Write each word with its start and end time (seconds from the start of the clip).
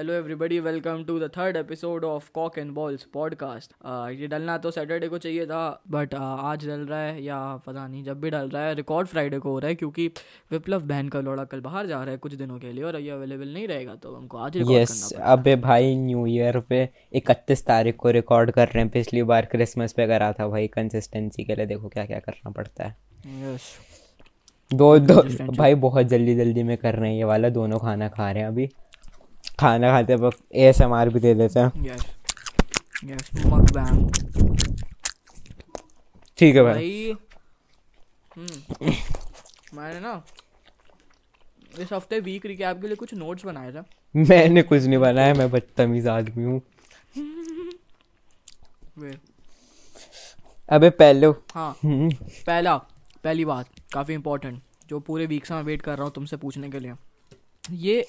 Hello 0.00 0.12
everybody 0.12 0.60
welcome 0.60 1.04
to 1.04 1.18
the 1.20 1.22
third 1.22 1.56
episode 1.56 2.04
of 2.04 2.30
cock 2.34 2.58
and 2.58 2.72
balls 2.72 3.02
podcast 3.02 3.72
ये 4.20 4.26
डलना 4.26 4.58
तो 4.58 4.70
Saturday 4.70 5.08
को 5.08 5.18
चाहिए 5.18 5.46
था 5.46 5.82
बट 5.90 6.14
uh, 6.14 6.20
आज 6.20 6.66
डल 6.66 6.80
रहा 6.80 7.00
है 7.00 7.24
या 7.24 7.56
पता 7.56 7.88
नहीं 7.88 8.04
जब 8.04 8.20
भी 8.20 8.30
डल 8.30 8.48
रहा 8.48 8.62
है 8.62 8.74
रिकॉर्ड 8.74 9.08
फ्राइडे 9.08 9.38
को 9.38 9.50
हो 9.50 9.58
रहा 9.58 9.68
है 9.68 9.74
क्योंकि 9.74 10.10
विप्लव 10.50 10.80
बहन 10.80 11.08
का 11.08 11.20
लोड़ा 11.20 11.44
कल 11.44 11.60
बाहर 11.60 11.86
जा 11.86 12.02
रहा 12.02 12.10
है 12.10 12.16
कुछ 12.16 12.34
दिनों 12.34 12.58
के 12.58 12.72
लिए 12.72 12.84
और 12.84 13.00
ये 13.00 13.10
अवेलेबल 13.10 13.48
नहीं 13.48 13.68
रहेगा 13.68 13.94
तो 13.94 14.14
हमको 14.16 14.38
आज 14.38 14.56
रिकॉर्ड 14.56 14.78
यस 14.78 15.12
करना 15.12 15.26
अबे 15.26 15.56
भाई 15.56 15.94
न्यू 15.94 16.26
ईयर 16.26 16.60
पे 16.60 16.88
इकतीस 17.12 17.66
तारीख 17.66 17.96
को 17.96 18.10
रिकॉर्ड 18.10 18.50
कर 18.50 18.66
रहे 18.66 18.80
हैं 18.80 18.88
पिछली 18.88 19.22
बार 19.22 19.44
क्रिसमस 19.44 19.92
पे 19.92 20.06
करा 20.06 20.32
था 20.32 20.48
भाई 20.48 20.66
कंसिस्टेंसी 20.66 21.44
के 21.44 21.54
लिए 21.54 21.66
देखो 21.66 21.88
क्या 21.88 22.06
क्या 22.06 22.18
करना 22.18 22.50
पड़ता 22.50 22.84
है। 22.84 22.96
यस 23.26 23.60
दो 24.74 24.98
दो 24.98 25.22
भाई 25.52 25.74
बहुत 25.74 26.06
जल्दी 26.06 26.36
जल्दी 26.36 26.62
में 26.62 26.76
कर 26.76 26.94
रहे 26.94 27.10
हैं 27.10 27.16
ये 27.16 27.24
वाला 27.24 27.48
दोनों 27.48 27.78
खाना 27.78 28.08
खा 28.08 28.30
रहे 28.30 28.42
हैं 28.42 28.48
अभी। 28.48 28.68
खाना 29.60 29.90
खाते 29.90 30.14
वक्त 30.16 30.42
एएसएमआर 30.54 31.08
भी 31.08 31.20
दे 31.20 31.34
देते 31.34 31.60
हैं। 31.60 31.96
ठीक 36.38 36.56
है 36.56 36.62
भाई। 36.62 36.74
भाई 36.74 37.16
हम्म 38.36 38.92
मैंने 39.74 40.00
ना 40.00 40.22
इस 41.78 41.92
हफ़्ते 41.92 42.20
वीक 42.20 42.46
रिकैप 42.46 42.80
के 42.80 42.86
लिए 42.86 42.96
कुछ 42.96 43.14
नोट्स 43.14 43.44
बनाए 43.44 43.72
थे। 43.72 43.80
मैंने 44.14 44.62
कुछ 44.62 44.82
नहीं 44.82 44.98
बनाया 44.98 45.34
मैं 45.34 45.50
बदतमीज 45.50 46.06
आदमी 46.08 46.44
हूँ। 46.44 46.60
अबे 50.68 50.90
पहले 50.92 51.26
हाँ। 51.26 51.70
हम्म, 51.82 52.10
पहला 52.46 52.76
पहली 53.24 53.44
बात 53.44 53.68
काफ़ी 53.92 54.14
इंपॉर्टेंट 54.14 54.60
जो 54.88 55.00
पूरे 55.00 55.26
वीक 55.26 55.46
से 55.46 55.54
मैं 55.54 55.62
वेट 55.62 55.82
कर 55.82 55.96
रहा 55.96 56.04
हूँ 56.04 56.12
तुमसे 56.14 56.36
पूछने 56.36 56.70
के 56.70 56.78
लिए। 56.78 56.92
ये 57.70 58.04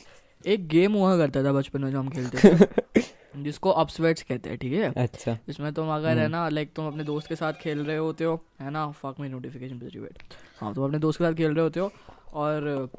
एक 0.48 0.68
गेम 0.68 0.94
हुआ 0.94 1.16
करता 1.18 1.44
था 1.44 1.54
बचपन 1.54 1.82
में 1.82 1.92
जो 1.92 2.00
हम 2.00 2.10
खेलते 2.10 2.56
थे। 2.56 3.02
जिसको 3.44 3.70
अपस्वेट्स 3.70 4.24
कहते 4.24 4.50
हैं 4.50 4.58
ठीक 4.58 4.74
है? 4.74 4.92
अच्छा। 4.98 5.38
इसमें 5.50 5.72
तुम 5.74 5.90
अगर 5.90 6.18
है 6.18 6.28
ना 6.28 6.48
लाइक 6.50 6.74
तुम 6.76 6.88
अपने 6.88 7.04
दोस्त 7.04 7.28
के 7.28 7.36
साथ 7.36 7.54
खेल 7.54 7.84
रहे 7.86 7.98
होते 7.98 8.24
हो 8.24 8.44
है 8.62 8.70
ना? 8.72 8.90
फक 8.92 9.16
में 9.20 9.30
नोटिफिकेशन 9.30 9.80
भेजी 9.80 10.00
वेट 10.00 10.24
हाँ 10.62 10.74
तुम 10.74 10.84
अपने 10.86 11.00
दोस्त 11.00 11.20
के 11.20 11.26
साथ 11.26 11.34
खेल 11.34 11.52
रहे 11.54 11.64
होते 11.64 11.80
हो 11.80 11.92
और 12.34 12.90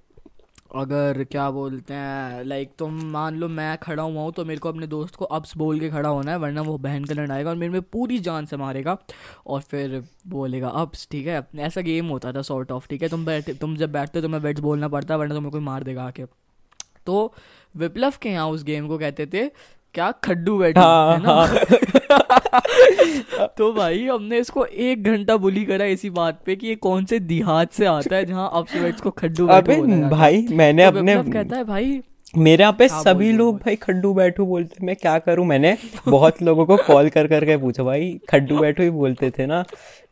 अगर 0.76 1.22
क्या 1.24 1.50
बोलते 1.50 1.94
हैं 1.94 2.44
लाइक 2.44 2.70
तुम 2.78 2.94
मान 3.04 3.36
लो 3.36 3.48
मैं 3.48 3.76
खड़ा 3.78 4.02
हुआ 4.02 4.22
हूँ 4.22 4.32
तो 4.32 4.44
मेरे 4.44 4.60
को 4.60 4.68
अपने 4.68 4.86
दोस्त 4.86 5.14
को 5.14 5.24
अप्स 5.24 5.56
बोल 5.56 5.80
के 5.80 5.90
खड़ा 5.90 6.08
होना 6.08 6.30
है 6.30 6.38
वरना 6.38 6.62
वो 6.62 6.76
बहन 6.78 7.04
का 7.04 7.14
लड़ाएगा 7.14 7.50
और 7.50 7.56
मेरे 7.56 7.72
में 7.72 7.82
पूरी 7.82 8.18
जान 8.18 8.46
से 8.46 8.56
मारेगा 8.56 8.96
और 9.46 9.60
फिर 9.60 10.02
बोलेगा 10.26 10.68
अप्स 10.68 11.08
ठीक 11.10 11.26
है? 11.26 11.46
ऐसा 11.58 11.80
गेम 11.80 12.06
होता 12.06 12.32
था 12.32 12.42
सॉर्ट 12.42 12.72
ऑफ़ 12.72 12.88
ठीक 12.88 13.02
है? 13.02 13.08
तुम 13.08 13.24
बैठ 13.24 13.50
तुम 13.60 13.76
जब 13.76 13.92
बैठते 13.92 14.18
हो 14.18 14.22
तो 14.22 14.28
मैं 14.28 14.42
बेट्स 14.42 14.60
बोलना 14.60 14.88
पड़ता 14.88 15.14
है 15.14 15.18
वरना 15.20 15.34
तुम्हें 15.34 15.52
कोई 15.52 15.60
मार 15.60 15.82
देगा 15.82 16.04
आके। 16.04 16.24
तो 17.06 17.32
विप्लव 17.76 18.12
के 18.22 18.28
यहाँ 18.28 18.48
उस 18.48 18.64
गेम 18.64 18.88
को 18.88 18.98
कहते 18.98 19.26
थे 19.26 19.48
क्या 19.94 20.10
खड्डू 20.24 20.58
बैठा 20.58 20.80
हाँ, 20.80 21.16
है 21.16 21.22
ना 21.22 21.46
तो 23.58 23.72
भाई 23.72 24.06
हमने 24.06 24.38
इसको 24.38 24.64
एक 24.64 25.02
घंटा 25.02 25.36
बुली 25.36 25.64
करा 25.64 25.84
इसी 25.84 26.10
बात 26.10 26.40
पे 26.46 26.56
कि 26.56 26.66
ये 26.66 26.74
कौन 26.76 27.04
से 27.04 27.18
देहात 27.18 27.72
से 27.72 27.86
आता 27.86 28.16
है 28.16 28.24
जहाँ 28.24 28.50
अपस्वेट्स 28.54 29.00
को 29.00 29.10
खड्डू 29.10 29.46
बैठू 29.46 29.72
अबे 29.72 29.92
है। 29.92 30.08
भाई 30.10 30.46
मैंने 30.52 30.90
तो 30.90 30.98
अपने 30.98 31.16
कहता 31.32 31.56
है 31.56 31.64
भाई 31.64 32.00
मेरे 32.34 32.62
यहाँ 32.62 32.72
पे 32.78 32.86
हाँ, 32.86 33.02
सभी 33.02 33.30
लोग 33.32 33.56
भाई 33.56 33.76
खड्डू 33.76 34.12
बैठू 34.14 34.44
बोलते 34.46 34.84
मैं 34.86 34.94
क्या 34.96 35.18
करूँ? 35.18 35.44
मैंने 35.46 35.76
बहुत 36.06 36.40
लोगों 36.42 36.64
को 36.66 36.76
कॉल 36.86 37.08
कर 37.10 37.26
करके 37.28 37.56
पूछा 37.56 37.82
भाई 37.82 38.20
खड्डू 38.30 38.58
बैठू 38.58 38.82
ही 38.82 38.90
बोलते 38.90 39.30
थे 39.30 39.46
ना? 39.46 39.60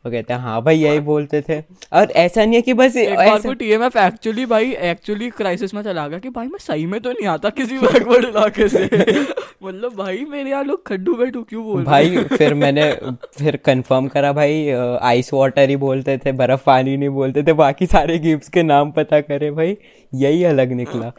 वो 0.05 0.11
कहते 0.11 0.33
हैं 0.33 0.39
हाँ 0.41 0.61
भाई 0.63 0.77
यही 0.77 0.99
बोलते 0.99 1.41
थे। 1.49 1.59
और 1.93 2.11
ऐसा 2.11 2.45
नहीं 2.45 2.55
है 2.55 2.61
कि 2.61 2.73
बस 2.73 2.95
एक 2.97 3.15
बार 3.15 3.53
टीएमएफ 3.55 3.97
एक्चुअली 3.97 4.45
भाई 4.45 4.71
एक्चुअली 4.91 5.29
क्राइसिस 5.29 5.73
में 5.73 5.81
चला 5.83 6.07
गया 6.07 6.19
कि 6.19 6.29
भाई 6.29 6.47
मैं 6.47 6.59
सही 6.59 6.85
में 6.85 6.99
तो 7.01 7.11
नहीं 7.11 7.27
आता 7.27 7.49
किसी 7.49 7.77
बैकवर्ड 7.77 8.25
इलाके 8.25 8.67
से। 8.69 8.85
मतलब 9.63 9.95
भाई 9.97 10.25
मेरे 10.29 10.49
यहाँ 10.49 10.63
लोग 10.63 10.85
खड्डू 10.87 11.13
बैठू 11.15 11.43
क्यों 11.49 11.63
बोल 11.63 11.83
भाई 11.83 12.17
फिर 12.37 12.53
मैंने 12.53 12.91
फिर 13.37 13.55
कंफर्म 13.65 14.07
करा 14.07 14.33
भाई 14.33 14.69
आइस 15.01 15.33
वाटर 15.33 15.69
ही 15.69 15.75
बोलते 15.87 16.17
थे 16.17 16.31
बर्फ़ 16.31 16.63
पानी 16.65 16.97
नहीं 16.97 17.09
बोलते 17.19 17.43
थे 17.43 17.53
बाकी 17.55 17.85
सारे 17.87 18.19
गिफ्ट 18.19 18.51
के 18.53 18.63
नाम 18.63 18.91
पता 18.91 19.21
करे 19.21 19.51
भाई 19.51 19.77
यही 20.13 20.43
अलग 20.43 20.71
निकला। 20.73 21.11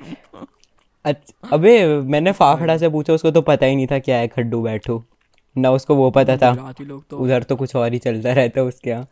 अबे 1.05 1.87
मैंने 2.05 2.33
फाफड़ा 2.33 2.77
से 2.79 2.89
पूछा 2.89 3.13
उसको 3.13 3.31
तो 3.31 3.43
पता 3.43 3.67
ही 3.67 3.77
नहीं 3.77 3.87
था 3.87 3.99
क्या 4.01 4.17
है 4.17 4.29
खड्डू 4.29 4.63
बैठू। 4.63 5.03
ना 5.57 5.71
उसको 5.73 5.95
वो 5.95 6.11
पता 6.11 6.37
था। 6.37 6.55
तो 6.81 7.19
उधर 7.19 7.43
तो 7.43 7.57
कुछ 7.57 7.75
और 7.77 7.93
ही 7.93 7.99
चलता 8.01 8.33
रहता 8.33 8.61
है 8.61 8.67
उसके 8.67 8.91
यहाँ। 8.91 9.09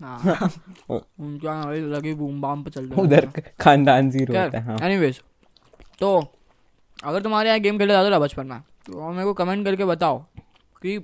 हाँ। 0.00 0.50
उनके 0.90 1.46
यहाँ 1.46 1.74
लगे 1.74 2.14
बूम 2.14 2.40
बाम 2.40 2.62
पे 2.62 2.70
चल 2.70 2.84
रहा 2.84 3.02
उधर 3.02 3.26
खानदान 3.60 4.10
ज़ीरो 4.10 4.34
होता 4.34 4.58
है 4.58 4.64
हाँ। 4.64 4.78
एनीवेज 4.82 5.20
तो 6.00 6.16
अगर 6.98 7.22
तुम्हारे 7.22 7.48
यहाँ 7.48 7.60
गेम 7.60 7.78
खेला 7.78 7.94
जाता 7.94 8.10
था 8.10 8.18
बचपन 8.18 8.46
में 8.46 8.60
तो 8.86 9.10
मेरे 9.10 9.24
को 9.24 9.32
कमेंट 9.34 9.64
करके 9.64 9.84
बताओ 9.84 10.18
कि 10.82 10.96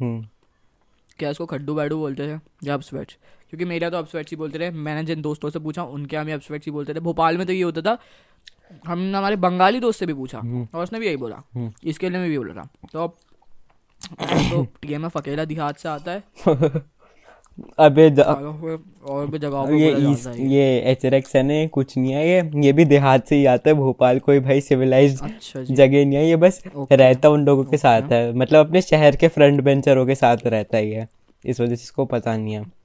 हम्म। 0.00 0.26
क्या 1.18 1.30
इसको 1.30 1.46
खड्डू 1.46 1.74
बैडू 1.74 1.98
बोलते 1.98 2.26
थे 2.26 2.38
या 2.66 2.74
अपस्वेट्स 2.74 3.16
क्योंकि 3.50 3.64
मेरे 3.64 3.90
तो 3.90 3.96
अपस्वेट्स 3.96 4.30
ही 4.30 4.36
बोलते 4.36 4.58
थे। 4.58 4.70
मैंने 4.70 5.04
जिन 5.04 5.22
दोस्तों 5.22 5.50
से 5.50 5.58
पूछा 5.60 5.82
उनके 5.84 6.16
यहाँ 6.16 6.26
भी 6.26 6.32
अपस्वेट्स 6.32 6.66
ही 6.66 6.72
बोलते 6.72 6.94
थे। 6.94 7.00
भोपाल 7.00 7.38
में 7.38 7.46
तो 7.46 7.52
ये 7.52 7.62
होता 7.62 7.80
था 7.82 7.98
हमने 8.86 9.18
हमारे 9.18 9.36
बंगाली 9.36 9.80
दोस्त 9.80 10.00
से 10.00 10.06
भी 10.06 10.14
पूछा 10.14 10.38
हम्म। 10.38 10.66
और 10.74 10.82
उसने 10.82 10.98
भी 10.98 11.06
यही 11.06 11.16
बोला। 11.16 11.42
हम्म। 11.54 11.72
इसके 11.84 12.10
लिए 12.10 12.20
में 12.20 12.28
भी 12.30 12.38
बोला 12.38 12.54
था 12.54 12.68
तो 12.92 13.06
तो 14.02 14.62
टीएमएफ 14.82 15.16
अकेला 15.16 15.44
देहात 15.44 15.78
से 15.78 15.88
आता 15.88 16.12
है। 16.12 16.22
अबे 17.78 18.08
और 18.22 19.26
भी 19.26 19.38
जगहों 19.38 19.74
ये 19.74 19.92
है। 19.92 20.48
ये 20.48 20.62
एच 20.92 21.04
है 21.36 21.42
ना 21.42 21.66
कुछ 21.66 21.96
नहीं 21.96 22.12
है 22.12 22.28
ये। 22.28 22.64
ये 22.64 22.72
भी 22.72 22.84
देहात 22.84 23.26
से 23.26 23.36
ही 23.36 23.46
आता 23.46 23.70
है 23.70 23.76
भोपाल 23.76 24.18
कोई 24.18 24.40
भाई 24.40 24.60
सिविलाइज 24.60 25.20
अच्छा 25.22 25.62
जगह 25.62 26.04
नहीं 26.06 26.16
है 26.18 26.26
ये 26.28 26.36
बस 26.36 26.62
रहता 26.92 27.28
उन 27.28 27.44
लोगों 27.44 27.64
के 27.64 27.76
साथ 27.76 28.12
है। 28.12 28.32
मतलब 28.32 28.66
अपने 28.66 28.82
शहर 28.82 29.16
के 29.16 29.28
फ्रंट 29.28 29.60
बेंचरों 29.60 30.06
के 30.06 30.14
साथ 30.14 30.36
रहता 30.46 30.78
ही 30.78 30.90
है 30.90 31.08
इस 31.44 31.60
वजह 31.60 31.74
से 31.74 31.82
इसको 31.82 32.04
पता 32.04 32.36
नहीं 32.36 32.54
है। 32.54 32.81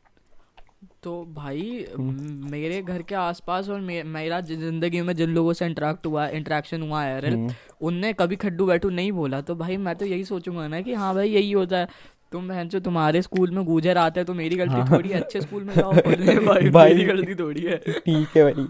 तो 1.03 1.23
भाई 1.25 1.85
मेरे 1.97 2.81
घर 2.81 3.01
के 3.01 3.15
आसपास 3.15 3.69
और 3.69 3.79
मे, 3.79 4.01
मेरा 4.03 4.39
ज़िंदगी 4.41 5.01
में 5.01 5.13
जिन 5.15 5.29
लोगों 5.29 5.53
से 5.53 5.65
इंटरेक्ट 5.65 6.05
हुआ 6.05 6.27
इंटरेक्शन 6.29 6.81
हुआ 6.81 7.03
है 7.03 7.31
हम्म। 7.31 7.53
उनने 7.81 8.13
कभी 8.13 8.35
खड्डू 8.35 8.65
बैठू 8.65 8.89
नहीं 8.89 9.11
बोला 9.11 9.41
तो 9.41 9.55
भाई 9.55 9.77
मैं 9.77 9.95
तो 9.95 10.05
यही 10.05 10.23
सोचूँगा 10.23 10.67
ना 10.67 10.81
कि 10.81 10.93
हाँ 10.93 11.13
भाई 11.15 11.29
यही 11.29 11.51
होता 11.51 11.77
है 11.77 11.87
तुम 12.31 12.47
बहन 12.47 12.69
जो 12.69 12.79
तुम्हारे 12.79 13.21
स्कूल 13.21 13.51
में 13.51 13.63
गुजर 13.65 13.97
आते 13.97 14.19
हैं 14.19 14.25
तो 14.27 14.33
मेरी 14.33 14.55
गलती 14.55 14.73
हाँ। 14.73 14.89
थोड़ी 14.91 15.09
है 15.09 15.19
अच्छे 15.19 15.41
स्कूल 15.41 15.63
में 15.63 15.73
जाओ 15.75 15.91
भाई, 15.93 16.35
हाँ। 16.35 16.71
भाई। 16.71 16.93
मेरी 16.93 17.05
गलती 17.05 17.35
थोड़ी 17.35 17.61
है 17.61 17.77
ठीक 17.77 18.37
है 18.37 18.43
भाई 18.43 18.67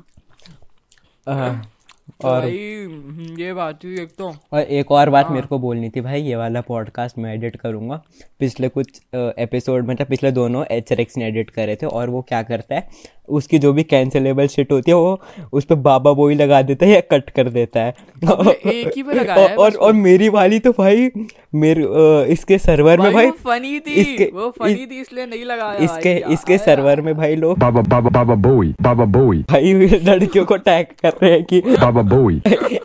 हाँ, 1.27 1.61
तो 1.61 1.76
और 2.25 2.43
हम्म, 2.43 3.39
ये 3.39 3.53
बात 3.53 3.85
हुई 3.85 3.93
एक 3.93 4.09
तो। 4.17 4.33
और 4.53 4.59
एक 4.61 4.91
और 4.91 5.09
बात 5.09 5.25
हाँ। 5.25 5.33
मेरे 5.35 5.47
को 5.47 5.59
बोलनी 5.59 5.89
थी 5.89 6.01
भाई 6.01 6.21
ये 6.21 6.35
वाला 6.35 6.61
पॉडकास्ट 6.61 7.17
मैं 7.17 7.33
एडिट 7.33 7.55
करूँगा। 7.55 8.01
पिछले 8.39 8.67
कुछ 8.69 9.01
एपिसोड 9.15 9.89
मतलब 9.89 10.07
पिछले 10.07 10.31
दोनों 10.31 10.65
एच 10.71 10.93
ने 11.17 11.27
एडिट 11.27 11.49
करे 11.49 11.75
थे 11.75 11.85
और 11.85 12.09
वो 12.09 12.21
क्या 12.21 12.41
करता 12.43 12.75
है 12.75 12.89
उसकी 13.27 13.59
जो 13.59 13.73
भी 13.73 13.83
कैंसिलेबल 13.83 14.47
शिट 14.47 14.71
होती 14.71 14.91
है 14.91 14.97
वो 14.97 15.21
उस 15.53 15.65
पर 15.65 15.75
बाबा 15.75 16.11
बोई 16.13 16.35
लगा 16.35 16.61
देता 16.61 16.85
है 16.85 16.91
या 16.91 16.99
कट 17.11 17.29
कर 17.29 17.49
देता 17.49 17.79
है। 17.79 17.93
एक 18.65 18.91
ही 18.95 19.03
पे 19.03 19.13
लगाया 19.13 19.55
और 19.55 19.71
और 19.75 19.93
मेरी 19.93 20.29
वाली 20.29 20.59
तो 20.59 20.71
भाई 20.71 21.09
मेरे 21.55 21.85
इसके 22.31 22.57
सर्वर 22.57 22.99
में 22.99 23.13
भाई 23.13 23.31
फनी 23.31 23.79
थी 23.79 23.93
इसके- 23.93 24.33
वो 24.33 24.49
फनी 24.59 24.85
थी 24.85 25.01
इसलिए 25.01 25.25
नहीं 25.25 25.43
लगाया 25.45 25.73
इसके 25.73 26.15
इसके 26.33 26.57
सर्वर 26.57 27.01
में 27.01 27.13
भाई 27.15 27.35
लोग 27.35 27.57
Baba 27.57 27.83
Baba 27.83 28.11
Baba 28.11 28.37
Bowie 28.47 28.73
Baba 28.81 29.07
Bowie 29.17 29.41
भाई 29.51 29.73
लड़कियों 30.03 30.45
को 30.45 30.57
टैग 30.57 30.85
कर 31.01 31.13
रहे 31.23 31.31
हैं 31.31 31.43
कि 31.43 31.61
Baba 31.97 32.09
Bowie. 32.09 32.39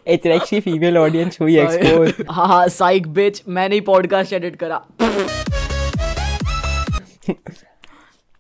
एच 0.09 0.23
की 0.49 0.61
फीमेल 0.61 0.99
ऑडियंस 0.99 1.41
हुई 1.41 1.57
एक्सपोज 1.59 2.27
हाँ 2.31 2.47
हाँ 2.49 2.67
साइक 2.71 3.07
बिच 3.15 3.43
मैंने 3.49 3.75
ही 3.75 3.81
पॉडकास्ट 3.81 4.33
एडिट 4.33 4.57
करा। 4.63 4.81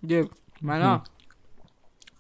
ये 0.05 0.23
मैं 0.65 0.79
ना 0.79 0.95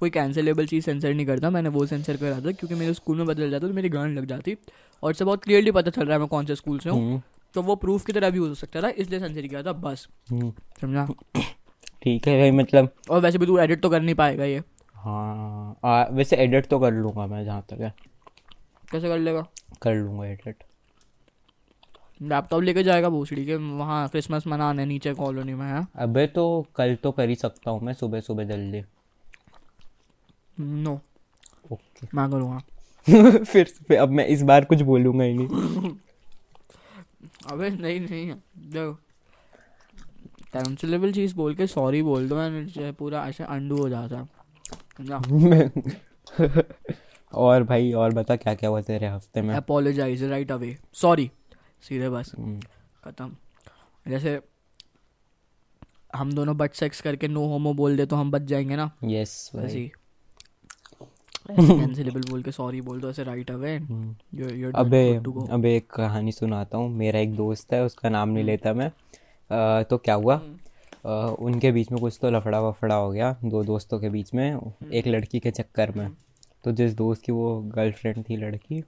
कोई 0.00 0.10
कैंसिलेबल 0.10 0.66
चीज़ 0.66 0.84
सेंसर 0.84 1.14
नहीं 1.14 1.26
करता 1.26 1.50
मैंने 1.50 1.68
वो 1.68 1.84
सेंसर 1.86 2.16
करा 2.16 2.40
था 2.40 2.52
क्योंकि 2.52 2.74
मेरे 2.74 2.94
स्कूल 2.94 3.16
में 3.16 3.26
बदल 3.26 3.50
जाता 3.50 3.68
तो 3.68 3.74
मेरी 3.74 3.88
गांड 3.88 4.18
लग 4.18 4.26
जाती। 4.26 4.56
और 5.02 5.10
इससे 5.10 5.24
बहुत 5.24 5.44
क्लियरली 5.44 5.70
पता 5.70 5.90
चल 5.90 6.02
रहा 6.02 6.12
है 6.12 6.18
मैं 6.18 6.28
कौन 6.28 6.46
से 6.46 6.54
स्कूल 6.56 6.78
से 6.78 6.90
हूँ। 6.90 7.22
तो 7.54 7.62
वो 7.62 7.76
प्रूफ 7.76 8.04
की 8.04 8.12
तरह 8.12 8.30
भी 8.30 8.38
हो 8.38 8.54
सकता 8.54 8.82
था 8.82 8.88
इसलिए 8.96 9.20
सेंसर 9.20 9.46
किया 9.46 9.62
था 9.62 9.72
बस। 9.72 10.06
समझा? 10.80 11.06
ठीक 12.02 12.28
है 12.28 12.38
भाई 12.40 12.50
मतलब 12.50 12.88
और 13.10 13.20
वैसे 13.20 13.38
भी 13.38 13.46
तू 13.46 13.58
एडिट 13.58 13.80
तो 13.82 13.90
कर 13.90 14.00
नहीं 14.02 14.14
पाएगा 14.14 14.44
ये। 14.44 14.62
हाँ 14.94 15.76
आ, 15.84 16.04
वैसे 16.12 16.36
एडिट 16.36 16.66
तो 16.66 16.78
कर 16.78 16.92
लूँगा 16.92 17.26
मैं 17.26 17.44
जहाँ 17.44 17.64
तक 17.70 17.80
है। 17.80 17.92
कैसे 18.92 19.08
कर 19.08 19.18
लेगा? 19.18 19.46
कर 19.82 19.94
लूँगा 19.94 20.26
एडिट 20.26 20.56
लैपटॉप 22.22 22.62
लेके 22.62 22.82
जाएगा 22.82 23.08
भूसड़ी 23.08 23.46
के 23.46 23.56
वहाँ 23.56 24.08
क्रिसमस 24.08 24.46
मनाने 24.46 24.86
नीचे 24.86 25.14
कॉलोनी 25.14 25.54
में 25.54 25.66
है? 25.66 25.86
अबे 25.96 26.26
तो 26.26 26.66
कल 26.76 26.94
तो 26.94 27.12
कर 27.12 27.28
ही 27.28 27.34
सकता 27.34 27.70
हूँ 27.70 27.80
मैं 27.80 27.92
सुबह 27.92 28.20
सुबह 28.20 28.44
जल्दी। 28.44 28.84
नो 30.60 31.00
ओके 31.72 32.08
मैं 32.14 32.30
करूँगा। 32.30 32.60
फिर 33.44 33.98
अब 33.98 34.08
मैं 34.08 34.26
इस 34.26 34.42
बार 34.42 34.64
कुछ 34.64 34.82
बोलूँगा 34.82 35.24
ही 35.24 35.34
नहीं। 35.34 35.48
अबे 37.50 37.70
नहीं 37.70 38.00
नहीं 38.00 38.34
देखो। 38.56 38.92
कैंसिलेबल 40.52 41.12
चीज़ 41.12 41.34
बोल 41.34 41.54
के 41.54 41.66
सॉरी 41.66 42.02
बोल 42.02 42.28
दो 42.28 42.42
एंड 42.42 42.94
पूरा 42.94 43.28
ऐसे 43.28 43.44
अंडू 43.44 43.76
हो 43.76 43.88
जाता। 43.88 44.28
है 45.00 45.72
और 47.34 47.62
भाई 47.62 47.92
और 47.92 48.12
बता 48.14 48.36
क्या 48.36 48.54
क्या 48.54 48.70
हुआ 48.70 48.80
तेरे 48.82 49.06
हफ़्ते 49.06 49.42
में? 49.42 49.54
अपोलोजाइज 49.54 50.22
राइट 50.22 50.52
अवे 50.52 50.76
सॉरी 50.94 51.30
सीधे 51.88 52.08
बस। 52.08 52.32
हम्म, 52.38 52.60
खत्म। 53.04 53.30
जैसे 54.08 54.40
हम 56.16 56.32
दोनों 56.32 56.56
बट 56.56 56.72
सेक्स 56.74 57.00
करके 57.00 57.28
नो 57.28 57.46
होमो 57.46 57.72
बोल 57.74 57.96
दे 57.96 58.06
तो 58.06 58.16
हम 58.16 58.30
बच 58.30 58.42
जाएँगे 58.42 58.76
ना? 58.76 58.90
यस 59.04 59.50
भाई। 59.56 59.90
कैंसिलेबल 61.50 62.20
बोल 62.30 62.42
के 62.42 62.52
सॉरी 62.52 62.80
बोल 62.80 63.00
दो 63.00 63.10
ऐसे 63.10 63.24
राइट 63.24 63.50
अवे 63.50 63.76
हम्म। 63.76 64.70
अबे 64.74 65.14
अबे 65.50 65.76
एक 65.76 65.90
कहानी 65.90 66.32
सुनाता 66.32 66.78
हूँ। 66.78 66.90
मेरा 66.90 67.20
एक 67.20 67.34
दोस्त 67.36 67.72
है 67.72 67.84
उसका 67.84 68.08
नाम 68.08 68.28
नहीं 68.28 68.44
लेता 68.44 68.72
मैं। 68.72 68.88
अ, 68.88 69.82
तो 69.82 69.98
क्या 69.98 70.14
हुआ? 70.14 70.36
अ, 71.04 71.36
उनके 71.38 71.72
बीच 71.72 71.90
में 71.92 72.00
कुछ 72.00 72.18
तो 72.22 72.30
लफड़ा 72.30 72.60
वफड़ा 72.60 72.94
हो 72.94 73.10
गया 73.10 73.36
दो 73.44 73.64
दोस्तों 73.64 73.98
के 74.00 74.08
बीच 74.08 74.34
में 74.34 74.72
एक 74.92 75.06
लड़की 75.06 75.40
के 75.40 75.50
चक्कर 75.50 75.90
में। 75.90 76.10
तो 76.64 76.72
जिस 76.72 76.94
दोस्त 76.94 77.22
की 77.22 77.32
वो 77.32 77.60
गर्लफ्रेंड 77.74 78.24
थी 78.30 78.36
लड़की 78.36 78.82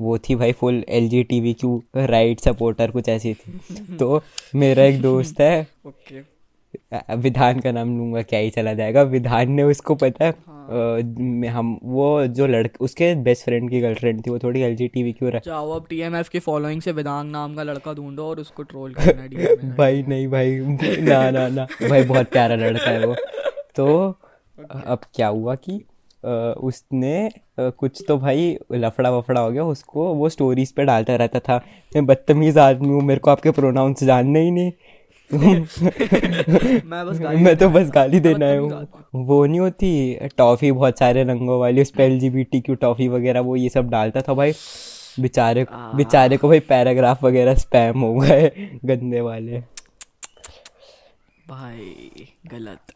वो 0.00 0.18
थी 0.18 0.34
भाई 0.34 0.52
full 0.52 0.84
L 0.88 1.08
G 1.08 1.22
T 1.24 1.40
V 1.40 1.54
Q 1.54 1.82
right 1.96 2.40
supporter 2.40 2.90
कुछ 2.90 3.08
ऐसी 3.08 3.34
थी। 3.34 3.96
तो 3.96 4.22
मेरा 4.54 4.82
एक 4.82 5.00
दोस्त 5.02 5.40
है। 5.40 5.66
ओके 5.86 6.20
विधान 7.16 7.60
का 7.60 7.72
नाम 7.72 7.96
लूँगा 7.98 8.22
क्या 8.22 8.38
ही 8.38 8.50
चला 8.50 8.72
जाएगा। 8.74 9.02
विधान 9.02 9.52
ने 9.52 9.62
उसको 9.62 9.94
पता 9.94 10.24
है 10.24 10.34
में 11.18 11.48
हम 11.48 11.78
वो 11.84 12.26
जो 12.26 12.46
लड़के 12.46 12.84
उसके 12.84 13.14
बेस्ट 13.14 13.44
फ्रेंड 13.44 13.70
की 13.70 13.80
गर्लफ्रेंड 13.80 14.26
थी 14.26 14.30
वो 14.30 14.38
थोड़ी 14.38 14.60
L 14.60 14.76
G 14.76 14.88
T 14.88 15.02
V 15.02 15.12
Q 15.12 15.30
जाओ 15.30 15.70
अब 15.70 15.86
टीएमएफ 15.90 16.28
की 16.28 16.38
फॉलोइंग 16.38 16.82
से 16.82 16.92
वेदांग 16.92 17.30
नाम 17.30 17.54
का 17.56 17.62
लड़का 17.62 17.94
ढूंढो 17.94 18.24
और 18.24 18.40
उसको 18.40 18.62
ट्रोल 18.62 18.94
करना 18.98 19.22
है 19.22 19.76
भाई 19.76 20.02
नहीं 20.02 20.28
भाई 20.28 20.56
ना 21.00 21.30
ना 21.30 21.48
ना 21.48 21.66
भाई 21.88 22.02
बहुत 22.02 22.26
प्यारा 22.26 22.56
लड़का 22.56 22.90
है 22.90 23.06
वो। 23.06 23.14
तो 23.76 24.16
अब 24.70 25.00
क्या 25.14 25.28
हुआ 25.28 25.54
कि 25.54 25.84
उसने 26.24 27.30
कुछ 27.60 28.02
तो 28.08 28.16
भाई 28.18 28.56
लफड़ा 28.72 29.10
वफड़ा 29.10 29.40
हो 29.40 29.50
गया 29.50 29.64
उसको 29.64 30.12
वो 30.14 30.28
स्टोरीज 30.28 30.72
पे 30.72 30.84
डालता 30.84 31.16
रहता 31.16 31.40
था। 31.40 31.56
मैं 31.92 32.04
बदतमीज 32.06 32.58
आदमी 32.58 32.88
हूँ 32.88 33.02
मेरे 33.02 33.20
को 33.20 33.30
आपके 33.30 33.50
प्रोनाउंस 33.50 34.04
जानने 34.04 34.40
ही 34.40 34.50
नहीं। 34.50 34.72
मैं 35.32 37.06
बस 37.06 37.18
गाली 37.20 37.42
मैं 37.44 37.56
तो 37.56 37.68
बस 37.68 37.90
गाली 37.94 38.20
देना 38.20 38.46
है। 38.46 38.60
वो 38.60 39.44
नहीं 39.46 39.60
होती 39.60 40.18
टॉफी 40.38 40.70
बहुत 40.72 40.98
सारे 40.98 41.24
रंगों 41.24 41.58
वाली 41.60 41.82
उस 41.82 41.90
पर 41.90 42.02
L 42.02 42.18
G 42.20 42.30
B 42.30 42.44
T 42.44 42.60
Q 42.60 42.74
toffee 42.74 43.08
वगैरह 43.08 43.40
वो 43.40 43.56
ये 43.56 43.68
सब 43.68 43.90
डालता 43.90 44.20
था 44.20 44.34
भाई। 44.34 44.52
बेचारे 45.20 45.66
बेचारे 45.72 46.36
को 46.36 46.48
भाई 46.48 46.60
पैराग्राफ 46.68 47.24
वगैरह 47.24 47.54
स्पैम 47.54 48.00
हो 48.00 48.14
गए 48.14 48.50
गंदे 48.84 49.20
वाले। 49.20 49.60
भाई 51.48 52.26
गलत। 52.46 52.92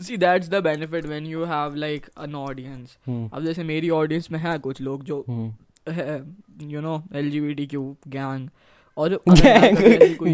See 0.00 0.16
that's 0.16 0.48
the 0.48 0.62
benefit 0.64 1.06
when 1.06 1.26
you 1.26 1.44
have 1.44 1.74
like 1.74 2.06
an 2.24 2.34
audience. 2.34 2.96
अब 3.08 3.44
जैसे 3.44 3.64
मेरी 3.64 3.90
ऑडियंस 3.90 4.30
में 4.30 4.38
है 4.38 4.58
कुछ 4.58 4.80
लोग 4.80 5.04
जो 5.04 5.24
you 6.62 6.80
know 6.80 7.02
L 7.14 7.30
G 7.30 7.40
B 7.40 7.54
T 7.54 7.66
Q 7.66 7.96
gang 8.08 8.48
और 8.98 9.14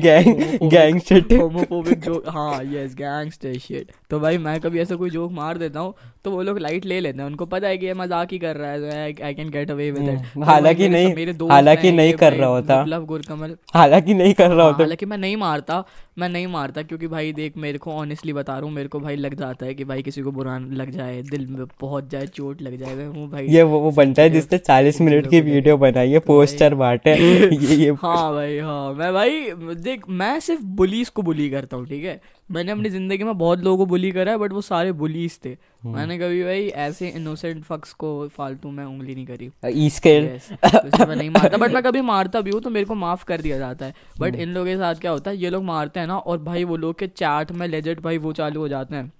gang- 0.05 0.69
gang 0.75 1.00
shit. 1.08 1.32
होमोफोबिक 1.40 2.00
जो 2.00 2.22
हाँ 2.28 2.61
यस 2.64 2.94
गैंगस्टर 2.94 3.58
शिट 3.58 3.90
तो 4.11 4.20
भाई 4.20 4.38
मैं 4.38 4.58
कभी 4.61 4.81
ऐसा 4.81 4.96
कोई 4.96 5.11
जोक 5.11 5.32
मार 5.32 5.58
देता 5.58 5.81
हूँ 5.81 5.94
तो 6.25 6.31
वो 6.31 6.43
लोग 6.43 6.58
लाइट 6.58 6.84
ले 6.84 7.00
लेते 7.00 7.19
हैं। 7.19 7.26
उनको 7.26 7.46
पता 7.46 7.69
है 7.69 7.78
कि 7.78 7.87
ये 7.87 7.94
मज़ाक 7.94 8.32
ही 8.32 8.38
कर 8.38 8.56
रहा 8.56 8.70
है 8.70 9.14
I 9.25 9.34
can 9.34 9.50
get 9.50 9.70
away 9.70 9.90
with 9.90 10.08
it. 10.08 10.44
हालाँकि 10.44 10.88
नहीं- 10.88 11.50
हालाँकि 11.50 11.90
नहीं 11.93 12.12
कर 12.12 12.32
रहा 12.32 12.49
होता। 12.49 12.81
मतलब 12.82 13.05
गुरकमल। 13.06 13.56
हालाँकि 13.75 14.14
नहीं 14.14 14.34
कर 14.34 14.49
रहा 14.50 14.56
हाँ, 14.56 14.66
होता। 14.66 14.82
हालाँकि 14.84 15.06
मैं 15.06 15.19
नहीं 15.19 15.37
मारता 15.37 15.84
मैं 16.19 16.28
नहीं 16.28 16.46
मारता 16.46 16.82
क्योंकि 16.82 17.06
भाई 17.06 17.32
देख 17.32 17.56
मेरे 17.56 17.78
को 17.78 17.93
ऑनेस्टली 17.93 18.32
बता 18.32 18.52
रहा 18.52 18.62
हूँ 18.62 18.72
मेरे 18.72 18.88
को 18.88 19.00
भाई 19.00 19.16
लग 19.16 19.34
जाता 19.34 19.66
है 19.66 19.75
कि 19.75 19.84
भाई 19.84 20.02
किसी 20.02 20.22
को 20.22 20.31
बुरा 20.32 20.58
लग 20.72 20.90
जाए 20.90 21.20
दिल 21.22 21.46
में 21.46 21.64
पहुँच 21.81 22.11
जाए 22.11 22.26
चोट 22.26 22.62
लग 22.62 22.76
जाए 22.78 22.94
मैं 22.94 23.06
हूँ 23.06 23.28
भाई। 23.31 23.46
ये 23.49 23.62
वो 23.62 23.78
वो 23.81 23.90
बनता 23.90 24.22
है 24.22 24.31
जिसने 24.31 24.58
चालीस 24.58 25.00
मिनट 25.00 25.26
की 25.31 25.40
वीडियो 25.40 25.76
बनाई 25.76 26.11
है 26.11 26.19
पोस्टर 26.28 26.75
बांटे 26.75 27.14
ये 27.75 27.90
हाँ 28.02 28.32
भाई 28.34 28.54
हाँ। 28.59 28.93
मैं 28.95 29.12
भाई 29.15 29.75
देख 29.77 30.09
मैं 30.11 30.39
सिर्फ़ 30.41 30.62
बुलीज 30.77 31.09
को 31.09 31.23
बुली 31.23 31.49
करता 31.51 31.77
हूँ 31.77 31.87
ठीक 31.87 32.05
है? 32.05 32.21
मैंने 32.51 32.73
अपनी 32.73 32.91
ज़िंदगी 32.91 33.25
में 33.25 33.37
बहुत 33.39 33.61
लोगों 33.61 33.77
को 33.79 33.87
बुली 33.87 34.11
करा 34.12 34.33
है 34.33 34.39
बट 34.39 34.53
वो 34.53 34.61
सारे 34.61 34.93
बुलीज 34.95 35.39
थे। 35.45 35.56
मैंने 35.87 36.19
कभी 36.19 36.43
भाई 36.45 36.67
ऐसे 36.83 37.09
इनोसेंट 37.09 37.62
फक्स 37.65 37.93
को 37.95 38.29
फालतू 38.29 38.71
में 38.71 38.85
उंगली 38.85 39.15
नहीं 39.15 39.27
करी। 39.27 39.51
इसके 39.87 40.21
Yes, 40.21 40.51
तो 40.65 41.06
मैं 41.06 41.17
नहीं 41.17 41.31
मारता 41.31 41.56
बट 41.56 41.73
मैं 41.73 41.83
कभी 41.83 42.01
मारता 42.03 42.41
भी 42.41 42.51
हूँ 42.51 42.61
तो 42.61 42.71
मेरे 42.71 42.87
को 42.87 42.95
माफ़ 42.97 43.25
कर 43.25 43.41
दिया 43.41 43.59
जाता 43.59 43.87
है। 43.87 43.95
बट 44.21 44.35
इन 44.37 44.49
लोगों 44.49 44.67
के 44.67 44.77
साथ 44.77 44.95
क्या 44.95 45.11
होता 45.11 45.31
है 45.31 45.37
ये 45.37 45.50
लोग 45.50 45.65
मारते 45.65 46.00
हैं 46.00 46.07
ना 46.07 46.17
और 46.17 46.39
भाई 46.43 46.65
वो 46.65 46.77
लोग 46.77 46.99
के 46.99 47.07
चैट 47.09 47.53
में 47.53 47.67
लेजेट 47.69 48.00
भाई 48.00 48.19
वो 48.19 48.33
चालू 48.33 48.61
हो 48.61 48.69
जाते 48.69 48.97
हैं। 48.97 49.12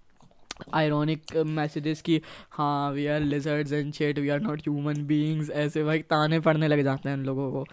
आयरॉनिक 0.75 1.37
मैसेजेस 1.49 2.01
की 2.03 2.21
हाँ 2.53 2.91
we 2.93 3.07
are 3.07 3.21
lizards 3.21 3.73
and 3.73 3.93
shit 3.93 4.19
we 4.19 4.29
are 4.29 4.41
not 4.41 4.61
human 4.61 5.05
beings 5.07 5.51
ऐसे 5.51 5.83
भाई 5.85 5.99
ताने 6.11 6.39
पड़ने 6.41 6.69
लग 6.69 6.83
जाते 6.85 7.09
हैं 7.09 7.17
इन 7.17 7.25
लोगों 7.25 7.51
को। 7.53 7.65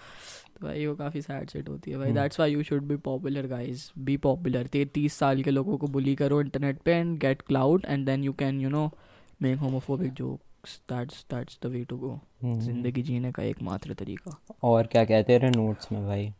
भाई 0.61 0.85
वो 0.85 0.95
काफ़ी 0.95 1.21
सैड 1.21 1.49
सेट 1.49 1.69
होती 1.69 1.91
है 1.91 1.97
भाई। 1.97 2.11
That's 2.13 2.39
why 2.39 2.51
you 2.51 2.63
should 2.63 2.83
be 2.87 2.95
popular 3.05 3.47
guys 3.47 3.89
be 3.99 4.17
popular 4.25 4.67
तीस 4.67 5.13
साल 5.13 5.41
के 5.43 5.51
लोगों 5.51 5.77
को 5.77 5.87
बुली 5.87 6.15
करो 6.15 6.41
इंटरनेट 6.41 6.79
पे 6.85 6.91
and 6.91 7.17
get 7.19 7.41
clout 7.41 7.85
and 7.85 8.05
then 8.05 8.23
you 8.23 8.33
can 8.39 8.61
you 8.61 8.69
know 8.69 8.89
make 9.41 9.59
homophobic 9.59 10.13
jokes 10.13 10.79
that's 10.89 11.25
that's 11.31 11.59
the 11.63 11.71
way 11.71 11.83
to 11.89 11.97
go 11.97 12.19
ज़िंदगी 12.45 13.01
जीने 13.01 13.31
का 13.31 13.43
एकमात्र 13.43 13.93
तरीका। 13.93 14.37
और 14.63 14.87
क्या 14.87 15.03
कहते 15.05 15.37
रहे 15.37 15.51
नोट्स 15.51 15.91
में 15.91 16.05
भाई? 16.05 16.33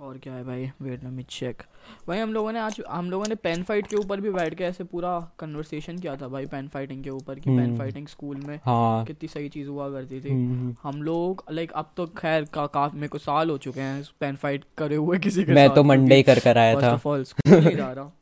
और 0.00 0.18
क्या 0.18 0.34
है 0.34 0.44
भाई? 0.44 0.70
वेट 0.82 1.04
मी 1.04 1.22
चेक 1.22 1.62
भाई 2.08 2.18
हम 2.18 2.32
लोगों 2.32 2.52
ने 2.52 2.58
आज 2.58 2.80
हम 2.90 3.10
लोगों 3.10 3.24
ने 3.28 3.34
पेन 3.34 3.62
फाइट 3.62 3.86
के 3.86 3.96
ऊपर 3.96 4.20
भी 4.20 4.30
बैठ 4.30 4.54
के 4.54 4.64
ऐसे 4.64 4.84
पूरा 4.84 5.32
कन्वर्सेशन 5.38 5.98
किया 5.98 6.16
था 6.16 6.28
भाई 6.28 6.46
पेन 6.46 6.68
फाइटिंग 6.68 7.04
के 7.04 7.10
ऊपर 7.10 7.34
कि 7.34 7.50
पेन 7.50 7.60
हम्म। 7.60 7.78
फाइटिंग 7.78 8.06
स्कूल 8.06 8.36
में 8.36 8.60
हाँ। 8.64 9.04
कितनी 9.04 9.28
सही 9.28 9.48
चीज़ 9.48 9.68
हुआ 9.68 9.90
करती 9.90 10.20
थी। 10.20 10.30
हम्म, 10.30 10.76
हम 10.82 11.02
लोग 11.02 11.44
लाइक 11.50 11.72
अब 11.72 11.90
तो 11.96 12.06
खैर 12.06 12.44
का 12.44 12.66
काफ़ी 12.66 12.98
मेरे 12.98 13.08
को 13.08 13.18
साल 13.18 13.50
हो 13.50 13.58
चुके 13.58 13.80
हैं 13.80 14.04
पेन 14.20 14.36
फाइट 14.36 14.64
करे 14.78 14.96
हुए 14.96 15.18
किसी 15.18 15.44
के 15.44 15.52
मैं 15.52 15.68
तो 15.70 15.82
मंडे 15.82 16.14
ही 16.14 16.22
कर 16.22 16.38
कर 16.38 16.58
आया 16.58 16.74
था। 16.80 16.98
जा 17.46 17.92
रहा। 17.92 18.12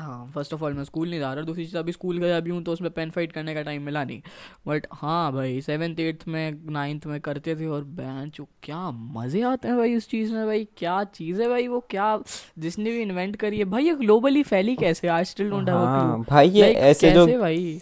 हाँ 0.00 0.26
फ़र्स्ट 0.34 0.54
ऑफ़ 0.54 0.62
ऑल 0.64 0.74
मैं 0.74 0.84
स्कूल 0.84 1.10
नहीं 1.10 1.20
जा 1.20 1.32
रहा 1.34 1.44
दूसरी 1.44 1.64
चीज़ 1.64 1.76
अभी 1.78 1.92
स्कूल 1.92 2.18
गया 2.18 2.40
भी 2.40 2.50
हूँ 2.50 2.62
तो 2.64 2.72
उसमें 2.72 2.90
पेन 2.90 3.10
फाइट 3.10 3.32
करने 3.32 3.54
का 3.54 3.62
टाइम 3.62 3.82
मिला 3.82 4.04
नहीं। 4.04 4.20
बट 4.68 4.86
हाँ 4.92 5.32
भाई 5.32 5.60
सेवन्थ 5.60 6.00
एट्थ 6.00 6.26
में 6.28 6.72
नाइन्थ 6.72 7.06
में 7.06 7.20
करते 7.20 7.56
थे 7.56 7.66
और 7.66 7.84
बहन 8.00 8.30
चो 8.30 8.48
क्या 8.62 8.90
मज़े 8.90 9.42
आते 9.42 9.68
हैं 9.68 9.76
भाई 9.76 9.96
उस 9.96 10.08
चीज़ 10.10 10.32
में 10.32 10.44
भाई 10.46 10.66
क्या 10.76 11.02
चीज़ 11.14 11.42
है 11.42 11.48
भाई 11.48 11.68
वो 11.68 11.80
क्या 11.90 12.18
जिसने 12.58 12.90
भी 12.90 13.02
इन्वेंट 13.02 13.36
करी 13.36 13.58
है। 13.58 13.64
भाई 13.66 13.84
ये 13.84 13.94
ग्लोबली 13.94 14.42
फैली 14.42 14.76
कैसे? 14.76 15.08
आई 15.08 15.24
स्टिल 15.24 15.50
डोंट 15.50 15.68
हैव 15.68 16.24
भाई 16.30 16.48
ये 16.50 16.72
ऐसे 16.72 17.10
जो 17.10 17.26
भाई? 17.40 17.80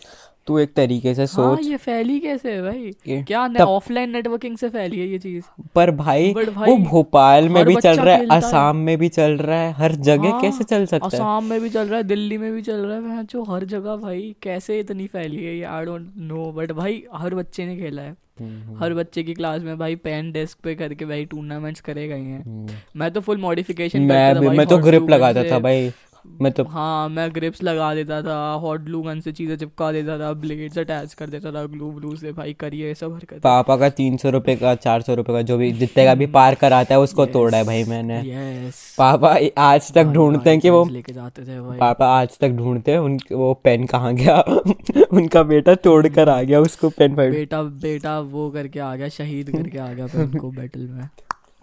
तू 0.48 0.58
एक 0.58 0.72
तरीके 0.74 1.14
से 1.14 1.20
हाँ 1.22 1.26
सोच। 1.26 1.66
ये 1.66 1.76
फैली 1.76 2.20
कैसे 2.20 2.52
है 2.52 2.62
भाई? 2.62 2.92
क्या 3.22 3.48
तब- 3.48 3.60
ऑफलाइन 3.60 4.10
नेटवर्किंग 4.10 4.56
से 4.56 4.68
फैली 4.68 5.00
है 5.00 5.08
ये 5.08 5.18
चीज़? 5.18 5.44
पर 5.74 5.90
भाई 5.90 6.34
But 6.34 6.46
वो 6.46 6.52
भाई, 6.52 6.74
भोपाल 6.74 7.48
में 7.48 7.64
भी 7.64 7.76
चल 7.76 7.96
रहा 7.96 8.14
है 8.14 8.20
है। 8.20 8.26
असम 8.26 8.76
में 8.76 8.98
भी 8.98 9.08
चल 9.08 9.30
रहा 9.30 9.60
है 9.60 9.72
हर 9.72 9.92
जगह 9.92 10.30
हाँ, 10.30 10.40
कैसे 10.40 10.64
चल 10.64 10.86
सकता 10.86 11.16
है? 11.16 11.38
असम 11.38 11.46
में 11.50 11.60
भी 11.60 11.70
चल 11.70 11.86
रहा 11.86 11.96
है 11.96 12.02
दिल्ली 12.02 12.38
में 12.38 12.52
भी 12.52 12.62
चल 12.62 12.86
रहा 12.86 13.14
है 13.14 13.24
जो 13.24 13.42
हर 13.42 13.64
जगह 13.64 13.96
भाई 13.96 14.34
कैसे 14.42 14.80
इतनी 14.80 15.06
फैली 15.06 15.44
है 15.44 15.56
ये 15.56 15.64
आई 15.64 15.84
डोंट 15.84 16.08
नो 16.16 16.52
बट 16.52 16.72
भाई 16.72 17.02
हर 17.14 17.34
बच्चे 17.34 17.66
ने 17.66 17.76
खेला 17.76 18.02
है। 18.02 18.16
हम्म, 18.40 18.84
हर 18.84 18.94
बच्चे 18.94 19.22
की 19.22 19.34
क्लास 19.34 19.62
में 19.62 19.78
भाई 19.78 19.96
पेन 19.96 20.32
डेस्क 20.32 20.58
पे 20.64 20.74
करके 20.74 21.04
भाई 21.04 21.24
टूर्नामेंट्स 21.24 21.80
करे 21.80 22.08
गए 22.08 22.18
हैं। 22.18 22.44
हम्म। 22.44 22.68
मैं 22.96 23.10
तो 23.10 23.20
फुल 23.20 23.36
मॉडिफिकेशन 23.36 24.00
मैं 24.00 24.34
मैं 24.34 24.66
तो 24.66 24.78
ग्रिप 24.78 25.10
लगाता 25.10 25.44
था 25.44 25.58
भाई। 25.58 25.92
मैं 26.42 26.50
तो 26.52 26.64
हाँ 26.64 27.08
मैं 27.08 27.28
ग्रिप्स 27.34 27.62
लगा 27.62 27.94
देता 27.94 28.20
था 28.22 28.36
हॉट 28.62 28.80
ग्लू 28.80 29.00
गन 29.02 29.20
से 29.20 29.32
चीज़ें 29.32 29.56
चिपका 29.56 29.90
देता 29.92 30.18
था 30.18 30.32
ब्लेड्स 30.40 30.78
अटैच 30.78 31.14
कर 31.14 31.30
देता 31.30 31.52
था 31.52 31.64
ग्लू 31.66 31.90
ब्लू 31.92 32.14
से 32.16 32.32
भाई 32.32 32.52
करिए 32.52 32.92
सब 32.94 33.14
हरकत। 33.14 33.40
पापा 33.44 33.76
का 33.76 33.88
तीन 33.90 34.16
सौ 34.16 34.30
रुपए 34.30 34.54
का 34.56 34.74
चार 34.76 35.02
सौ 35.02 35.14
रुपए 35.14 35.32
का 35.32 35.42
जो 35.42 35.56
भी 35.58 35.70
जितने 35.72 36.04
का 36.04 36.14
भी 36.14 36.26
पार 36.36 36.54
कराता 36.54 36.94
है 36.94 37.00
उसको 37.00 37.26
तोड़ा 37.28 37.56
है 37.58 37.64
भाई 37.64 37.84
मैंने। 37.84 38.20
यस 38.20 38.82
पापा 38.98 39.36
आज 39.62 39.92
तक 39.92 40.12
ढूंढते 40.14 40.50
हैं 40.50 40.60
कि 40.60 40.70
वो 40.70 40.84
लेके 40.90 41.12
जाते 41.12 41.42
थे 41.42 41.60
भाई। 41.60 41.78
पापा 41.78 42.08
आज 42.18 42.38
तक 42.38 42.50
ढूंढते 42.58 42.92
हैं 42.92 42.98
उन 42.98 43.18
वो 43.32 43.52
पेन 43.64 43.86
कहाँ 43.86 44.14
गया? 44.14 44.40
उनका 45.12 45.42
बेटा 45.44 45.74
तोड़ 45.74 46.06
कर 46.08 46.28
आ 46.28 46.40
गया 46.42 46.60
उसको 46.60 46.88
पेन 46.90 47.16
फाइट 47.16 47.32
बेटा 47.32 47.62
बेटा 47.82 48.18
वो 48.20 48.50
करके 48.50 48.80
आ 48.80 48.94
गया 48.96 49.08
शहीद 49.08 49.50
करके 49.50 49.78
आ 49.78 49.92
गया 49.92 50.06
उनको 50.22 50.50
बैटल 50.50 50.80
में। 50.80 51.08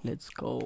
लेट्स 0.05 0.29
गो 0.39 0.59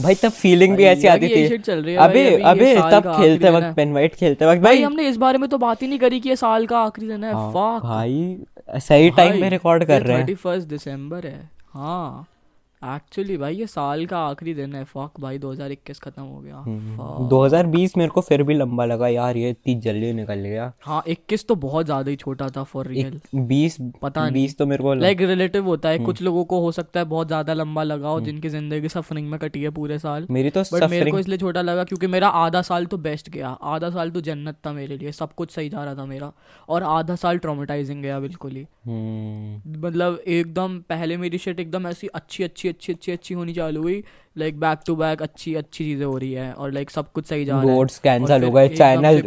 भाई 0.00 0.14
तब 0.14 0.30
फीलिंग 0.30 0.76
भी 0.76 0.84
ऐसी 0.84 1.06
आती 1.06 1.28
थी। 1.28 1.40
है 1.42 1.96
अबे 1.96 2.24
अभी 2.34 2.42
अबे 2.42 2.74
तब 2.90 3.12
खेलते 3.16 3.50
वक्त 3.50 3.74
पेन 3.76 3.92
वाइट 3.92 4.14
खेलते 4.14 4.46
वक्त। 4.46 4.62
भाई 4.62 4.82
हमने 4.82 5.08
इस 5.08 5.16
बारे 5.16 5.38
में 5.38 5.48
तो 5.48 5.58
बात 5.58 5.82
ही 5.82 5.88
नहीं 5.88 5.98
करी 5.98 6.20
कि 6.20 6.28
ये 6.28 6.36
साल 6.36 6.66
का 6.66 6.78
आखिरी 6.78 7.08
दिन 7.08 7.24
है। 7.24 7.32
हाँ, 7.32 7.50
फक 7.50 7.86
भाई 7.86 8.36
सही 8.80 9.10
टाइम 9.10 9.40
में 9.40 9.50
रिकॉर्ड 9.50 9.84
कर 9.84 10.02
रहे 10.02 10.16
हैं। 10.16 10.22
थर्टी 10.22 10.34
फ़र्स्ट 10.34 10.68
दिसंबर 10.68 11.26
है। 11.26 11.50
हाँ। 11.74 12.26
एक्चुअली 12.82 13.36
भाई 13.36 13.54
ये 13.54 13.66
साल 13.66 14.04
का 14.06 14.18
आखिरी 14.18 14.52
दिन 14.54 14.74
है। 14.74 14.82
फक 14.84 15.20
भाई 15.20 15.38
2021 15.38 15.98
खत्म 16.00 16.22
हो 16.22 16.38
गया। 16.40 16.56
हम्म। 16.56 16.96
Fuck. 16.96 17.28
2020 17.30 17.96
मेरे 17.96 18.10
को 18.10 18.20
फिर 18.20 18.42
भी 18.42 18.54
लंबा 18.54 18.84
लगा 18.84 19.08
यार 19.08 19.36
ये 19.36 19.50
इतनी 19.50 19.74
जल्दी 19.80 20.12
निकल 20.12 20.40
गया। 20.40 20.72
हाँ 20.82 21.02
21 21.08 21.46
तो 21.48 21.54
बहुत 21.56 21.86
ज़्यादा 21.86 22.10
ही 22.10 22.16
छोटा 22.16 22.48
था 22.48 22.62
फॉर 22.62 22.86
रियल 22.86 23.20
बीस 23.34 23.76
पता 24.02 24.22
नहीं। 24.22 24.32
बीस 24.32 24.56
तो 24.58 24.66
मेरे 24.66 24.82
को 24.82 24.94
लाइक 24.94 25.20
रिलेटिव 25.20 25.66
होता 25.66 25.88
हम्म। 25.88 26.00
है 26.00 26.06
कुछ 26.06 26.22
लोगों 26.22 26.44
को 26.44 26.60
हो 26.60 26.70
सकता 26.72 27.00
है 27.00 27.06
बहुत 27.06 27.26
ज़्यादा 27.26 27.54
लंबा 27.54 27.82
लगा 27.82 28.08
हो 28.08 28.20
जिनकी 28.20 28.48
ज़िंदगी 28.48 28.88
सफरिंग 28.88 29.28
में 29.30 29.38
कटी 29.40 29.62
है 29.62 29.70
पूरे 29.70 29.98
साल। 29.98 30.26
मेरी 30.30 30.50
तो 30.50 30.62
बट 30.72 30.88
मेरे 30.90 31.10
को 31.10 31.18
इसलिए 31.18 31.38
छोटा 31.38 31.62
लगा 31.62 31.84
क्योंकि 31.84 32.06
मेरा 32.06 32.28
आधा 32.40 32.62
साल 32.62 32.86
तो 32.86 32.96
बेस्ट 32.98 33.30
गया। 33.30 33.48
आधा 33.48 33.90
साल 33.90 34.10
तो 34.10 34.20
जन्नत 34.20 34.58
था 34.66 34.72
मेरे 34.72 34.96
लिए। 34.96 35.12
सब 35.12 35.32
कुछ 35.32 35.50
सही 35.50 35.68
जा 35.68 35.84
रहा 35.84 35.94
था 35.94 36.06
मेरा। 36.06 36.32
और 36.68 36.82
आधा 36.82 37.14
साल 37.16 37.38
ट्रॉमेटाइजिंग 37.38 38.02
गया 38.02 38.18
बिल्कुल 38.20 38.52
ही। 38.52 38.66
हम्म, 38.86 39.86
मतलब 39.86 40.20
एकदम 40.28 40.78
पहले 40.88 41.16
मेरी 41.16 41.38
शिट 41.38 41.60
एकदम 41.60 41.86
ऐसी 41.86 42.06
अच्छी 42.06 42.44
अच्छी 42.44 42.68
अच्छी 42.70 42.92
अच्छी 42.92 43.12
अच्छी 43.12 43.34
होनी 43.34 43.54
चालू 43.54 43.82
हुई। 43.82 44.02
लाइक 44.38 44.58
बैक 44.60 44.78
टू 44.86 44.94
बैक 44.96 45.22
अच्छी 45.22 45.54
अच्छी 45.54 45.84
चीज़ें 45.84 46.04
हो 46.06 46.16
रही 46.18 46.32
है 46.32 46.52
और 46.52 46.72
लाइक 46.72 46.90
सब 46.90 47.10
कुछ 47.12 47.26
सही 47.26 47.44
जा 47.44 47.52
रहा 47.52 47.62
है। 47.62 47.74
बोर्ड्स 47.74 47.98
कैंसल 47.98 48.38
फिर 48.38 48.44
हो 48.44 48.50
गए 48.50 48.68
चैनल 48.68 49.20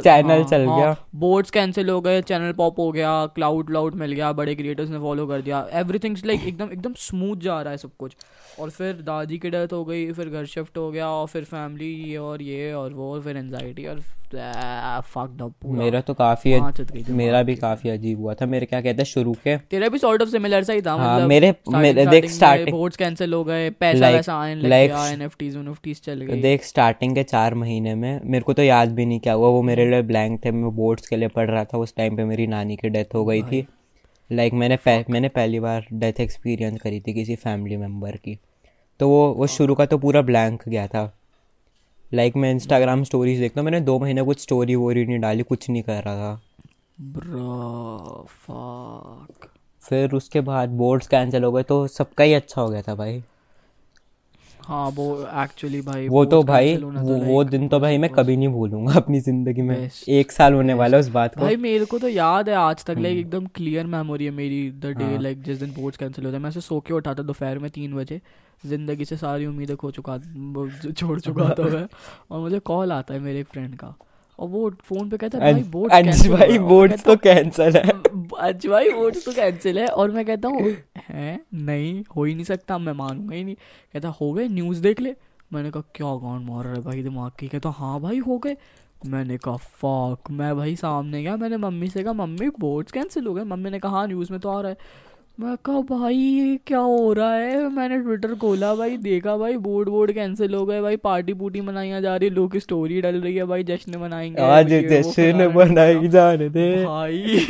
चैनल 0.00 0.30
हाँ, 0.30 0.44
चल 0.44 0.66
हाँ, 0.66 0.78
गया। 0.80 0.96
बोर्ड्स 1.14 1.50
कैंसिल 1.50 1.90
हो 1.90 2.00
गए 2.00 2.22
चैनल 2.22 2.52
पॉप 2.52 2.78
हो 2.78 2.90
गया 2.92 3.26
क्लाउड 3.26 3.66
क्लाउड 3.66 3.94
मिल 3.94 4.12
गया 4.12 4.32
बड़े 4.32 4.54
क्रिएटर्स 4.54 4.90
ने 4.90 4.98
फॉलो 4.98 5.26
कर 5.26 5.40
दिया। 5.42 5.66
एवरीथिंग 5.72 6.16
लाइक 6.26 6.44
एकदम 6.48 6.72
एकदम 6.72 6.94
स्मूथ 6.98 7.36
जा 7.36 7.60
रहा 7.62 7.70
है 7.70 7.76
सब 7.76 7.90
कुछ। 7.98 8.16
और 8.60 8.70
फिर 8.70 8.92
दादी 8.92 9.38
की 9.38 9.50
डेथ 9.50 9.72
हो 9.72 9.84
गई 9.84 10.12
फिर 10.12 10.28
घर 10.28 10.44
शिफ्ट 10.46 10.78
हो 10.78 10.90
गया 10.90 11.08
और 11.08 11.26
फिर 11.26 11.44
फैमिली 11.44 11.92
ये 12.10 12.16
और 12.16 12.42
ये 12.42 12.72
और 12.72 12.92
वो 12.92 13.12
और 13.14 13.20
फिर 13.20 13.36
एनजाइटी 13.36 13.86
और 13.86 14.00
फक्ड 15.00 15.42
अप 15.42 15.52
मेरा 15.66 16.00
तो 16.00 16.14
काफ़ी 16.14 16.60
मेरा 17.10 17.42
भी 17.42 17.54
काफ़ी 17.56 17.90
अजीब 17.90 18.18
हुआ 18.20 18.34
था 18.34 18.46
मेरे 18.46 18.66
क्या 18.66 18.80
कहते 18.80 18.96
हैं 18.96 19.04
शुरू 19.04 19.32
के। 19.32 19.56
तेरा 19.56 19.88
भी 19.88 19.98
सॉर्ट 19.98 20.22
ऑफ़ 20.22 20.28
सिमिलर 20.28 20.64
सा 20.64 20.72
ही 20.72 20.82
था 20.82 20.92
हाँ, 20.92 21.14
मतलब 21.16 21.28
मेरे- 21.28 21.54
मेरे- 21.74 22.08
देख, 22.10 22.30
starting- 22.30 22.70
बोर्ड्स 22.70 22.96
कैंसिल 22.96 23.32
हो 23.34 23.44
गए 23.44 23.70
पैसा 23.70 24.08
वैसा 24.10 24.34
आने 24.52 24.60
लग 24.60 24.70
like- 24.70 24.88
गया 24.88 25.08
एनएफटीज 25.08 25.56
एनएफटीज 25.56 26.02
चल 26.02 26.20
गई। 26.20 26.40
देख 26.40 26.64
स्टार्टिंग 26.64 27.14
के 27.14 27.22
चार 27.22 27.54
महीने 27.54 27.94
में 27.94 28.20
मेरे 28.24 28.42
को 28.42 28.52
तो 28.52 28.62
याद 28.62 28.92
भी 28.92 29.06
नहीं 29.06 29.20
क्या 29.20 29.32
हुआ। 29.32 29.48
वो 29.48 29.62
मेरे 29.62 29.90
लिए 29.90 30.02
ब्लैंक 30.02 30.44
थे 30.44 30.50
मैं 30.50 30.76
बोर्ड्स 30.76 31.08
के 31.08 31.16
लिए 31.16 31.28
पढ़ 31.28 31.50
रहा 31.50 31.64
था। 31.64 31.78
उस 31.78 31.96
टाइम 31.96 32.16
पे 32.16 32.24
मेरी 32.24 32.46
नानी 32.46 32.76
की 32.76 32.88
डेथ 32.88 33.14
हो 33.14 33.24
गई 33.24 33.42
थी। 33.42 33.66
लाइक 34.32 34.50
like, 34.50 34.60
मैंने 34.60 34.76
पह, 34.76 35.04
मैंने 35.10 35.28
पहली 35.28 35.60
बार 35.60 35.86
डेथ 35.92 36.20
एक्सपीरियंस 36.20 36.80
करी 36.80 37.00
थी 37.00 37.14
किसी 37.14 37.36
फैमिली 37.36 37.76
मेंबर 37.76 38.10
की। 38.10 38.38
तो 39.00 39.08
वो 39.08 39.32
वो 39.32 39.46
शुरू 39.46 39.74
का 39.74 39.86
तो 39.86 39.98
पूरा 39.98 40.22
ब्लैंक 40.22 40.68
गया 40.68 40.86
था। 40.86 41.18
लाइक 42.14 42.32
like, 42.32 42.42
मैं 42.42 42.50
इंस्टाग्राम 42.50 43.04
स्टोरीज 43.04 43.40
देखता 43.40 43.60
हूँ। 43.60 43.64
मैंने 43.64 43.80
दो 43.80 43.98
महीने 43.98 44.22
कुछ 44.22 44.40
स्टोरी 44.40 44.74
वोरी 44.74 45.04
नहीं 45.04 45.18
डाली 45.18 45.42
कुछ 45.42 45.70
नहीं 45.70 45.82
कर 45.82 46.02
रहा 46.02 46.14
था। 46.14 46.42
ब्रो 47.00 48.26
फिर 49.80 50.10
उसके 50.10 50.40
बाद 50.40 50.68
बोर्ड्स 50.68 51.06
कैंसिल 51.06 51.44
हो 51.44 51.52
गए 51.52 51.62
तो 51.62 51.86
सबका 51.86 52.24
ही 52.24 52.34
अच्छा 52.34 52.62
हो 52.62 52.68
गया 52.68 52.82
था 52.82 52.94
भाई। 52.94 53.22
हाँ 54.68 54.88
वो 54.94 55.04
एक्चुअली 55.42 55.80
भाई 55.80 56.08
वो 56.08 56.24
तो 56.24 56.42
भाई 56.42 56.76
वो, 56.76 57.14
वो 57.16 57.42
दिन 57.44 57.68
तो 57.68 57.78
भाई 57.80 57.98
मैं 57.98 58.10
कभी 58.10 58.36
नहीं 58.36 58.48
भूलूँगा 58.48 58.92
अपनी 58.96 59.20
ज़िंदगी 59.20 59.62
में। 59.62 59.90
एक 60.08 60.32
साल 60.32 60.54
होने 60.54 60.74
वाला 60.74 60.98
उस 60.98 61.08
बात 61.08 61.34
को। 61.34 61.40
भाई 61.40 61.56
मेरे 61.56 61.84
को 61.84 61.98
तो 61.98 62.08
याद 62.08 62.48
है 62.48 62.54
आज 62.54 62.84
तक 62.84 62.90
हम्म। 62.90 63.02
लाइक 63.02 63.18
एकदम 63.18 63.46
क्लियर 63.54 63.86
मेमोरी 63.86 64.24
है 64.24 64.30
मेरी 64.30 64.70
द 64.72 64.92
डे। 64.98 65.16
लाइक 65.18 65.42
जिस 65.42 65.58
दिन 65.60 65.72
बोर्ड्स 65.78 65.98
कैंसिल 65.98 66.24
होता 66.24 66.36
है 66.36 66.42
मैं 66.42 66.50
ऐसे 66.50 66.60
सो 66.60 66.80
के 66.80 66.94
उठा 66.94 67.14
था 67.14 67.22
दोपहर 67.22 67.58
में 67.58 67.70
तीन 67.70 67.94
बजे। 67.94 68.20
ज़िंदगी 68.66 69.04
से 69.04 69.16
सारी 69.16 69.46
उम्मीदें 69.46 69.76
खो 69.76 69.90
चुका 69.90 70.18
छोड़ 70.90 71.18
चुका 71.20 71.48
था 71.58 71.64
मैं। 71.64 71.86
और 72.30 72.40
मुझे 72.40 72.58
कॉल 72.58 72.92
आता 72.92 73.14
है 73.14 73.20
मेरे 73.20 73.40
एक 73.40 73.46
फ्रेंड 73.46 73.74
का। 73.76 73.94
और 74.38 74.48
वो 74.48 74.68
फ़ोन 74.84 75.08
पे 75.10 75.16
कहता 75.16 75.38
है 75.38 75.52
भाई 75.52 75.62
कैंसिल 76.02 76.32
भाई 76.32 76.58
बोर्ड्स 76.60 77.04
तो 77.04 77.16
कैंसिल 77.16 77.76
है 77.76 77.92
आज 78.40 78.66
भाई 78.66 78.90
बोर्ड्स 78.90 79.24
तो 79.24 79.32
कैंसिल 79.32 79.78
है। 79.78 79.86
और 79.86 80.10
मैं 80.10 80.24
कहता 80.26 80.48
हूँ 80.48 80.76
हैं, 81.20 81.46
नहीं, 81.54 82.04
हो 82.16 82.24
ही 82.24 82.34
नहीं 82.34 82.44
सकता, 82.44 82.78
मैं 82.78 82.92
मानूँगा 82.92 83.36
ही 83.36 83.44
नहीं। 83.44 83.54
कहता, 83.92 84.08
हो 84.08 84.32
गए 84.32 84.48
न्यूज़ 84.48 84.82
देख 84.82 85.00
ले। 85.00 85.14
मैंने 85.52 85.70
कहा, 85.70 85.82
क्या 85.94 86.14
गांड 86.14 86.50
मार 86.50 86.64
रहा 86.64 86.74
है 86.74 86.80
भाई 86.80 87.02
दिमाग 87.02 87.32
की? 87.38 87.48
कहता 87.48 87.68
हाँ 87.68 88.00
भाई, 88.00 88.18
हो 88.18 88.38
गए। 88.38 88.56
मैंने 89.06 89.38
कहा 89.38 89.56
फॉक 89.56 90.30
मैं 90.30 90.56
भाई 90.56 90.76
सामने 90.76 91.22
गया। 91.22 91.36
मैंने 91.36 91.56
मम्मी 91.56 91.88
से 91.88 92.02
कहा, 92.02 92.12
मम्मी 92.12 92.48
बोर्ड्स 92.48 92.92
कैंसिल 92.92 93.26
हो 93.26 93.34
गए? 93.34 93.44
मम्मी 93.44 93.70
ने 93.70 93.78
कहा 93.78 93.92
हाँ 93.92 94.06
न्यूज़ 94.06 94.32
में 94.32 94.40
तो 94.40 94.48
आ 94.48 94.60
रहा 94.60 94.70
है। 94.70 94.76
मैं 95.38 95.56
कहा 95.64 95.80
भाई 95.88 96.14
ये 96.14 96.56
क्या 96.66 96.78
हो 96.78 97.12
रहा 97.12 97.32
है? 97.32 97.68
मैंने 97.68 97.98
ट्विटर 97.98 98.34
खोला 98.34 98.74
भाई 98.74 98.96
देखा 98.96 99.36
भाई 99.36 99.56
बोर्ड 99.56 99.88
बोर्ड 99.88 100.12
कैंसिल 100.12 100.54
हो 100.54 100.64
गए 100.66 100.80
भाई 100.80 100.96
पार्टी 100.96 101.34
पूटी 101.34 101.60
मनाई 101.60 102.00
जा 102.02 102.14
रही 102.16 102.28
है 102.28 102.34
लोग 102.34 102.52
की 102.52 102.60
स्टोरी 102.60 103.00
डल 103.00 103.20
रही 103.20 103.34
है 103.36 103.44
भाई 103.44 103.64
जश्न 103.64 103.98
मनाएँगे 103.98 104.42
आज 104.42 104.72
जश्न 104.84 105.12
फलाना 105.12 105.48
बनाई 105.48 106.08
जाने 106.08 106.48
दे 106.48 106.66
भाई 106.84 107.46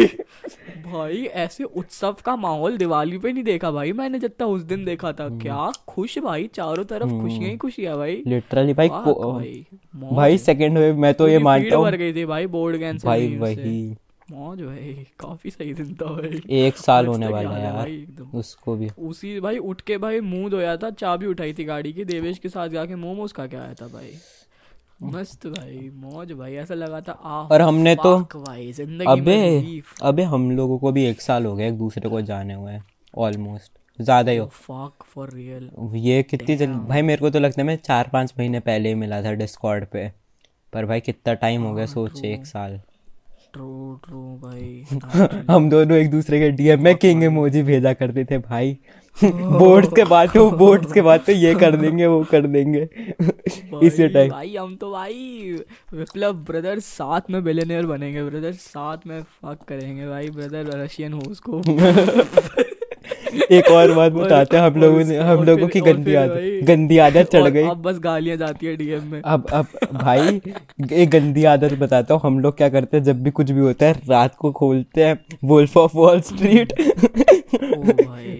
भाई 0.86 1.22
ऐसे 1.36 1.64
उत्सव 1.64 2.16
का 2.24 2.34
माहौल 2.36 2.76
दिवाली 2.76 3.18
पे 3.18 3.32
नहीं 3.32 3.44
देखा 3.44 3.70
भाई 3.70 3.92
मैंने 3.92 4.18
जितना 4.18 4.46
उस 4.46 4.62
दिन 4.62 4.84
देखा 4.84 5.12
था। 5.12 5.24
हम्म। 5.24 5.38
क्या 5.40 5.70
खुश 5.88 6.18
भाई 6.18 6.48
चारों 6.54 6.84
तरफ़ 6.84 7.10
खुशियाँ 7.12 7.50
ही 7.50 7.56
खुशियाँ 7.56 7.96
भाई। 7.96 8.22
लिटरली 8.26 8.74
भाई 8.74 8.88
भाई 8.88 9.64
भाई 10.12 10.38
सेकंड 10.38 10.78
वेव 10.78 10.98
मैं 10.98 11.12
तो 11.14 11.28
ये 11.28 11.38
मानता 11.38 11.76
हूँ। 11.76 11.84
भर 11.84 11.96
गई 11.96 12.12
थी 12.14 12.24
भाई 12.24 12.46
बोर्ड 12.46 12.78
कैंसिल 12.78 13.08
भाई 13.08 13.36
वही। 13.36 13.96
मौज 14.28 14.60
भाई 14.62 14.92
काफ़ी 15.20 15.50
सही 15.50 15.72
दिन 15.74 15.94
था 15.94 16.06
भाई 16.06 16.40
एक 16.58 16.76
साल 16.78 17.06
होने 17.06 17.28
वाला 17.28 17.50
है 17.50 17.64
यार 17.64 18.26
उसको 18.34 18.74
भी। 18.76 18.88
उसी 19.00 19.38
भाई 19.40 19.58
उठ 19.64 19.80
के 19.80 19.98
भाई 19.98 20.20
मुँह 20.22 20.48
धोया 20.50 20.76
था 20.76 20.90
चाबी 20.96 21.26
उठाई 21.26 21.52
थी 21.52 21.64
गाड़ी 21.64 21.92
की 21.92 22.04
देवेश 22.06 22.38
के 22.38 22.48
साथ 22.48 22.68
जाके 22.70 22.94
मोमोज 22.96 23.32
खा 23.32 23.46
के 23.46 23.56
आया 23.56 23.74
था 23.74 23.86
भाई। 23.88 24.12
मस्त 25.04 25.46
भाई 25.46 25.90
मौज 25.94 26.32
भाई 26.32 26.54
ऐसा 26.56 26.74
लगा 26.74 27.00
था 27.00 27.12
आ 27.12 27.40
और 27.44 27.62
हमने 27.62 27.94
तो 27.96 28.14
अबे 29.08 29.80
अबे 30.02 30.22
हम 30.24 30.50
लोगों 30.50 30.78
को 30.78 30.92
भी 30.92 31.04
एक 31.04 31.20
साल 31.20 31.44
हो 31.46 31.54
गया 31.56 31.66
एक 31.66 31.78
दूसरे 31.78 32.08
को 32.08 32.20
जाने 32.22 32.54
हुए 32.54 32.78
ऑलमोस्ट 33.14 33.72
ज़्यादा 33.98 34.32
ही 34.32 34.38
हो। 34.38 34.46
फक 34.46 35.04
फॉर 35.04 35.30
रियल 35.30 35.70
ये 35.96 36.22
कितनी 36.22 36.56
जल... 36.56 36.66
भाई 36.66 37.02
मेरे 37.02 37.20
को 37.20 37.30
तो 37.30 37.38
लगता 37.38 37.60
है 37.60 37.66
मैं 37.66 37.76
चार 37.78 38.10
पाँच 38.12 38.34
महीने 38.38 38.60
पहले 38.60 38.88
ही 38.88 38.94
मिला 38.96 39.22
था 39.22 39.32
डिस्कॉर्ड 39.34 39.86
पे। 39.92 40.06
पर 40.72 40.86
भाई 40.86 41.00
कितना 41.00 41.34
टाइम 41.36 41.62
हो 41.62 41.72
गया 41.74 41.84
हाँ, 41.84 41.92
सोच 41.94 42.24
एक 42.24 42.46
साल। 42.46 42.80
ट्रू 43.52 44.00
ट्रू 44.04 44.20
भाई 44.42 45.44
हम 45.50 45.68
दोनों 45.70 45.96
एक 45.96 46.10
दूसरे 46.10 46.38
के 46.40 46.50
डीएम 46.52 46.82
में 46.84 46.94
किंग 46.96 47.22
इमोजी 47.24 47.62
भेजा 47.62 47.92
करते 47.92 48.24
थे 48.24 48.38
भाई। 48.38 48.78
बोर्ड्स 49.22 49.88
के 49.88 50.04
बाद 50.04 50.30
तो 50.34 50.50
बोर्ड्स 50.50 50.92
के 50.92 51.02
बाद 51.02 51.20
तो 51.26 51.32
ये 51.32 51.54
कर 51.54 51.76
देंगे 51.76 52.06
वो 52.06 52.22
कर 52.24 52.46
देंगे। 52.46 52.82
इसी 52.82 54.02
भाई, 54.02 54.08
टाइम 54.08 54.30
भाई 54.30 54.54
हम 54.56 54.74
तो 54.76 54.92
भाई 54.92 55.14
विप्लव 55.94 56.32
ब्रदर 56.44 56.78
साथ 56.80 57.30
में 57.30 57.42
बिलियनियर 57.44 57.86
बनेंगे 57.86 58.22
ब्रदर 58.24 58.52
साथ 58.52 59.06
में 59.06 59.20
फक 59.22 59.64
करेंगे 59.68 60.08
भाई 60.08 60.30
ब्रदर 60.30 60.78
रशियन 60.82 61.12
हो 61.12 61.20
उसको 61.30 61.62
एक 63.52 63.70
और 63.70 63.92
बात 63.92 64.12
बताते 64.22 64.56
हैं 64.56 64.64
हम 64.64 64.80
लोगों 64.80 65.04
ने 65.04 65.16
हम 65.18 65.42
लोगों 65.44 65.68
की 65.68 65.80
गंदी 65.80 66.14
आदत 66.14 66.64
गंदी 66.66 66.98
आदत 66.98 67.28
चढ़ 67.32 67.48
गई। 67.48 67.62
अब 67.68 67.82
बस 67.82 67.98
गालियाँ 67.98 68.36
जाती 68.36 68.66
है 68.66 68.76
डीएम 68.76 69.04
में। 69.04 69.20
अब 69.22 69.46
अब 69.52 69.66
भाई 69.94 70.40
एक 70.92 71.10
गंदी 71.10 71.44
आदत 71.52 71.72
बताता 71.78 72.14
हूँ 72.14 72.20
हम 72.24 72.38
लोग 72.40 72.56
क्या 72.56 72.68
करते 72.68 72.96
हैं 72.96 73.04
जब 73.04 73.22
भी 73.22 73.30
कुछ 73.30 73.50
भी 73.50 73.60
होता 73.60 73.86
है 73.86 74.00
रात 74.08 74.34
को 74.38 74.52
खोलते 74.52 75.04
हैं 75.04 75.18
वुल्फ 75.44 75.76
ऑफ़ 75.76 75.96
वॉल 75.96 76.20
स्ट्रीट 76.20 76.72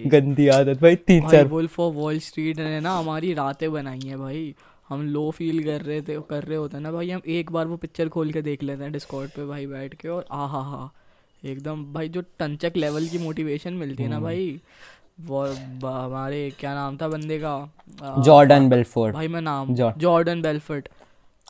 गंदी 0.07 0.47
आदत 0.47 0.81
भाई 0.81 0.95
तीन 1.07 1.27
चार 1.29 1.47
वुल्फ 1.47 1.79
ऑफ़ 1.79 1.93
वॉल 1.95 2.19
स्ट्रीट 2.19 2.59
ने 2.59 2.79
ना 2.79 2.97
हमारी 2.97 3.33
रातें 3.33 3.71
बनाई 3.71 3.99
है 4.05 4.17
भाई। 4.17 4.53
हम 4.89 5.01
लो 5.07 5.29
फील 5.31 5.63
कर 5.63 5.81
रहे 5.81 6.01
थे 6.01 6.15
कर 6.29 6.43
रहे 6.43 6.57
होते 6.57 6.77
हैं 6.77 6.83
ना 6.83 6.91
भाई 6.91 7.09
हम 7.09 7.21
एक 7.29 7.51
बार 7.51 7.67
वो 7.67 7.75
पिक्चर 7.77 8.07
खोल 8.09 8.31
के 8.31 8.41
देख 8.41 8.63
लेते 8.63 8.83
हैं 8.83 8.91
डिस्कॉर्ड 8.91 9.29
पे 9.29 9.45
भाई 9.45 9.65
बैठ 9.67 9.93
के 9.93 10.07
और 10.09 10.25
आ 10.31 10.45
हा 10.45 10.61
हा 10.69 10.89
एकदम 11.45 11.83
भाई 11.93 12.09
जो 12.09 12.21
टनचक 12.39 12.73
लेवल 12.77 13.07
की 13.07 13.17
मोटिवेशन 13.17 13.73
मिलती 13.73 14.03
हम्म। 14.03 14.13
है 14.13 14.19
ना 14.19 14.23
भाई 14.23 14.61
वो 15.21 15.45
हमारे 15.85 16.49
क्या 16.59 16.73
नाम 16.75 16.97
था 16.97 17.07
बंदे 17.07 17.39
का? 17.39 18.23
Jordan 18.25 18.69
Belfort. 18.69 19.13
भाई 19.13 19.27
मैं 19.27 19.41
नाम 19.41 19.73
जॉर्डन 19.75 20.41
बेलफर्ट। 20.41 20.89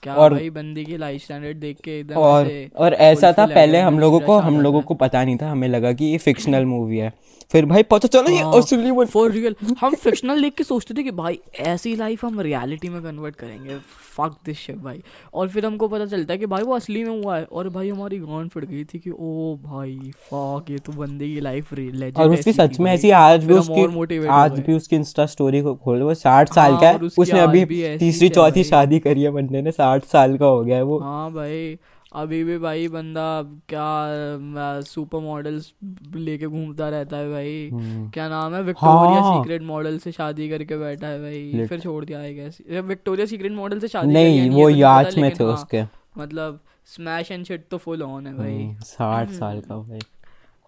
क्या 0.04 0.14
और- 0.14 0.34
भाई 0.34 0.50
बंदी 0.50 0.86
की 0.86 0.98
लाइफ 0.98 1.24
स्टैंडर्ड 1.24 1.58
देख 1.58 1.78
के 1.84 2.00
एकदम 2.00 2.16
और 2.16 2.68
और 2.76 2.94
ऐसा 2.94 3.32
था 3.32 3.46
पहले 3.46 3.80
हम 3.80 4.00
लोगों 4.00 4.20
को 4.20 4.38
हम 4.38 4.62
लोगों 4.62 4.82
को 4.82 4.94
पता 4.94 5.24
नहीं 5.26 5.38
था 5.38 5.52
हमें 5.52 5.68
लगा 5.68 5.92
कि 5.94 6.06
ये 6.06 6.18
फिक्शनल 6.18 6.66
मूवी 6.66 6.98
है। 6.98 7.14
फिर 7.52 7.66
भाई 7.66 7.84
पता 7.84 8.08
चला 8.08 8.32
ये 8.32 8.42
हाँ, 8.42 8.58
असली 8.58 8.92
वो 8.92 9.06
फॉर 9.06 9.32
रियल 9.32 9.56
हम 9.82 9.96
फिक्शनल 9.96 10.42
देख 10.42 10.54
के 10.54 10.64
सोचते 10.64 10.94
थे 10.94 11.04
कि 11.04 11.12
भाई 11.12 11.40
ऐसी 11.60 11.96
लाइफ 11.96 12.26
हम 12.26 12.40
रियलिटी 12.40 12.90
में 12.90 13.02
कन्वर्ट 13.04 13.36
करेंगे। 13.36 13.78
फक 14.18 14.36
दिस 14.46 14.58
शिट 14.58 14.76
भाई। 14.76 15.02
और 15.34 15.50
फिर 15.50 15.66
हमको 15.66 15.88
पता 15.88 16.06
चलता 16.06 16.34
है 16.34 16.38
कि 16.40 16.46
भाई 16.46 16.64
वो 16.64 16.76
असली 16.76 17.04
में 17.04 17.24
हुआ 17.24 17.38
है। 17.38 17.44
और 17.44 17.70
भाई 17.70 17.90
हमारी 17.90 18.18
गांड 18.20 18.50
फट 18.50 18.66
गई 18.66 18.84
थी 18.84 19.00
कि 19.00 19.10
ओ 19.10 19.56
भाई 19.64 20.00
फक 20.16 20.66
ये 20.70 20.78
तो 20.78 20.92
बंदे 20.92 21.28
की 21.28 21.40
लाइफ 21.40 21.74
लेजेंड 21.74 22.18
और 22.18 22.30
उसकी 22.30 22.54
सच 22.54 22.80
में 22.80 22.92
ऐसी 22.94 23.10
आज 23.10 23.46
भी 23.46 23.54
उसकी 23.54 24.28
आज 24.28 24.60
भी 24.60 24.74
उसकी 24.74 24.96
इंस्टा 24.96 25.26
स्टोरी 25.26 25.62
को 25.62 25.76
खोल 25.76 26.02
वो 26.02 26.14
साठ 26.14 26.54
साल 26.54 26.72
हाँ, 26.72 26.82
का 26.82 26.88
है। 26.90 26.98
उसने 27.18 27.40
अभी 27.40 27.66
तीसरी 27.98 28.30
चौथी 28.30 28.64
शादी 28.64 29.00
करी 29.00 29.22
है 29.22 29.30
बंदे 29.30 29.62
ने 29.62 29.72
साठ 29.90 30.04
साल 30.06 30.38
का 30.38 30.46
हो 30.46 30.64
गया 30.64 30.76
है 30.76 30.84
वो। 30.84 31.00
हाँ 31.00 31.32
भाई 31.34 31.78
अभी 32.16 32.44
भी 32.44 32.58
भाई 32.58 32.88
बंदा 32.88 33.24
क्या 33.70 34.82
सुपर 34.86 35.20
मॉडल्स 35.22 35.72
लेके 36.16 36.48
घूमता 36.48 36.88
रहता 36.90 37.18
है 37.18 37.30
भाई। 37.32 37.70
हम्म। 37.72 38.10
क्या 38.10 38.28
नाम 38.30 38.56
है? 38.56 38.62
विक्टोरिया 38.64 39.22
हाँ। 39.22 39.36
सीक्रेट 39.36 39.62
मॉडल 39.64 39.98
से 39.98 40.12
शादी 40.12 40.50
करके 40.50 40.78
बैठा 40.78 41.08
है 41.08 41.20
भाई। 41.22 41.66
फिर 41.68 41.80
छोड़ 41.80 42.04
दिया 42.06 42.20
है 42.20 42.34
कैसे 42.36 42.82
विक्टोरिया 42.82 43.26
सीक्रेट 43.26 43.52
मॉडल 43.52 43.80
से 43.80 43.88
शादी 43.88 44.14
नहीं 44.14 44.50
वो 44.50 44.64
तो 44.64 44.70
याच 44.70 45.18
में 45.18 45.30
थे 45.40 45.44
हाँ, 45.44 45.54
उसके। 45.54 45.84
मतलब 46.18 46.60
स्मैश 46.88 47.32
एंड 47.32 47.46
शिट 47.46 47.68
तो 47.72 47.78
फुल 47.78 48.04
ऑन 48.04 48.28
है 48.28 48.34
भाई। 48.38 48.54
हम्म, 48.54 48.74
साठ 48.86 49.30
साल 49.32 49.60
का 49.62 49.76
भाई। 49.78 50.00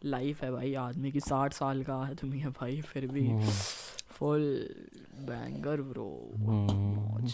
लाइफ 0.06 0.44
है 0.44 0.52
भाई 0.52 0.74
आदमी 0.84 1.12
की 1.12 1.20
साठ 1.20 1.54
साल 1.54 1.84
का 1.84 1.96
आदमी 2.04 2.40
है 2.40 2.50
भाई 2.50 2.82
फिर 2.82 3.08
भी 3.08 3.28
हम्म। 3.28 3.50
फुल 4.20 4.42
बैंगर 5.28 5.82
ब्रो 5.82 6.10
हम्म, 6.38 7.28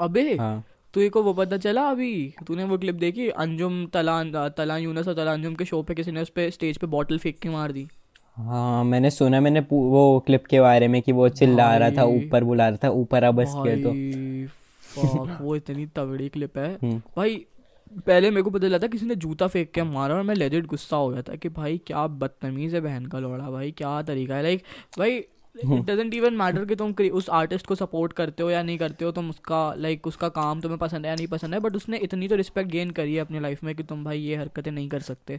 अबे 0.00 0.36
हाँ। 0.36 0.64
तुझे 0.94 1.08
को 1.08 1.22
वो 1.22 1.32
पता 1.32 1.56
चला 1.56 1.82
अभी? 1.82 2.34
तूने 2.46 2.64
वो 2.64 2.78
क्लिप 2.78 2.94
देखी? 2.94 3.28
अंजुम 3.28 3.86
तलान 3.86 4.32
तलान 4.56 4.80
यूनस 4.80 5.08
और 5.08 5.14
तलान 5.14 5.34
अंजुम 5.34 5.54
के 5.54 5.64
शो 5.64 5.82
पे 5.82 5.94
किसी 5.94 6.12
ने 6.12 6.22
उस 6.22 6.28
पे 6.28 6.50
स्टेज 6.50 6.78
पे 6.78 6.86
बॉटल 6.86 7.18
फेंक 7.18 7.38
के 7.38 7.48
मार 7.48 7.72
दी? 7.72 7.88
हाँ 8.36 8.84
मैंने 8.84 9.10
सुना 9.10 9.40
मैंने 9.40 9.60
वो 9.72 10.22
क्लिप 10.26 10.46
के 10.46 10.60
बारे 10.60 10.88
में 10.88 11.02
कि 11.02 11.12
वो 11.12 11.28
चिल्ला 11.28 11.76
रहा 11.76 11.90
था 11.90 12.04
ऊपर 12.04 12.44
बुला 12.44 12.68
रहा 12.68 12.78
था 12.84 12.88
ऊपर 12.90 13.24
अब 13.24 13.34
बस 13.34 13.54
किया 13.56 13.76
तो। 13.76 15.44
वो 15.44 15.56
इतनी 15.56 15.86
तगड़ी 15.86 16.28
क्लिप 16.28 16.58
है। 16.58 16.74
हम्म। 16.74 17.02
भाई 17.16 17.46
पहले 18.06 18.30
मेरे 18.30 18.42
को 18.42 18.50
पता 18.50 18.68
चला 18.68 18.78
था 18.78 18.86
किसी 18.86 19.06
ने 19.06 19.14
जूता 19.14 19.46
फेंक 19.46 19.70
के 19.70 19.82
मारा 19.82 20.14
और 20.14 20.22
मैं 20.22 20.34
लेजिट 20.34 20.66
गुस्सा 20.66 20.96
हो 20.96 21.08
गया 21.08 21.22
था 21.22 21.34
कि 21.34 21.48
भाई 21.48 21.80
क्या 21.86 22.06
बदतमीज 22.06 22.74
है 22.74 22.80
बहन 22.80 23.06
का 23.06 23.18
लौड़ा 23.18 23.50
भाई 23.50 23.70
क्या 23.70 24.02
तरीका 24.02 24.34
है। 24.34 24.42
लाइक 24.42 24.62
भाई। 24.98 25.24
इट 25.56 25.90
डजेंट 25.90 26.14
इवन 26.14 26.34
मैटर 26.34 26.64
कि 26.64 26.74
तुम 26.74 26.94
उस 27.12 27.30
आर्टिस्ट 27.30 27.66
को 27.66 27.74
सपोर्ट 27.74 28.12
करते 28.12 28.42
हो 28.42 28.50
या 28.50 28.62
नहीं 28.62 28.78
करते 28.78 29.04
हो 29.04 29.10
तुम 29.12 29.30
उसका 29.30 29.74
लाइक 29.78 29.96
like, 29.96 30.08
उसका 30.08 30.28
काम 30.28 30.60
तुम्हें 30.60 30.78
पसंद 30.78 31.04
है 31.04 31.08
या 31.08 31.14
नहीं 31.14 31.26
पसंद 31.26 31.54
है 31.54 31.60
बट 31.60 31.76
उसने 31.76 31.96
इतनी 31.96 32.28
तो 32.28 32.36
रिस्पेक्ट 32.36 32.70
गेन 32.70 32.90
करी 32.90 33.14
है 33.14 33.20
अपनी 33.20 33.40
लाइफ 33.40 33.64
में 33.64 33.74
कि 33.74 33.82
तुम 33.82 34.04
भाई 34.04 34.18
ये 34.18 34.36
हरकतें 34.36 34.72
नहीं 34.72 34.88
कर 34.88 35.00
सकते। 35.00 35.38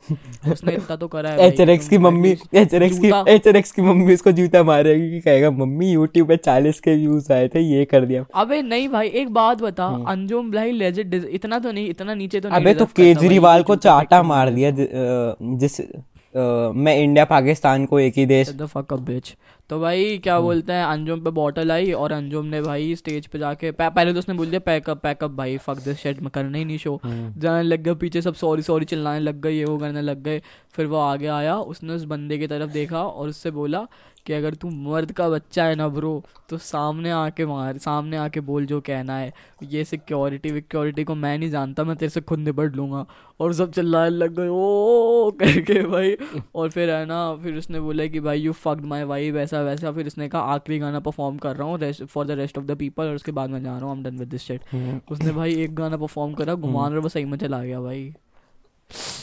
उसने 0.52 0.74
इतना 0.74 0.96
तो 0.96 1.08
करा 1.08 1.30
है 1.30 1.38
भाई 1.38 1.48
एच 1.48 1.90
कि 1.90 1.98
मम्मी 1.98 2.36
atleast 2.36 2.56
एच 2.56 2.70
की 2.72 2.90
जूता- 2.90 3.74
की 3.76 3.82
मम्मी 3.82 4.14
उसको 4.14 4.32
जूता 4.32 4.64
मारेगी 4.64 5.10
कि 5.12 5.20
कहेगा 5.20 5.52
मम्मी 5.52 5.92
यूट्यूब 5.92 6.28
पे 6.28 6.38
चालीस 6.38 6.80
के 6.80 6.96
व्यूज़ 6.96 7.34
आए 7.34 7.48
थे 7.48 7.60
ये 7.60 7.86
कर 7.86 8.06
दिया। 8.06 8.26
अबे 8.36 8.62
नहीं 8.62 8.90
भाई 8.90 9.08
एक 9.08 9.30
बात 9.30 9.62
बता 9.62 9.88
अंजुम 10.08 10.52
भाई 10.52 10.72
लेजिट 10.72 11.14
इतना 11.14 11.60
तो 11.60 11.72
नहीं 11.72 11.90
इतना 11.90 12.14
नीचे 12.14 12.40
तो 12.40 12.50
नहीं 12.50 12.58
हम्म। 12.58 12.70
अबे 12.70 12.80
तो 12.80 12.86
केजरीवाल 12.86 13.64
को 13.64 13.76
चाटा 13.76 14.24
मार 14.24 14.50
दिया 14.50 14.72
जिस 14.72 15.82
अ, 16.36 16.72
मैं 16.76 16.98
इंडिया 16.98 17.26
पाकिस्तान 17.26 17.86
को 17.86 18.00
एक 18.00 18.14
ही 18.18 18.26
देश 18.26 18.50
तो 19.70 19.80
भाई 19.80 20.18
क्या 20.18 20.36
हम्म। 20.36 20.46
बोलते 20.46 20.74
हैं 20.74 20.86
अंजुम 20.86 21.22
पे 21.24 21.30
बॉटल 21.32 21.72
आई 21.72 21.92
और 21.94 22.12
अंजुम 22.12 22.46
ने 22.46 22.62
भाई 22.62 22.96
स्टेज 22.96 23.28
पे 23.28 23.40
जाके 23.40 23.72
पहले 23.72 24.14
तो 24.14 24.20
उसने 24.20 24.36
बोल 24.36 24.48
दिया 24.48 24.60
पैकअप 24.60 25.02
पैकअप 25.04 25.32
भाई 25.32 25.58
फक 25.58 25.78
दिस 25.84 25.98
शिट 25.98 26.22
मैं 26.22 26.32
करना 26.34 26.58
ही 26.58 26.66
नहीं 26.66 26.78
शो 26.78 27.00
हम्म। 27.04 27.40
जाने 27.42 27.64
लग 27.64 27.84
गया 27.84 27.94
पीछे 27.94 28.22
सब 28.22 28.34
सॉरी 28.36 28.62
सॉरी 28.62 28.86
चिल्लाने 28.86 29.20
लग 29.20 29.42
गए 29.42 29.52
ये 29.52 29.66
वो 29.66 29.78
करने 29.78 30.02
लग 30.02 30.24
गए। 30.24 30.42
फिर 30.76 30.86
वो 30.86 30.98
आगे 30.98 31.28
आया 31.28 31.56
उसने 31.72 31.94
उस 31.94 32.04
बंदे 32.06 32.38
की 32.38 32.48
तरफ़ 32.48 32.72
देखा 32.72 33.04
और 33.04 33.30
उससे 33.30 33.52
बोला 33.52 33.88
कि 34.26 34.34
अगर 34.34 34.54
तू 34.54 34.70
मर्द 34.70 35.12
का 35.12 35.28
बच्चा 35.30 35.64
है 35.66 35.76
ना 35.76 35.88
ब्रो 35.88 36.24
तो 36.50 36.58
सामने 36.58 37.12
आके 37.12 37.46
मार 37.46 37.78
सामने 37.78 38.18
आके 38.18 38.40
बोल 38.40 38.66
जो 38.66 38.80
कहना 38.82 39.18
है। 39.18 39.32
ये 39.64 39.84
सिक्योरिटी 39.84 40.52
विक्योरिटी 40.52 41.04
को 41.04 41.16
मैं 41.16 41.38
नहीं 41.38 41.50
जानता 41.50 41.84
मैं 41.84 41.96
तेरे 41.98 42.10
से 42.10 42.22
खुद 42.22 42.40
निपट 42.40 42.76
लूँगा। 42.76 43.06
और 43.40 43.54
सब 43.54 43.72
चिल्लाने 43.72 44.10
लग 44.10 44.36
गए 44.36 44.48
ओ 44.48 45.32
करके 45.40 45.82
भाई। 45.88 46.16
और 46.56 46.70
फिर 46.70 46.90
है 46.90 47.06
ना 47.06 47.20
फिर 47.44 47.58
उसने 47.58 47.80
बोला 47.80 48.06
कि 48.08 48.20
भाई 48.20 48.40
यू 48.40 48.52
फक्ड 48.54 48.86
माई 48.86 49.04
वाइफ 49.04 49.36
ऐसा 49.36 49.53
वैसा 49.62 49.92
फिर 49.92 50.08
उसने 50.08 50.28
कहा 50.30 50.42
आखिरी 50.42 50.80
गाना 50.80 51.00
परफॉर्म 51.00 51.38
कर 51.38 51.56
रहा 51.56 51.68
हूँ 51.68 51.92
for 52.06 52.26
the 52.26 52.32
rest 52.32 52.58
of 52.58 52.66
the 52.66 52.78
people 52.78 53.04
और 53.04 53.16
उसके 53.16 53.32
बाद 53.32 53.50
मैं 53.50 53.64
जा 53.64 53.78
रहा 53.78 53.90
हूँ 53.90 54.04
डन 54.04 54.18
विद 54.18 54.28
दिस 54.28 54.42
शिट 54.42 54.62
हम्म। 54.72 55.00
उसने 55.12 55.32
भाई 55.32 55.56
एक 55.64 55.76
गाना 55.76 55.98
परफॉर्म 55.98 56.34
करा 56.34 56.56
घुमान 56.56 56.94
और 56.94 57.00
वो 57.00 57.10
सही 57.10 57.26
में 57.26 57.38
चला 57.38 57.64
गया 57.64 57.82
भाई। 57.82 58.14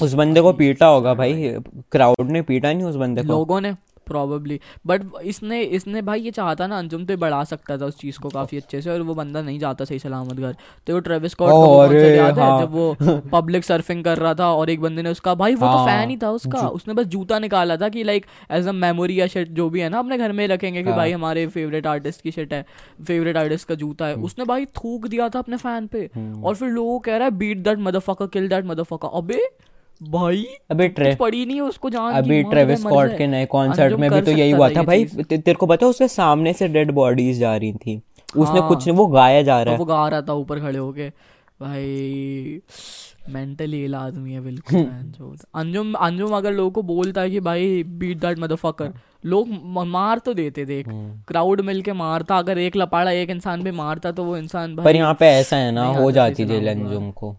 उस 0.02 0.14
बंदे 0.14 0.40
को 0.40 0.52
पीटा 0.52 0.86
होगा 0.86 1.14
भाई 1.14 1.54
क्राउड 1.92 2.30
ने 2.30 2.42
पीटा 2.42 2.72
नहीं 2.72 2.84
उस 2.84 2.96
बंदे 2.96 3.22
को? 3.22 3.28
लोगों 3.28 3.60
ने। 3.60 3.74
प्रॉबली 4.10 4.60
बट 4.86 5.02
इसने 5.24 5.62
इसने 5.78 6.02
भाई 6.02 6.20
ये 6.20 6.30
चाहता 6.32 6.66
ना 6.66 6.78
अंजुम 6.78 7.04
तो 7.06 7.16
बढ़ा 7.18 7.42
सकता 7.46 7.76
था 7.78 7.86
उस 7.86 7.98
चीज़ 7.98 8.18
को 8.18 8.28
काफ़ी 8.30 8.58
अच्छे 8.58 8.80
से 8.82 8.90
और 8.90 9.02
वो 9.02 9.14
बंदा 9.14 9.42
नहीं 9.42 9.58
जाता 9.58 9.84
सही 9.84 9.98
सलामत 9.98 10.34
घर। 10.34 10.56
तो 10.86 10.94
वो 10.94 11.00
ट्रेविस 11.00 11.32
स्कॉट 11.32 11.92
याद 11.92 12.38
है 12.38 12.44
हाँ। 12.44 12.60
जब 12.60 12.72
वो 12.72 12.96
पब्लिक 13.32 13.64
सर्फिंग 13.64 14.04
कर 14.04 14.18
रहा 14.18 14.34
था 14.34 14.50
और 14.52 14.70
एक 14.70 14.80
बंदे 14.80 15.02
ने 15.02 15.10
उसका 15.10 15.34
भाई 15.36 15.54
वो 15.54 15.60
तो 15.62 15.66
हाँ, 15.68 15.86
फ़ैन 15.86 16.10
ही 16.10 16.16
था 16.16 16.30
उसका। 16.32 16.66
उसने 16.70 16.94
बस 16.94 17.06
जूता 17.08 17.38
निकाला 17.38 17.76
था 17.76 17.88
कि 17.88 18.02
लाइक 18.04 18.26
एज 18.50 18.68
अ 18.68 18.72
मेमोरी 18.74 19.20
या 19.20 19.26
शर्ट 19.28 19.48
जो 19.52 19.68
भी 19.70 19.80
है 19.80 19.88
ना 19.88 19.98
अपने 19.98 20.18
घर 20.18 20.32
में 20.32 20.46
रखेंगे 20.48 20.82
कि 20.82 20.88
हाँ। 20.88 20.96
भाई 20.96 21.12
हमारे 21.12 21.46
फेवरेट 21.48 21.86
आर्टिस्ट 21.86 22.22
की 22.22 22.30
शिट 22.30 22.52
है। 22.52 22.64
फेवरेट 23.02 23.36
आर्टिस्ट 23.36 23.68
का 23.68 23.74
जूता 23.76 24.06
है। 24.06 24.14
उसने 24.28 24.44
भाई 24.44 24.64
थूक 24.76 25.06
दिया 25.06 25.28
था 25.28 25.38
अपने 25.38 25.56
फ़ैन 25.58 25.86
पे। 25.86 26.08
और 26.44 26.54
फिर 26.54 26.68
लोगों 26.70 26.98
कह 27.00 27.16
रहा 27.16 27.24
है 27.24 27.36
beat 27.36 27.58
that 27.58 27.78
motherfucker 27.80 28.26
kill 28.28 28.48
that 28.48 28.64
motherfucker 28.64 29.16
अबे 29.18 29.40
भाई 30.00 30.44
अभी 30.70 30.88
ट्रे 30.88 31.14
पड़ी 31.14 31.44
नहीं 31.46 31.60
उसको 31.60 31.90
जान 31.90 32.12
अभी 32.14 32.42
ट्रेविस 32.42 32.80
स्कॉट 32.80 33.16
के 33.18 33.26
नए 33.26 33.46
कॉन्सर्ट 33.46 33.98
में 34.00 34.10
भी 34.10 34.20
तो 34.20 34.30
यही 34.30 34.50
हुआ 34.50 34.68
था 34.70 34.82
भाई। 34.82 35.04
तेरे 35.04 35.54
को 35.54 35.66
पता 35.66 35.86
उसके 35.86 36.08
सामने 36.08 36.52
से 36.52 36.68
डेड 36.68 36.90
बॉडीज 36.90 37.38
जा 37.38 37.56
रही 37.56 37.72
थी। 37.74 38.00
उसने 38.36 38.60
हाँ। 38.60 38.68
कुछ 38.68 38.86
नहीं 38.86 38.96
वो 38.96 39.06
गाया 39.08 39.42
जा 39.42 39.62
रहा 39.62 39.72
है 39.74 39.78
वो 39.78 39.84
गा 39.84 40.06
रहा 40.08 40.22
था 40.22 40.32
ऊपर 40.34 40.60
खड़े 40.60 40.78
होके। 40.78 41.08
भाई 41.60 42.60
मेंटली 43.30 43.84
इल 43.84 43.94
आदमी 43.94 44.32
है 44.32 44.40
बिल्कुल 44.40 44.78
अंजुम 45.54 45.92
अंजुम 45.94 46.32
अगर 46.36 46.52
लोगों 46.52 46.70
को 46.70 46.82
बोलता 46.84 47.20
है 47.20 47.30
कि 47.30 47.40
भाई 47.40 47.82
बीट 47.84 48.20
दैट 48.20 48.38
मदरफकर 48.38 48.92
लोग 49.24 49.48
मार 49.88 50.18
तो 50.18 50.34
देते 50.34 50.64
देख। 50.64 50.86
क्राउड 51.28 51.60
मिलके 51.60 51.92
मारता 51.92 52.38
अगर 52.38 52.58
एक 52.58 52.76
लपाड़ा 52.76 53.10
एक 53.10 53.30
इंसान 53.30 53.62
भी 53.62 53.70
मारता 53.70 54.12
तो 54.12 54.24
वो 54.24 54.36
इंसान 54.36 54.76
पर 54.76 54.96
यहाँ 54.96 55.14
पे 55.14 55.26
ऐसा 55.30 55.56
है 55.56 55.70
ना 55.72 55.86
हो 55.94 56.10
जाती 56.12 56.44
जेल 56.44 56.68
अंजुम 56.68 57.10
को। 57.10 57.36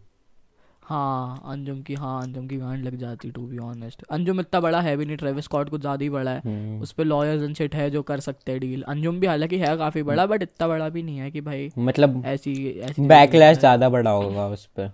हाँ 0.91 1.41
अंजुम 1.47 1.82
की 1.82 1.93
हाँ 1.95 2.21
अंजुम 2.21 2.47
की 2.47 2.58
गांड 2.58 2.84
लग 2.86 2.95
जाती 2.99 3.30
टू 3.32 3.41
बी 3.41 3.58
ऑनेस्ट 3.60 4.04
अंजुम 4.12 4.39
इतना 4.39 4.60
बड़ा 4.60 4.80
है 4.82 4.95
भी 4.97 5.06
नहीं 5.06 5.17
ट्रेविस 5.17 5.45
स्कॉट 5.45 5.69
कुछ 5.69 5.82
ज़्यादा 5.82 6.04
ही 6.04 6.10
बड़ा 6.10 6.32
है। 6.32 6.41
हम्म। 6.45 6.82
उस 6.82 6.91
पे 6.91 7.04
लॉयर्स 7.04 7.43
एंड 7.43 7.56
शिट 7.56 7.75
है 7.75 7.89
जो 7.89 8.01
कर 8.04 8.19
सकते 8.19 8.51
हैं 8.51 8.62
डील 8.62 8.82
अंजुम 8.88 9.19
भी 9.19 9.27
हालाँकि 9.27 9.58
है 9.58 9.75
काफ़ी 9.77 10.04
बड़ा 10.04 10.25
बट 10.25 10.43
इतना 10.43 10.67
बड़ा 10.67 10.89
भी 10.89 11.04
नहीं 11.04 11.17
है 11.17 11.32
कि 11.32 11.41
भाई 11.41 11.69
मतलब 11.80 12.21
ऐसी 12.25 12.54
ऐसी 12.82 13.08
बैकलैश 13.08 13.58
ज़्यादा 13.58 13.89
बड़ा 13.89 14.12
होगा 14.12 14.47
उस 14.47 14.65
पर 14.77 14.91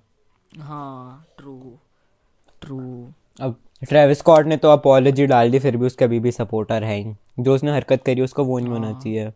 हाँ 0.60 1.26
ट्रू 1.38 1.60
ट्रू 2.62 2.80
अब 3.40 3.56
ट्रेविस 3.82 4.18
स्कॉट 4.18 4.46
ने 4.46 4.58
तो 4.58 4.70
अपॉलोजी 4.72 5.26
डाल 5.28 5.52
दी 5.52 5.60
फिर 5.60 5.78
भी 5.78 5.86
उसके 5.86 6.06
अभी 6.06 6.20
भी 6.20 6.32
सपोर्टर 6.32 6.84
है 6.84 7.02
जो 7.40 7.56
उसने 7.56 7.72
हरकत 7.72 8.04
करी 8.06 8.22
उसको 8.22 8.44
वो 8.44 8.60
नहीं 8.60 8.70
होना 8.70 8.92
चाहिए। 8.94 9.32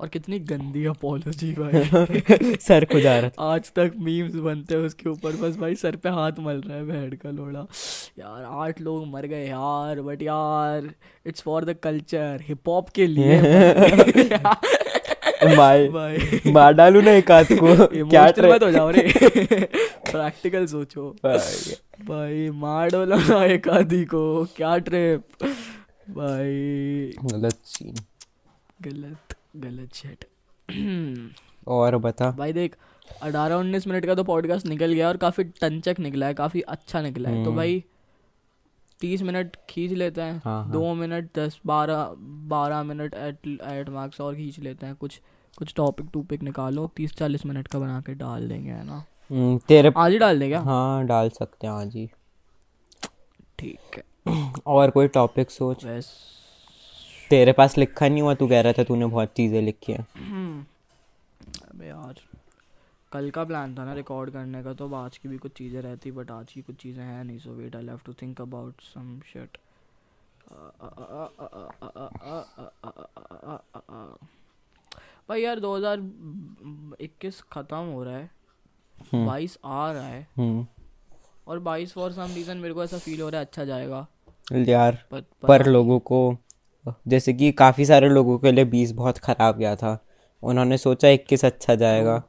और 0.00 0.08
कितनी 0.08 0.38
गंदी 0.38 0.84
अपॉलोजी 0.84 1.52
भाई। 1.52 2.56
सर 2.60 2.84
खुजा 2.84 3.18
रहा 3.18 3.30
था। 3.30 3.54
आज 3.54 3.72
तक 3.72 3.92
मीम्स 3.98 4.34
बनते 4.34 4.74
हैं 4.74 4.82
उसके 4.82 5.08
ऊपर। 5.08 5.32
बस 5.32 5.56
भाई 5.56 5.74
सर 5.74 5.96
पे 5.96 6.08
हाथ 6.08 6.32
मल 6.40 6.52
रहा 6.52 6.76
है 6.76 6.86
भेड़ 6.86 7.14
का 7.14 7.30
लोड़ा। 7.30 7.66
यार 8.18 8.44
आठ 8.44 8.80
लोग 8.80 9.06
मर 9.06 9.26
गए 9.26 9.46
यार 9.46 10.00
बट 10.00 10.22
यार 10.22 10.94
it's 11.26 11.42
for 11.42 11.64
the 11.64 11.76
culture 11.82 12.38
hip 12.42 12.68
hop 12.68 12.88
के 12.88 13.06
लिए 13.06 13.40
भाई। 15.56 15.88
मार 16.52 16.72
डालू 16.72 17.00
ना 17.00 17.10
एक 17.10 17.30
हाथ 17.30 17.44
को। 17.44 17.86
क्या 18.10 18.26
मत 18.26 18.62
हो 18.62 18.70
जाओ 18.70 18.90
रे। 18.90 19.12
प्रैक्टिकल 20.10 20.66
सोचो। 20.66 21.16
भाई। 21.24 22.50
मार 22.50 22.90
डोलो 22.90 23.16
ना 23.16 23.44
एक 23.44 23.68
आधी 23.68 24.04
को। 24.04 24.44
क्या 24.44 24.78
ट्रिप 24.78 25.24
भाई। 26.10 27.12
गलत 27.24 27.58
सीन 27.64 27.94
गलत। 28.82 29.36
गलत 29.54 29.94
शेट 29.94 30.24
और 31.66 31.96
बता। 31.96 32.30
भाई 32.30 32.52
देख 32.52 32.76
अठारह 33.22 33.54
उन्नीस 33.54 33.86
मिनट 33.86 34.06
का 34.06 34.14
तो 34.14 34.24
पॉडकास्ट 34.24 34.66
निकल 34.66 34.92
गया 34.92 35.08
और 35.08 35.16
काफ़ी 35.16 35.44
टंचक 35.60 35.96
निकला 36.00 36.26
है 36.26 36.34
काफ़ी 36.34 36.60
अच्छा 36.60 37.00
निकला 37.02 37.28
है। 37.28 37.34
तो 37.36 37.50
हम्म। 37.50 37.56
भाई 37.56 37.82
तीस 39.00 39.22
मिनट 39.22 39.56
खींच 39.70 39.92
लेते 39.92 40.20
हैं 40.20 40.40
हाँ, 40.44 40.62
हाँ। 40.64 40.72
दो 40.72 40.92
मिनट 40.94 41.28
दस 41.36 41.58
बारह 41.66 42.14
बारह 42.48 42.82
मिनट 42.82 43.14
एट 43.14 43.46
एट 43.62 43.88
मार्क्स 43.88 44.20
और 44.20 44.34
खींच 44.34 44.58
लेते 44.58 44.86
हैं। 44.86 44.94
कुछ 44.94 45.20
कुछ 45.58 45.74
टॉपिक 45.76 46.06
टूपिक 46.12 46.42
निकालो 46.42 46.90
तीस 46.96 47.14
चालीस 47.16 47.46
मिनट 47.46 47.68
का 47.68 47.78
बना 47.78 48.00
के 48.00 48.14
डाल 48.14 48.48
देंगे 48.48 48.70
है 48.70 48.84
ना? 48.84 49.04
हम्म, 49.30 49.58
तेरे 49.58 49.92
आज 49.96 50.12
ही 50.12 50.18
डाल 50.18 50.38
देंगे 50.38 50.56
हाँ 50.56 51.04
डाल 51.06 51.28
सकते 51.30 51.66
हैं 51.66 51.74
आज 51.74 51.94
ही। 51.96 52.08
ठीक 53.58 53.96
है। 53.96 54.52
और 54.66 54.90
कोई 54.90 55.08
टॉपिक 55.08 55.50
सोच? 55.50 55.84
बस। 55.84 56.12
तेरे 57.34 57.52
पास 57.52 57.76
लिखा 57.78 58.08
नहीं 58.08 58.22
हुआ 58.22 58.34
तू 58.34 58.46
कह 58.48 58.60
रहा 58.60 58.72
था 58.72 58.84
तूने 58.84 59.06
बहुत 59.06 59.32
चीज़ें 59.36 59.60
लिखी 59.62 59.92
है। 59.92 59.98
अबे 61.70 61.86
यार 61.86 62.20
कल 63.12 63.30
का 63.30 63.44
प्लान 63.44 63.74
था 63.78 63.84
ना 63.84 63.92
रिकॉर्ड 63.94 64.30
करने 64.30 64.62
का 64.62 64.72
तो 64.72 64.88
आज 64.94 65.18
की 65.18 65.28
भी 65.28 65.36
कुछ 65.38 65.52
चीज़ें 65.52 65.80
रहती 65.82 66.10
बट 66.12 66.30
आज 66.30 66.52
की 66.52 66.62
कुछ 66.62 66.76
चीज़ें 66.76 67.02
हैं 67.04 67.24
नहीं 67.24 67.38
so 67.38 67.50
wait 67.50 67.76
I 67.76 67.86
have 67.86 68.00
to 68.06 68.12
think 68.22 68.40
about 68.40 68.80
some 68.84 69.20
shit 69.32 69.58
भाई 75.28 75.42
यार 75.42 75.60
2021 75.60 77.40
ख़त्म 77.52 77.76
हो 77.76 78.02
रहा 78.04 78.16
है। 78.16 78.30
हम्म। 79.12 79.26
22 79.28 79.56
आ 79.64 79.90
रहा 79.92 80.06
है। 80.06 80.26
हम्म। 80.36 80.66
और 81.46 81.60
22 81.60 81.92
फॉर 81.92 82.12
सम 82.12 82.34
रीज़न 82.34 82.56
मेरे 82.56 82.74
को 82.74 82.84
ऐसा 82.84 82.98
फील 82.98 83.20
हो 83.20 83.28
रहा 83.28 83.40
है 83.40 83.46
अच्छा 83.46 83.64
जाएगा। 83.64 84.06
यार 84.52 84.98
पर, 85.10 85.20
पर, 85.20 85.48
पर 85.48 85.66
लोगों 85.66 85.98
को 86.00 86.18
जैसे 87.08 87.32
कि 87.32 87.52
काफ़ी 87.52 87.84
सारे 87.84 88.08
लोगों 88.08 88.38
के 88.38 88.52
लिए 88.52 88.64
बीस 88.64 88.92
बहुत 88.92 89.18
खराब 89.18 89.58
गया 89.58 89.76
था। 89.76 90.06
उन्होंने 90.42 90.78
सोचा 90.78 91.08
इक्कीस 91.08 91.44
अच्छा 91.44 91.74
जाएगा। 91.74 92.22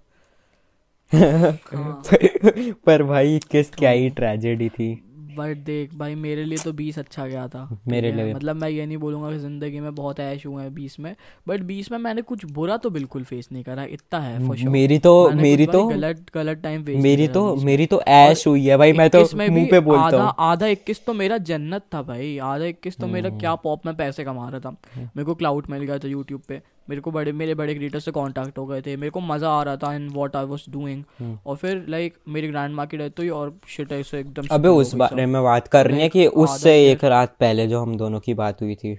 हाँ। 1.74 2.02
पर 2.86 3.04
भाई 3.04 3.36
इक्कीस 3.36 3.72
क्या 3.72 3.90
ही 3.90 4.10
ट्रेजेडी 4.10 4.70
थी। 4.70 5.05
बट 5.36 5.58
देख 5.66 5.94
भाई 5.96 6.16
मेरे 6.18 6.44
लिए 6.44 6.58
तो 6.58 6.72
बीस 6.74 7.00
अच्छा 7.00 7.26
गया 7.28 7.48
था। 7.48 7.68
मेरे 7.88 8.12
लिए 8.12 8.34
मतलब 8.34 8.56
मैं 8.56 8.70
ये 8.70 8.86
नहीं 8.86 8.98
बोलूँगा 8.98 9.32
कि 9.32 9.38
ज़िंदगी 9.40 9.80
में 9.80 9.94
बहुत 9.96 10.20
ऐश 10.20 10.46
हुए 10.46 10.64
हैं 10.64 10.74
बीस 10.74 11.00
में 11.00 11.16
बट 11.48 11.62
बीस 11.64 11.92
में 11.92 11.98
मैंने 12.00 12.22
कुछ 12.24 12.46
बुरा 12.52 12.78
तो 12.78 12.90
बिल्कुल 12.90 13.24
फेस 13.24 13.50
नहीं 13.52 13.64
करा 13.64 13.84
इतना 13.92 14.20
है 14.20 14.70
मेरी 14.70 15.00
तो 15.00 15.14
मेरी 15.36 15.66
तो 15.68 15.86
गलत 15.88 16.26
गलत 16.36 16.62
टाइम 16.64 16.84
फेस 16.84 17.02
मेरी 17.04 17.28
तो 17.30 17.56
मेरी 17.66 17.86
तो 17.86 18.02
ऐश 18.10 18.46
हुई 18.48 18.66
है 18.66 18.78
भाई 18.78 18.94
मैं 18.94 19.10
तो 19.10 19.24
21 19.26 19.50
मुँह 19.50 19.68
पे 19.72 19.80
बोलता 19.80 20.02
आधा 20.02 20.24
हूँ। 20.24 20.34
आधा 20.40 20.68
इक्कीस 20.68 21.06
तो 21.06 21.14
मेरा 21.14 21.38
जन्नत 21.50 21.86
था 21.94 22.02
भाई 22.04 22.38
आधा 22.44 22.66
इक्कीस 22.66 22.98
तो 22.98 23.08
मेरा 23.08 23.30
हम्म। 23.30 23.40
क्या 23.40 23.56
पॉप 23.64 23.86
में 23.86 23.96
पैसे 23.96 24.24
कमा 24.24 24.50
रहा 24.50 24.60
था। 24.60 24.70
मेरे 24.98 25.24
को 25.24 25.36
क्लाउड 25.36 25.68
मिल 25.70 25.84
गया 25.84 25.98
था 25.98 26.08
यूट्यूब 26.08 26.42
पे। 26.48 26.62
मेरे 26.88 27.02
को 27.02 27.12
बड़े 27.12 27.32
मेरे 27.32 27.54
बड़े 27.56 27.74
क्रिएटर 27.76 28.00
से 28.00 28.12
कांटेक्ट 28.12 28.58
हो 28.58 28.66
गए 28.66 28.82
थे 28.82 28.96
मेरे 28.98 29.10
को 29.10 29.20
मज़ा 29.22 29.50
आ 29.50 29.62
रहा 29.64 29.78
था 29.78 29.94
in 29.96 30.08
what 30.10 30.36
I 30.36 30.46
was 30.46 30.66
doing. 30.70 31.38
और 31.46 31.56
फिर 31.58 31.86
लाइक 31.90 32.18
मेरी 32.28 32.48
ग्रैंड 32.48 32.76
माँ 32.76 32.86
की 32.88 32.98
डेथ 32.98 33.20
हुई 33.20 33.30
और 33.32 33.58
शिट 33.68 33.92
ऐसे 33.92 34.20
एकदम 34.20 34.48
अबे 34.52 34.70
उस 34.70 34.94
बारे 34.96 35.26
में 35.26 35.42
बात 35.44 35.68
करनी 35.68 36.02
है 36.02 36.10
कि 36.10 36.28
उससे 36.28 36.74
एक 36.92 37.04
रात 37.06 37.36
पहले 37.40 37.68
जो 37.68 37.82
हम 37.82 37.96
दोनों 37.98 38.20
की 38.20 38.34
बात 38.36 38.62
हुई 38.62 38.76
थी। 38.76 38.96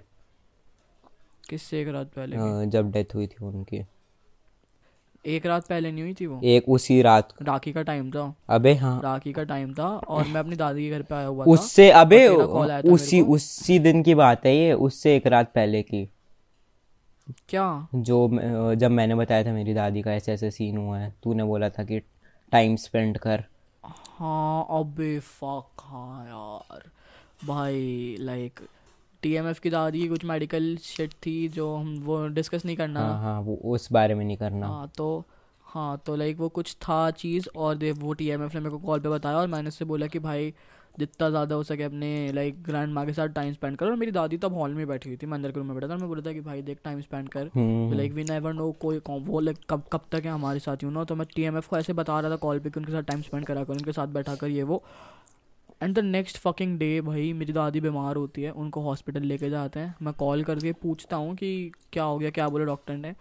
किससे 1.48 1.80
एक 1.80 1.88
रात 1.88 2.06
पहले? 2.16 2.36
जब 2.68 2.90
डेथ 2.92 3.14
हुई 3.14 3.26
थी 3.26 3.44
उनकी। 3.44 3.84
एक 5.24 5.46
रात 5.46 5.66
पहले 5.66 5.90
नहीं 5.92 6.02
हुई 6.02 6.14
थी 6.14 6.26
वो? 6.26 6.40
एक 6.44 6.68
उसी 6.68 7.00
रात 7.02 7.28
राखी 7.42 7.72
का 7.72 7.82
टाइम 7.82 8.10
था। 8.10 8.34
अबे 8.48 8.72
हाँ। 8.74 9.00
राखी 9.04 9.32
का 9.32 9.44
टाइम 9.44 9.72
था 9.74 9.86
और 9.86 10.26
मैं 10.26 10.40
अपनी 10.40 10.56
दादी 10.56 10.84
के 10.84 10.90
घर 10.90 11.02
पे 11.02 11.14
आया 11.14 11.26
हुआ 11.26 11.44
था। 11.44 11.50
उससे 11.50 11.90
अबे 11.92 12.26
उसी 12.92 13.20
उसी 13.22 13.78
दिन 13.78 14.02
की 14.02 14.14
बात 14.14 14.46
है 14.46 14.56
ये 14.56 14.72
उससे 14.72 15.16
एक 15.16 15.26
रात 15.26 15.52
पहले 15.54 15.82
की। 15.82 16.08
क्या? 17.26 17.66
जो 17.96 18.74
जब 18.74 18.90
मैंने 18.90 19.14
बताया 19.14 19.44
था 19.44 19.52
मेरी 19.52 19.74
दादी 19.74 20.02
का 20.02 20.12
ऐसे 20.14 20.32
ऐसे 20.32 20.50
सीन 20.50 20.76
हुआ 20.76 20.98
है 20.98 21.10
तूने 21.22 21.44
बोला 21.44 21.70
था 21.70 21.84
कि 21.84 22.00
टाइम 22.52 22.76
स्पेंड 22.76 23.18
कर। 23.18 23.44
हाँ 23.84 24.66
अबे 24.70 25.18
फक 25.20 25.80
हाँ 25.80 26.26
यार। 26.26 26.90
भाई 27.44 28.16
लाइक 28.20 28.60
टीएमएफ 29.22 29.58
की 29.60 29.70
दादी 29.70 30.00
की 30.00 30.08
कुछ 30.08 30.24
मेडिकल 30.24 30.76
शिट 30.82 31.14
थी 31.26 31.36
जो 31.48 31.74
हम 31.76 31.96
वो 32.00 32.26
डिस्कस 32.28 32.64
नहीं 32.64 32.76
करना। 32.76 33.02
हाँ 33.02 33.18
हाँ 33.20 33.40
वो 33.40 33.54
उस 33.74 33.90
बारे 33.92 34.14
में 34.14 34.24
नहीं 34.24 34.36
करना। 34.36 34.66
हाँ 34.66 34.88
तो 34.96 35.24
हाँ 35.66 35.96
तो 36.06 36.14
लाइक 36.16 36.36
वो 36.38 36.48
कुछ 36.48 36.74
था 36.82 37.10
चीज़ 37.10 37.48
और 37.56 37.74
दे 37.76 37.90
वो 37.92 38.12
टीएमएफ 38.12 38.54
ने 38.54 38.60
मेरे 38.60 38.70
को 38.70 38.78
कॉल 38.78 39.00
पे 39.00 39.08
बताया 39.08 39.36
और 39.36 39.46
मैंने 39.46 39.68
उससे 39.68 39.84
बोला 39.84 40.06
कि 40.06 40.18
भाई 40.18 40.52
जितना 40.98 41.28
ज़्यादा 41.30 41.54
हो 41.54 41.62
सके 41.62 41.82
अपने 41.82 42.10
लाइक 42.32 42.62
ग्रैंड 42.62 42.92
माँ 42.92 43.04
के 43.06 43.12
साथ 43.12 43.28
टाइम 43.30 43.52
स्पेंड 43.52 43.76
करो। 43.76 43.90
और 43.90 43.96
मेरी 43.96 44.12
दादी 44.12 44.36
तब 44.38 44.54
हॉल 44.54 44.74
में 44.74 44.86
बैठी 44.88 45.08
हुई 45.08 45.16
थी 45.16 45.26
मैं 45.26 45.34
अंदर 45.34 45.50
के 45.50 45.58
रूम 45.58 45.66
में 45.66 45.74
बैठा 45.76 45.88
था। 45.88 45.96
मैं 45.96 46.08
बोला 46.08 46.22
था 46.26 46.32
कि 46.32 46.40
भाई 46.40 46.62
देख 46.62 46.78
टाइम 46.84 47.00
स्पेंड 47.00 47.28
कर। 47.28 47.50
लाइक 47.96 48.12
वी 48.12 48.24
नेवर 48.24 48.52
नो 48.54 48.70
कोई 48.80 49.00
वो 49.08 49.40
लाइक 49.40 49.58
कब 49.70 49.82
कब 49.92 50.06
तक 50.12 50.24
है 50.24 50.30
हमारे 50.30 50.58
साथ 50.60 50.84
यू 50.84 50.90
नो 50.90 51.04
तो 51.04 51.14
मैं 51.16 51.26
टीएमएफ 51.34 51.68
को 51.68 51.76
ऐसे 51.78 51.92
बता 51.94 52.20
रहा 52.20 52.30
था 52.30 52.36
कॉल 52.38 52.58
पर 52.58 52.70
कि 52.70 52.80
उनके 52.80 52.92
साथ 52.92 53.02
टाइम 53.02 53.22
स्पेंड 53.22 53.46
करा 53.46 53.64
कर 53.64 53.72
उनके 53.72 53.92
साथ 53.92 54.06
बैठा 54.14 54.34
कर 54.34 54.48
ये 54.48 54.62
वो। 54.62 54.82
And 55.82 55.94
the 55.94 55.98
next 55.98 56.36
fucking 56.38 56.78
day 56.78 57.00
भाई 57.02 57.32
मेरी 57.34 57.52
दादी 57.52 57.80
बीमार 57.80 58.16
होती 58.16 58.42
है 58.42 58.50
उनको 58.52 58.80
हॉस्पिटल 58.82 59.22
लेके 59.24 59.50
जाते 59.50 59.80
हैं। 59.80 59.94
मैं 60.02 60.14
कॉल 60.14 60.44
करके 60.44 60.72
पूछता 60.82 61.16
हूँ 61.16 61.34
कि 61.36 61.72
क्या 61.92 62.04
हो 62.04 62.18
गया 62.18 62.30
क्या 62.30 62.48
बोले 62.48 62.64
डॉक्टर 62.64 62.96
ने? 62.96 63.14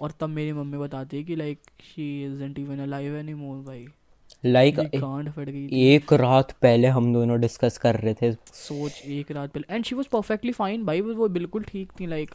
और 0.00 0.12
तब 0.20 0.28
मेरी 0.28 0.52
मम्मी 0.52 0.78
बताती 0.78 1.16
है 1.16 1.22
कि 1.24 1.36
like 1.36 1.70
she 1.84 2.04
isn't 2.24 2.58
even 2.58 2.78
alive 2.78 3.16
any 3.16 3.34
more 3.36 3.56
भाई। 3.64 3.86
लाइक 4.44 4.78
थी। 4.80 5.68
एक 5.86 6.12
रात 6.12 6.52
पहले 6.62 6.88
हम 6.88 7.12
दोनों 7.14 7.40
डिस्कस 7.40 7.78
कर 7.78 7.96
रहे 7.96 8.14
थे। 8.14 8.32
सोच 8.32 9.02
एक 9.06 9.30
रात 9.32 9.50
पहले। 9.50 9.74
And 9.74 9.84
she 9.84 9.94
was 9.94 10.06
perfectly 10.12 10.52
fine 10.52 10.84
भाई 10.84 11.00
वो 11.00 11.28
बिल्कुल 11.30 11.62
ठीक 11.62 11.92
थी 12.00 12.06
लाइक 12.06 12.30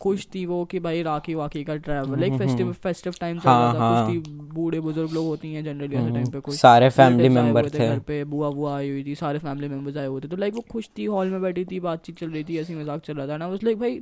खुश 0.00 0.26
थी 0.34 0.44
वो 0.46 0.64
कि 0.64 0.78
भाई 0.80 1.02
राखी 1.02 1.34
वाकी 1.34 1.62
का 1.64 1.74
travel 1.78 2.20
like 2.20 2.32
festive 2.38 2.72
festive 2.82 3.14
time 3.20 3.38
चल 3.38 3.48
रहा 3.48 3.74
था 3.74 3.78
हाँ। 3.78 4.06
कुछ 4.06 4.14
थी 4.14 4.32
बूढ़े 4.54 4.80
बुज़ुर्ग 4.80 5.12
लोग 5.12 5.26
होती 5.26 5.52
हैं 5.54 5.64
जनरली 5.64 5.96
ऐसे 5.96 6.10
टाइम 6.10 6.30
पे 6.30 6.40
कुछ 6.40 6.54
सारे 6.54 6.88
फैमिली 6.90 7.28
मेंबर 7.28 7.68
थे 7.70 7.88
घर 7.88 7.98
पे 7.98 8.22
बुआ 8.24 8.50
बुआ 8.50 8.76
आई 8.76 8.90
हुई 8.90 9.04
थी 9.04 9.14
सारे 9.14 9.38
फैमिली 9.38 9.68
मेंबर्स 9.68 9.96
आए 9.96 10.06
हुए 10.06 10.20
थे 10.20 10.28
तो 10.28 10.36
लाइक 10.36 10.54
वो 10.54 10.64
खुश 10.70 10.88
थी 10.98 11.04
हॉल 11.06 11.30
में 11.30 11.40
बैठी 11.42 11.64
थी 11.64 11.80
बातचीत 11.80 12.18
चल 12.18 12.30
रही 12.30 12.44
थी 12.44 12.58
ऐसी 12.58 12.74
मज़ाक 12.74 13.02
चल 13.02 13.14
रहा 13.14 13.26
था 13.28 13.36
ना 13.36 13.48
लाइक 13.64 13.78
भाई 13.78 14.00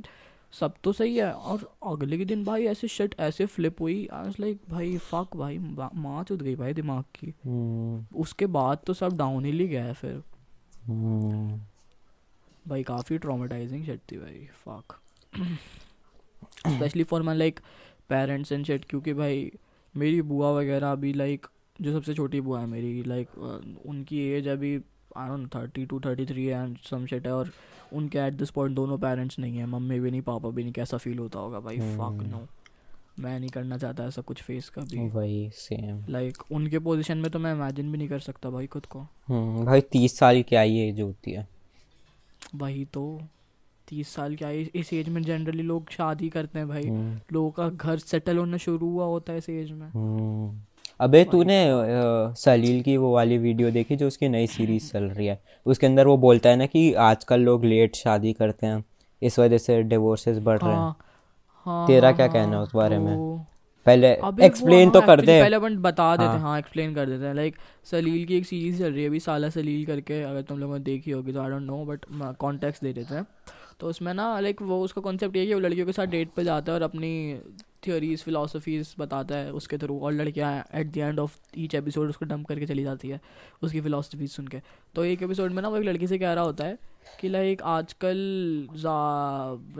सब 0.53 0.73
तो 0.83 0.91
सही 0.93 1.15
है। 1.17 1.31
और 1.31 1.63
अगले 1.87 2.17
के 2.17 2.25
दिन 2.25 2.43
भाई 2.45 2.65
ऐसे 2.65 2.87
शर्ट 2.87 3.15
ऐसे 3.19 3.45
फ्लिप 3.45 3.81
हुई। 3.81 3.95
आई 4.13 4.23
वाज 4.23 4.35
लाइक 4.39 4.59
भाई 4.69 4.97
फक 4.99 5.35
भाई 5.37 5.57
माँ 5.57 6.23
चुद 6.23 6.41
गई 6.41 6.55
भाई 6.55 6.73
दिमाग 6.73 7.03
की। 7.15 7.33
हम्म, 7.45 8.05
उसके 8.21 8.45
बाद 8.47 8.79
तो 8.87 8.93
सब 8.93 9.17
डाउन 9.17 9.45
हिल 9.45 9.59
ही 9.59 9.67
गया 9.67 9.83
है 9.85 9.93
फिर। 9.93 10.21
हम्म, 10.85 11.59
भाई 12.67 12.83
काफ़ी 12.83 13.17
ट्रॉमेटाइजिंग 13.17 13.85
शर्ट 13.85 14.01
थी 14.11 14.17
भाई 14.17 14.47
fuck 14.65 14.99
specially 16.67 17.03
for 17.03 17.21
my 17.21 17.37
like 17.37 17.59
parents 18.09 18.51
and 18.51 18.65
shit 18.65 18.85
क्योंकि 18.85 19.13
भाई 19.13 19.51
मेरी 19.95 20.21
बुआ 20.21 20.51
वगैरह 20.51 20.91
अभी 20.91 21.13
लाइक 21.13 21.45
जो 21.81 21.91
सबसे 21.93 22.13
छोटी 22.13 22.41
बुआ 22.41 22.59
है 22.59 22.65
मेरी 22.67 23.03
लाइक 23.03 23.37
उनकी 23.85 24.19
एज 24.29 24.47
अभी 24.47 24.77
I 25.17 25.27
don't 25.29 25.47
thirty 25.55 25.85
two 25.85 25.99
thirty 25.99 26.25
three 26.25 26.45
and 26.45 26.77
some 26.89 27.05
shit 27.05 27.27
है 27.27 27.33
और 27.33 27.51
उनके 27.93 28.19
एट 28.19 28.33
दिस 28.33 28.49
पॉइंट 28.49 28.75
दोनों 28.75 28.97
पेरेंट्स 28.97 29.39
नहीं 29.39 29.57
है। 29.57 29.65
मम्मी 29.65 29.99
भी 29.99 30.11
नहीं 30.11 30.21
पापा 30.21 30.49
भी 30.49 30.63
नहीं 30.63 30.73
कैसा 30.73 30.97
फील 30.97 31.19
होता 31.19 31.39
होगा 31.39 31.59
भाई? 31.59 31.77
फक 31.77 32.23
नो 32.31 32.47
मैं 33.19 33.39
नहीं 33.39 33.49
करना 33.49 33.77
चाहता 33.77 34.05
ऐसा 34.05 34.21
कुछ 34.21 34.41
फेस 34.41 34.69
कभी। 34.69 35.09
वही 35.09 35.49
सेम 35.53 36.05
लाइक 36.09 36.33
like, 36.33 36.51
उनके 36.51 36.79
पोजीशन 36.79 37.17
में 37.17 37.31
तो 37.31 37.39
मैं 37.39 37.53
इमेजिन 37.55 37.91
भी 37.91 37.97
नहीं 37.97 38.07
कर 38.07 38.19
सकता 38.19 38.49
भाई 38.49 38.67
खुद 38.67 38.85
को। 38.85 38.99
हम्म, 38.99 39.65
भाई 39.65 39.81
तीस 39.81 40.17
साल 40.17 40.41
की 40.41 40.55
आई 40.55 40.77
एज 40.77 41.01
होती 41.01 41.31
है। 41.31 41.47
वही 42.55 42.85
तो। 42.85 43.21
तीस 43.87 44.09
साल 44.09 44.35
क्या 44.35 44.47
है 44.47 44.61
इस 44.61 44.93
एज 44.93 45.09
में 45.09 45.21
जनरली 45.23 45.63
लोग 45.63 45.89
शादी 45.89 46.29
करते 46.29 46.59
हैं 46.59 46.67
भाई। 46.67 46.83
हम्म, 46.83 47.19
लोगों 47.33 47.51
का 47.51 47.69
घर 47.69 47.97
सेटल 47.97 48.37
होना 48.37 48.57
शुरू 48.57 48.89
हुआ 48.89 49.05
होता 49.05 49.33
है 49.33 49.37
इस 49.37 49.49
एज 49.49 49.71
में। 49.71 49.87
हम्म। 49.89 50.59
अबे 50.99 51.23
तूने 51.23 51.57
सलील 52.37 52.81
की 52.81 52.95
वो 52.97 53.13
वाली 53.13 53.37
वीडियो 53.37 53.71
देखी 53.71 53.95
जो 53.95 54.07
उसकी 54.07 54.29
नई 54.29 54.47
सीरीज़ 54.47 54.91
चल 54.91 55.03
रही 55.03 55.27
है? 55.27 55.39
उसके 55.65 55.87
अंदर 55.87 56.07
वो 56.07 56.17
बोलता 56.17 56.49
है 56.49 56.55
ना 56.55 56.65
कि 56.65 56.93
आजकल 56.93 57.39
लोग 57.41 57.65
लेट 57.65 57.95
शादी 57.95 58.33
करते 58.33 58.67
हैं 58.67 58.83
इस 59.21 59.39
वजह 59.39 59.57
से 59.57 59.81
डिवोर्सेस 59.83 60.37
बढ़ 60.37 60.59
रहे 60.59 60.71
हैं। 60.71 60.77
हाँ 60.77 60.97
हाँ 61.65 61.87
तेरा 61.87 62.07
हाँ, 62.07 62.15
क्या 62.15 62.25
हाँ, 62.25 62.33
कहना 62.33 62.55
है 62.57 62.61
उस 62.63 62.71
बारे 62.75 62.97
में? 62.97 63.15
तो- 63.15 63.39
पहले 63.85 64.07
एक्सप्लेन 64.45 64.83
हाँ, 64.83 64.91
तो 64.93 65.01
कर 65.01 65.21
दे। 65.21 65.41
पहले 65.41 65.55
अपन 65.55 65.77
बता 65.77 66.15
देते 66.15 66.23
हैं 66.23 66.31
हाँ। 66.31 66.39
हाँ 66.41 66.57
एक्सप्लेन 66.59 66.93
कर 66.95 67.05
देते 67.05 67.25
हैं। 67.25 67.33
लाइक 67.33 67.55
सलील 67.91 68.25
की 68.25 68.37
एक 68.37 68.45
सीरीज़ 68.45 68.79
चल 68.79 68.91
रही 68.93 69.03
है 69.03 69.09
अभी 69.09 69.19
साला 69.19 69.49
सलील 69.49 69.85
करके 69.85 70.21
अगर 70.23 70.41
तुम 70.41 70.59
लोगों 70.59 70.77
ने 70.77 70.83
देखी 70.83 71.11
होगी 71.11 71.33
तो 71.33 71.41
I 71.41 71.49
don't 71.49 71.61
know 71.61 71.83
but 71.85 72.05
context 72.39 72.83
दे 72.83 72.93
देते 72.93 73.15
हैं। 73.15 73.25
तो 73.79 73.87
उसमें 73.87 74.13
ना 74.13 74.39
लाइक 74.39 74.61
वो 74.61 74.81
उसका 74.83 75.01
कॉन्सेप्ट 75.01 75.35
ये 75.35 75.45
कि 75.45 75.53
वो 75.53 75.59
लड़कियों 75.59 75.85
के 75.85 75.91
साथ 75.91 76.07
डेट 76.07 76.31
पे 76.31 76.43
जाता 76.43 76.71
है 76.71 76.77
और 76.77 76.83
अपनी 76.83 77.11
थियोरीज 77.87 78.23
फिलोसफीज 78.23 78.95
बताता 78.99 79.35
है 79.35 79.51
उसके 79.53 79.77
थ्रू 79.77 79.99
और 79.99 80.13
लड़कियाँ 80.13 80.51
at 80.75 80.91
the 80.91 80.97
end 80.97 81.19
of 81.19 81.37
each 81.57 81.75
episode 81.75 82.09
उसको 82.09 82.25
डंप 82.25 82.47
करके 82.47 82.65
चली 82.65 82.83
जाती 82.83 83.09
है 83.09 83.19
उसकी 83.63 83.81
फिलोसफीज 83.81 84.31
सुन 84.31 84.47
के 84.47 84.61
तो 84.95 85.05
एक 85.05 85.23
एपिसोड 85.23 85.51
में 85.51 85.61
ना 85.61 85.69
वो 85.69 85.77
एक 85.77 85.83
लड़की 85.83 86.07
से 86.07 86.19
कह 86.19 86.33
रहा 86.33 86.43
होता 86.43 86.65
है 86.65 86.77
कि 87.19 87.29
लाइक 87.29 87.61
आजकल 87.61 88.17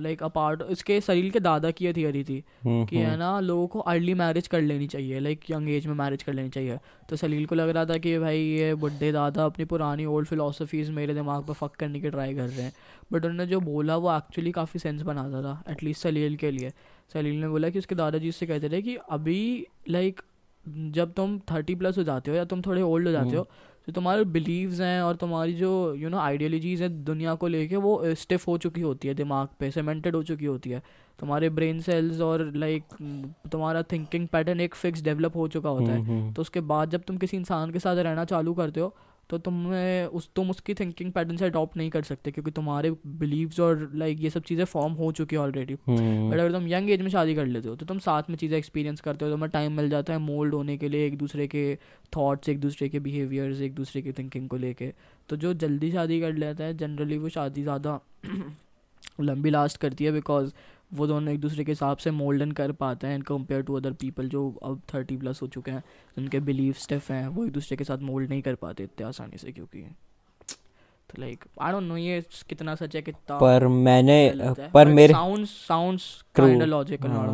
लाइक 0.03 0.23
अपार्ट 0.23 0.63
इसके 0.69 0.99
सलील 1.01 1.29
के 1.31 1.39
दादा 1.39 1.71
की 1.71 1.85
ये 1.85 1.93
थियोरी 1.93 2.23
थी 2.23 2.43
हम्म, 2.63 2.85
कि 2.85 2.97
है 2.97 3.15
ना 3.17 3.39
लोगों 3.39 3.67
को 3.67 3.79
अर्ली 3.79 4.13
मैरिज 4.13 4.47
कर 4.47 4.61
लेनी 4.61 4.87
चाहिए 4.87 5.19
लाइक 5.19 5.51
यंग 5.51 5.69
एज 5.69 5.87
में 5.87 5.93
मैरिज 5.95 6.23
कर 6.23 6.33
लेनी 6.33 6.49
चाहिए। 6.49 6.77
तो 7.09 7.15
सलील 7.15 7.45
को 7.45 7.55
लग 7.55 7.69
रहा 7.69 7.85
था 7.85 7.97
कि 7.97 8.17
भाई 8.19 8.39
ये 8.39 8.73
बुढ़े 8.75 9.11
दादा 9.11 9.45
अपनी 9.45 9.65
पुरानी 9.65 10.05
ओल्ड 10.05 10.27
फिलोसफीज 10.27 10.89
मेरे 10.89 11.13
दिमाग 11.13 11.43
पर 11.43 11.53
फक 11.53 11.75
करने 11.75 11.99
की 11.99 12.09
ट्राई 12.09 12.35
कर 12.35 12.47
रहे 12.47 12.61
हैं। 12.61 12.73
बट 13.13 13.25
उन्होंने 13.25 13.45
जो 13.45 13.59
बोला 13.59 13.97
वो 13.97 14.15
एक्चुअली 14.17 14.51
काफ़ी 14.51 14.79
सेंस 14.79 15.01
बनाता 15.01 15.41
था 15.41 15.63
एटलीस्ट 15.69 16.03
सलील 16.03 16.35
के 16.35 16.51
लिए। 16.51 16.71
सलील 17.13 17.39
ने 17.41 17.47
बोला 17.47 17.69
कि 17.69 17.79
उसके 17.79 17.95
दादाजी 17.95 18.29
उससे 18.29 18.45
कहते 18.45 18.69
थे 18.69 18.81
कि 18.81 18.95
अभी 18.95 19.67
लाइक 19.89 20.21
जब 20.65 21.13
तुम 21.13 21.39
थर्टी 21.51 21.75
प्लस 21.75 21.97
हो 21.97 22.03
जाते 22.03 22.31
हो 22.31 22.37
या 22.37 22.43
तुम 22.45 22.61
थोड़े 22.61 22.81
ओल्ड 22.81 23.07
हो 23.07 23.11
जाते 23.11 23.35
हो 23.35 23.47
तो 23.85 23.91
तुम्हारे 23.91 24.23
बिलीव्स 24.23 24.79
हैं 24.79 25.01
और 25.01 25.15
तुम्हारी 25.15 25.53
जो 25.53 25.93
यू 25.93 26.09
नो 26.09 26.17
आइडियोलॉजीज 26.17 26.81
हैं 26.81 27.03
दुनिया 27.03 27.35
को 27.35 27.47
लेके 27.47 27.75
वो 27.75 28.01
स्टिफ 28.05 28.47
हो 28.47 28.57
चुकी 28.57 28.81
होती 28.81 29.07
है 29.07 29.13
दिमाग 29.13 29.47
पे 29.59 29.71
सीमेंटेड 29.71 30.15
हो 30.15 30.23
चुकी 30.23 30.45
होती 30.45 30.69
है। 30.69 30.83
तुम्हारे 31.19 31.49
ब्रेन 31.49 31.79
सेल्स 31.79 32.21
और 32.21 32.51
लाइक 32.55 32.83
तुम्हारा 33.51 33.81
थिंकिंग 33.83 34.27
पैटर्न 34.27 34.59
एक 34.59 34.75
फिक्स 34.75 35.01
डेवलप 35.01 35.35
हो 35.35 35.47
चुका 35.47 35.69
होता 35.69 35.91
है। 35.91 35.99
हम्म, 35.99 36.11
हम्म, 36.11 36.33
तो 36.33 36.41
उसके 36.41 36.61
बाद 36.61 36.89
जब 36.89 37.01
तुम 37.01 37.17
किसी 37.17 37.37
इंसान 37.37 37.71
के 37.71 37.79
साथ 37.79 37.95
रहना 37.95 38.25
चालू 38.25 38.53
करते 38.53 38.79
हो 38.79 38.95
तो 39.29 39.37
तुम्हें 39.37 40.05
उस 40.05 40.29
तुम 40.35 40.49
उसकी 40.49 40.73
थिंकिंग 40.73 41.11
पैटर्न 41.11 41.37
से 41.37 41.45
अडॉप्ट 41.45 41.77
नहीं 41.77 41.89
कर 41.89 42.03
सकते 42.03 42.31
क्योंकि 42.31 42.51
तुम्हारे 42.51 42.91
बिलीव्स 43.07 43.59
और 43.59 43.89
लाइक 43.95 44.21
ये 44.21 44.29
सब 44.29 44.43
चीज़ें 44.43 44.63
फॉर्म 44.65 44.93
हो 44.93 45.11
चुकी 45.11 45.35
है 45.35 45.41
ऑलरेडी 45.41 45.73
बट 45.73 46.33
अगर 46.33 46.51
तुम 46.51 46.67
यंग 46.67 46.89
एज 46.89 47.01
में 47.01 47.09
शादी 47.09 47.35
कर 47.35 47.45
लेते 47.45 47.69
हो 47.69 47.75
तो 47.75 47.85
तुम 47.85 47.99
साथ 47.99 48.29
में 48.29 48.37
चीज़ें 48.37 48.57
एक्सपीरियंस 48.57 49.01
करते 49.01 49.25
हो 49.25 49.31
तुम्हें 49.31 49.49
टाइम 49.51 49.71
मिल 49.71 49.89
जाता 49.89 50.13
है 50.13 50.19
मोल्ड 50.19 50.53
होने 50.53 50.77
के 50.77 50.89
लिए 50.89 51.07
एक 51.07 51.17
दूसरे 51.17 51.47
के 51.47 51.75
थॉट्स 52.17 52.49
एक 52.49 52.59
दूसरे 52.59 52.89
के 52.89 52.99
बिहेवियर्स 52.99 53.61
एक 53.61 53.73
दूसरे 53.75 54.01
की 54.01 54.11
थिंकिंग 54.11 54.49
को 54.49 54.57
लेके। 54.57 54.93
तो 55.29 55.35
जो 55.35 55.53
जल्दी 55.53 55.91
शादी 55.91 56.19
कर 56.21 56.33
लेता 56.33 56.63
है 56.63 56.77
जनरली 56.77 57.17
वो 57.17 57.29
शादी 57.29 57.63
ज़्यादा 57.63 57.99
लंबी 59.21 59.49
लास्ट 59.49 59.77
करती 59.77 60.05
है 60.05 60.11
बिकॉज़ 60.11 60.51
वो 60.93 61.07
दोनों 61.07 61.33
एक 61.33 61.39
दूसरे 61.39 61.63
के 61.63 61.71
हिसाब 61.71 61.97
से 61.97 62.11
मोल्डन 62.11 62.51
कर 62.51 62.71
पाते 62.81 63.07
हैं 63.07 63.21
कंपेयर 63.21 63.61
टू 63.61 63.75
अदर 63.75 63.93
पीपल 64.01 64.27
जो 64.29 64.49
अब 64.63 64.81
थर्टी 64.93 65.17
प्लस 65.17 65.41
हो 65.41 65.47
चुके 65.47 65.71
हैं। 65.71 65.83
उनके 66.17 66.39
बिलीव 66.49 66.73
स्टेफ 66.79 67.09
हैं 67.11 67.27
वो 67.27 67.45
एक 67.45 67.51
दूसरे 67.51 67.77
के 67.77 67.83
साथ 67.83 67.97
मोल्ड 68.09 68.29
नहीं 68.29 68.41
कर 68.41 68.55
पाते 68.55 68.83
इतने 68.83 69.07
आसानी 69.07 69.37
से 69.37 69.51
क्योंकि 69.51 69.85
तो 71.09 71.21
लाइक 71.21 71.43
आई 71.61 71.71
डोंट 71.71 71.83
नो 71.83 71.97
ये 71.97 72.21
कितना 72.49 72.75
सच 72.75 72.95
है 72.95 73.01
कितना 73.01 73.37
पर 73.39 73.67
मैंने 73.87 74.19
पर 74.73 74.87
मेरे 74.89 75.13
sounds 75.13 75.49
sounds 75.67 76.05
kind 76.35 76.61
of 76.61 76.69
logical 76.69 77.09
हाँ। 77.09 77.25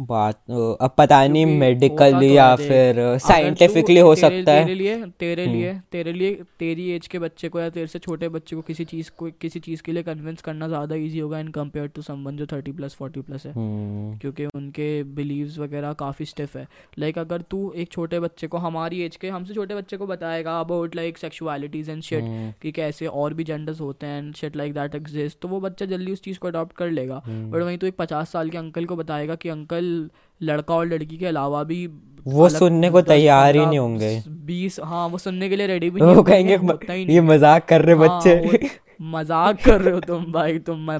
बात 0.00 0.40
अब 0.50 0.94
पता 0.98 1.26
नहीं 1.26 1.46
मेडिकली 1.58 2.28
तो 2.28 2.34
या 2.34 2.54
फिर 2.56 2.96
साइंटिफिकली 3.20 4.00
हो 4.00 4.14
सकता 4.14 4.52
है। 4.52 4.64
तेरे 4.64 4.74
लिए 4.74 4.96
तेरे 5.20 5.44
हम्म। 5.44 5.56
लिए 5.56 5.72
तेरे 5.92 6.12
लिए 6.12 6.34
तेरी 6.58 6.88
एज 6.90 7.06
के 7.06 7.18
बच्चे 7.18 7.48
को 7.48 7.60
या 7.60 7.68
तेरे 7.70 7.86
से 7.86 7.98
छोटे 7.98 8.28
बच्चे 8.30 8.56
को 8.56 8.62
किसी 8.62 8.84
चीज़ 8.84 9.10
को 9.18 9.30
किसी 9.40 9.60
चीज़ 9.60 9.82
के 9.82 9.92
लिए 9.92 10.02
कन्विंस 10.02 10.42
करना 10.42 10.68
ज़्यादा 10.68 10.94
इजी 10.96 11.18
होगा 11.18 11.38
इन 11.40 11.48
कंपेयर 11.52 11.86
टू 11.86 12.02
समवन 12.02 12.36
जो 12.36 12.46
थर्टी 12.46 12.72
प्लस 12.72 12.94
फोर्टी 12.94 13.20
प्लस 13.20 13.46
है। 13.46 13.52
हम्म, 13.52 14.16
क्योंकि 14.18 14.46
उनके 14.46 15.02
बिलीव्स 15.14 15.58
वगैरह 15.58 15.92
काफ़ी 16.00 16.26
स्टिफ 16.26 16.56
है। 16.56 16.66
लाइक 16.98 17.18
अगर 17.18 17.42
तू 17.50 17.72
एक 17.76 17.90
छोटे 17.92 18.20
बच्चे 18.20 18.46
को 18.46 18.58
हमारी 18.58 19.00
एज 19.02 19.16
के 19.16 19.28
हमसे 19.30 19.54
छोटे 19.54 19.74
बच्चे 19.74 19.96
को 19.96 20.06
बताएगा 20.06 20.58
about 20.60 20.96
like 20.96 21.18
sexualities 21.18 21.88
and 21.90 22.02
shit 22.02 22.24
कि 22.62 22.72
कैसे 22.72 23.06
और 23.06 23.34
भी 23.34 23.44
जेंडर्स 23.44 23.80
होते 23.80 24.06
हैं 24.06 24.18
and 24.18 24.34
shit 24.34 24.56
like 24.56 24.74
that 24.74 24.94
exist 24.94 25.38
तो 25.42 25.48
वो 25.48 25.60
बच्चा 25.60 25.86
जल्दी 25.86 26.12
उस 26.12 26.22
चीज़ 26.22 26.38
को 26.38 26.48
अडॉप्ट 26.48 26.76
कर 26.76 26.90
लेगा। 26.90 27.20
हम्म। 27.26 27.50
बट 27.50 27.62
वहीं 27.62 27.78
तो 27.78 27.86
एक 27.86 27.96
पचास 27.98 28.32
साल 28.32 28.50
के 28.50 28.58
अंकल 28.58 28.84
को 28.84 28.96
बताएगा 28.96 29.34
कि 29.34 29.48
अंकल 29.48 29.81
well 29.82 30.08
लड़का 30.42 30.74
और 30.74 30.86
लड़की 30.86 31.16
के 31.16 31.26
अलावा 31.26 31.62
भी 31.64 31.86
वो 32.26 32.48
सुनने 32.48 32.90
को 32.90 33.00
तैयार 33.02 33.56
ही 33.56 33.64
नहीं 33.66 33.78
होंगे। 33.78 34.22
बीस 34.46 34.78
हाँ 34.84 35.06
वो 35.08 35.18
सुनने 35.18 35.48
के 35.48 35.56
लिए 35.56 35.66
रेडी 35.66 35.90
भी 35.90 36.00
नहीं 36.00 36.14
वो 36.14 36.22
कहेंगे 36.22 37.12
ये 37.12 37.20
मज़ाक 37.20 37.66
कर 37.68 37.82
रहे 37.82 37.96
हाँ, 37.96 38.18
बच्चे। 38.18 38.70
मज़ाक 39.02 39.62
कर 39.64 39.80
रहे 39.80 39.94
हो 39.94 40.00
तुम 40.00 40.24
भाई 40.32 40.58
तुम 40.60 40.90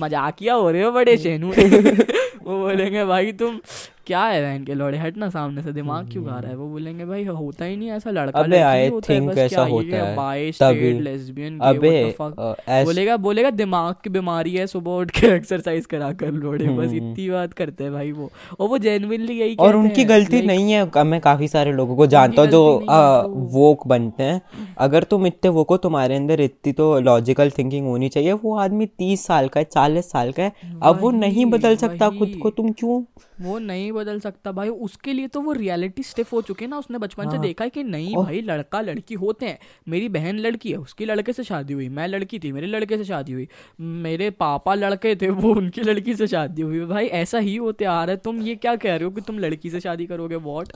मजाकिया 0.00 0.54
हो 0.54 0.70
रहे 0.70 0.82
हो 0.82 0.90
बड़े 0.92 1.16
शेनू। 1.18 1.48
वो 2.44 2.58
बोलेंगे 2.58 3.04
भाई 3.04 3.32
तुम 3.32 3.58
क्या 4.06 4.22
है 4.24 4.40
बहन 4.42 4.62
के 4.64 4.74
लौड़े 4.74 4.98
हट 4.98 5.16
ना 5.16 5.28
सामने 5.30 5.62
से 5.62 5.72
दिमाग 5.72 6.08
क्यों 6.12 6.24
खा 6.24 6.38
रहा 6.38 6.50
है? 6.50 6.56
वो 6.56 6.66
बोलेंगे 6.68 7.04
भाई 7.04 7.24
होता 7.24 7.64
ही 7.64 7.76
नहीं 7.76 7.90
ऐसा 7.92 8.10
लड़का 8.10 8.40
अबे 8.40 8.58
आई 8.58 8.90
थिंक 9.08 9.38
ऐसा 9.38 9.62
होता 9.62 9.96
है 10.30 10.50
स्ट्रेट 10.52 11.00
लेस्बियन 11.02 11.58
अबे 11.60 12.14
बोलेगा 12.84 13.16
बोलेगा 13.18 13.50
दिमाग 13.52 13.94
की 14.04 14.10
बीमारी 14.10 14.54
है 14.54 14.66
सुबह 14.66 14.90
उठ 14.92 15.10
के 15.10 15.26
एक्सरसाइज 15.36 15.86
करा 15.86 16.12
कर 16.14 16.32
लोड़े 16.32 16.64
बस 16.66 16.86
हम्म। 16.86 16.96
इतनी 16.96 17.28
बात 17.30 17.52
करते 17.52 17.84
हैं 17.84 17.92
भाई 17.92 18.12
वो। 18.12 18.30
और 18.58 18.68
वो 18.68 18.78
जेन्युइनली 18.90 19.38
यही 19.40 19.54
और 19.54 19.76
उनकी 19.76 20.04
गलती 20.04 20.42
नहीं 20.42 20.72
है 20.72 21.04
मैं 21.04 21.20
काफ़ी 21.20 21.48
सारे 21.48 21.72
लोगों 21.72 21.96
को 21.96 22.06
जानता 22.06 22.42
हूँ 22.42 22.50
जो 22.50 22.62
true. 22.82 23.52
वोक 23.52 23.86
बनते 23.86 24.22
हैं। 24.22 24.42
अगर 24.78 25.02
तुम 25.02 25.26
इतने 25.26 25.50
वोक 25.50 25.70
हो 25.70 25.76
तुम्हारे 25.76 26.16
अंदर 26.16 26.40
इतनी 26.40 26.72
तो 26.72 27.00
लॉजिकल 27.00 27.50
थिंकिंग 27.50 27.86
होनी 27.86 28.08
चाहिए। 28.08 28.32
वो 28.32 28.56
आदमी 28.56 28.86
तीस 28.86 29.24
साल 29.26 29.48
का 29.48 29.60
है 29.60 29.64
चालीस 29.64 30.10
साल 30.10 30.32
का 30.32 30.42
है 30.42 30.52
अब 30.82 31.00
वो 31.00 31.10
नहीं 31.10 31.46
बदल 31.46 31.76
सकता 31.76 32.10
खुद 32.10 32.38
को 32.42 32.50
तुम 32.50 32.70
क्यों? 32.72 33.02
वो 33.40 33.58
नहीं 33.58 33.92
बदल 33.92 34.18
सकता 34.20 34.52
भाई 34.52 34.68
उसके 34.68 35.12
लिए 35.12 35.26
तो 35.26 35.40
वो 35.40 35.52
रियलिटी 35.52 36.02
स्टिफ 36.02 36.32
हो 36.32 36.40
चुके 36.42 36.64
हैं 36.64 36.70
ना 36.70 36.78
उसने 36.78 36.98
बचपन 36.98 37.24
से 37.24 37.36
हाँ। 37.36 37.40
देखा 37.40 37.64
है 37.64 37.70
कि 37.70 37.82
नहीं 37.82 38.14
और- 38.16 38.26
भाई 38.26 38.40
लड़का 38.40 38.80
लड़की 38.80 39.14
होते 39.14 39.46
हैं। 39.46 39.58
मेरी 39.88 40.08
बहन 40.08 40.38
लड़की 40.38 40.70
है 40.70 40.76
उसकी 40.76 41.04
लड़के 41.04 41.32
से 41.32 41.44
शादी 41.44 41.74
हुई 41.74 41.88
मैं 41.88 42.08
लड़की 42.08 42.38
थी 42.38 42.52
मेरे 42.52 42.66
लड़के 42.66 42.96
से 42.96 43.04
शादी 43.04 43.32
हुई। 43.32 43.48
मेरे 43.80 44.30
पापा 44.30 44.74
लड़के 44.74 45.14
थे 45.16 45.30
वो 45.30 45.52
उनकी 45.52 45.80
लड़की 45.80 46.14
से 46.14 46.26
शादी 46.26 46.62
हुई। 46.62 46.80
भाई 46.80 47.06
ऐसा 47.06 47.38
ही 47.38 47.56
होते 47.56 47.84
आ 47.84 48.04
रहा 48.04 48.10
है 48.10 48.16
तुम 48.16 48.40
ये 48.42 48.54
क्या 48.54 48.69
कह 48.76 48.96
रहे 48.96 49.04
हो 49.04 49.10
कि 49.10 49.20
तुम 49.20 49.38
लड़की 49.38 49.70
से 49.70 49.80
शादी 49.80 50.06
करोगे? 50.06 50.36
वॉट 50.36 50.68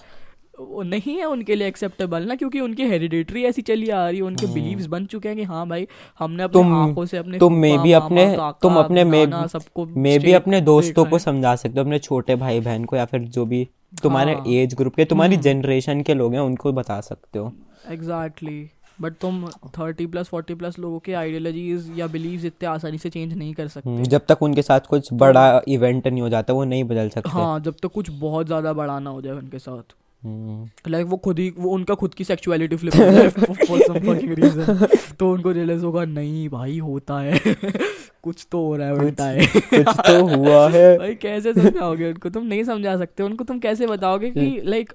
वो 0.61 0.83
नहीं 0.83 1.16
है 1.16 1.24
उनके 1.24 1.54
लिए 1.54 1.68
एक्सेप्टेबल 1.68 2.22
ना 2.22 2.35
क्योंकि 2.35 2.61
उनकी 2.61 2.83
हेरिडिटरी 2.83 3.44
ऐसी 3.44 3.62
चली 3.62 3.88
आ 3.90 4.09
रही 4.09 4.16
है 4.16 4.22
उनके 4.22 4.46
बिलीव्स 4.46 4.87
बन 4.87 5.07
चुके 5.07 5.28
हैं 5.28 5.37
कि 5.37 5.42
हाँ 5.42 5.68
भाई 5.68 5.87
हमने 6.18 6.42
अपनी 6.42 6.52
तुम 6.52 6.74
आँखों 6.74 7.07
से 7.07 7.16
अपने 7.16 7.38
तुम 7.38 7.54
मे 7.54 7.78
भी 7.78 7.92
अपने 7.92 8.37
तुम 8.62 8.76
अपने 8.76 9.04
मे 9.04 9.26
सबको 9.26 9.87
मे 9.87 10.18
भी 10.18 10.33
अपने 10.33 10.61
दोस्तों 10.61 11.04
को 11.04 11.18
समझा 11.18 11.57
सकते 11.57 11.80
हो 11.80 11.85
अपने 11.85 11.98
छोटे 11.98 12.37
भाई 12.37 12.61
बहन 12.61 12.85
को 12.85 12.96
या 12.96 13.04
फिर 13.04 13.20
जो 13.20 13.46
भी 13.46 13.68
तुम्हारे 14.02 14.35
हाँ। 14.35 14.44
एज 14.46 14.74
ग्रुप 14.74 14.94
के 14.94 15.04
तुम्हारी 15.04 15.35
हम्म। 15.35 15.42
जनरेशन 15.42 16.02
के 16.02 16.14
लोग 16.14 16.35
हैं 16.35 16.40
उनको 16.40 16.72
बता 16.72 17.00
सकते 17.00 17.38
हो। 17.38 17.52
एग्जैक्टली 17.88 18.70
बट 19.00 19.12
तुम 19.20 19.46
थर्टी 19.78 20.07
प्लस 20.07 20.28
फोर्टी 20.28 20.54
प्लस 20.54 20.78
लोगों 20.78 20.98
के 20.98 21.12
आइडियोलॉजीज 21.14 21.90
या 21.98 22.07
बिलीव 22.07 22.46
इतने 22.46 22.68
आसानी 22.68 22.98
से 22.98 23.11
चेंज 23.11 23.33
नहीं 23.35 23.54
कर 23.54 23.68
सकते। 23.68 23.90
हम्म, 23.90 24.02
जब 24.04 24.26
तक 24.28 24.42
उनके 24.42 24.62
साथ 24.62 24.80
कुछ 24.80 25.12
बड़ा 25.12 25.61
इवेंट 25.68 26.07
नहीं 26.07 26.22
हो 26.22 26.28
जाता 26.28 26.52
वो 26.52 26.64
नहीं 26.64 26.85
बदल 26.85 27.09
सकते। 27.09 27.30
हाँ 27.30 27.61
जब 27.61 27.76
तक 27.83 27.92
कुछ 27.94 28.11
बहुत 28.11 28.46
ज़्यादा 28.46 28.72
बड़ा 28.72 28.98
ना 28.98 29.11
हो 29.11 29.22
जाए 29.22 29.35
उनके 29.35 29.59
साथ। 29.59 29.94
लाइक 30.26 31.06
वो 31.06 31.16
खुद 31.16 31.38
ही 31.38 31.52
वो 31.58 31.70
उनका 31.70 31.94
खुद 31.94 32.14
की 32.14 32.24
सेक्सुअलिटी 32.24 32.76
फ्लिप 32.76 32.94
हो 32.96 33.54
फॉर 33.66 33.80
सम 33.80 33.98
फकिंग 33.98 34.32
रीजन 34.32 34.87
तो 35.18 35.32
उनको 35.32 35.50
रियलाइज़ 35.52 35.84
होगा 35.84 36.04
नहीं 36.04 36.48
भाई 36.48 36.78
होता 36.78 37.20
है। 37.20 37.40
कुछ 38.22 38.46
तो 38.52 38.58
हो 38.66 38.76
रहा 38.76 38.87
है 38.87 38.94
उल्टा 38.94 39.24
है। 39.24 39.46
कुछ 39.46 39.96
तो 40.06 40.37
हुआ 40.37 40.68
है। 40.70 40.98
भाई 40.98 41.14
कैसे 41.14 41.52
समझाओगे 41.52 42.08
उनको? 42.08 42.30
तुम 42.30 42.46
नहीं 42.46 42.64
समझा 42.64 42.96
सकते 42.96 43.22
उनको 43.22 43.44
तुम 43.44 43.58
कैसे 43.58 43.87
बताओगे 43.87 44.30
कि 44.30 44.60
लाइक 44.64 44.92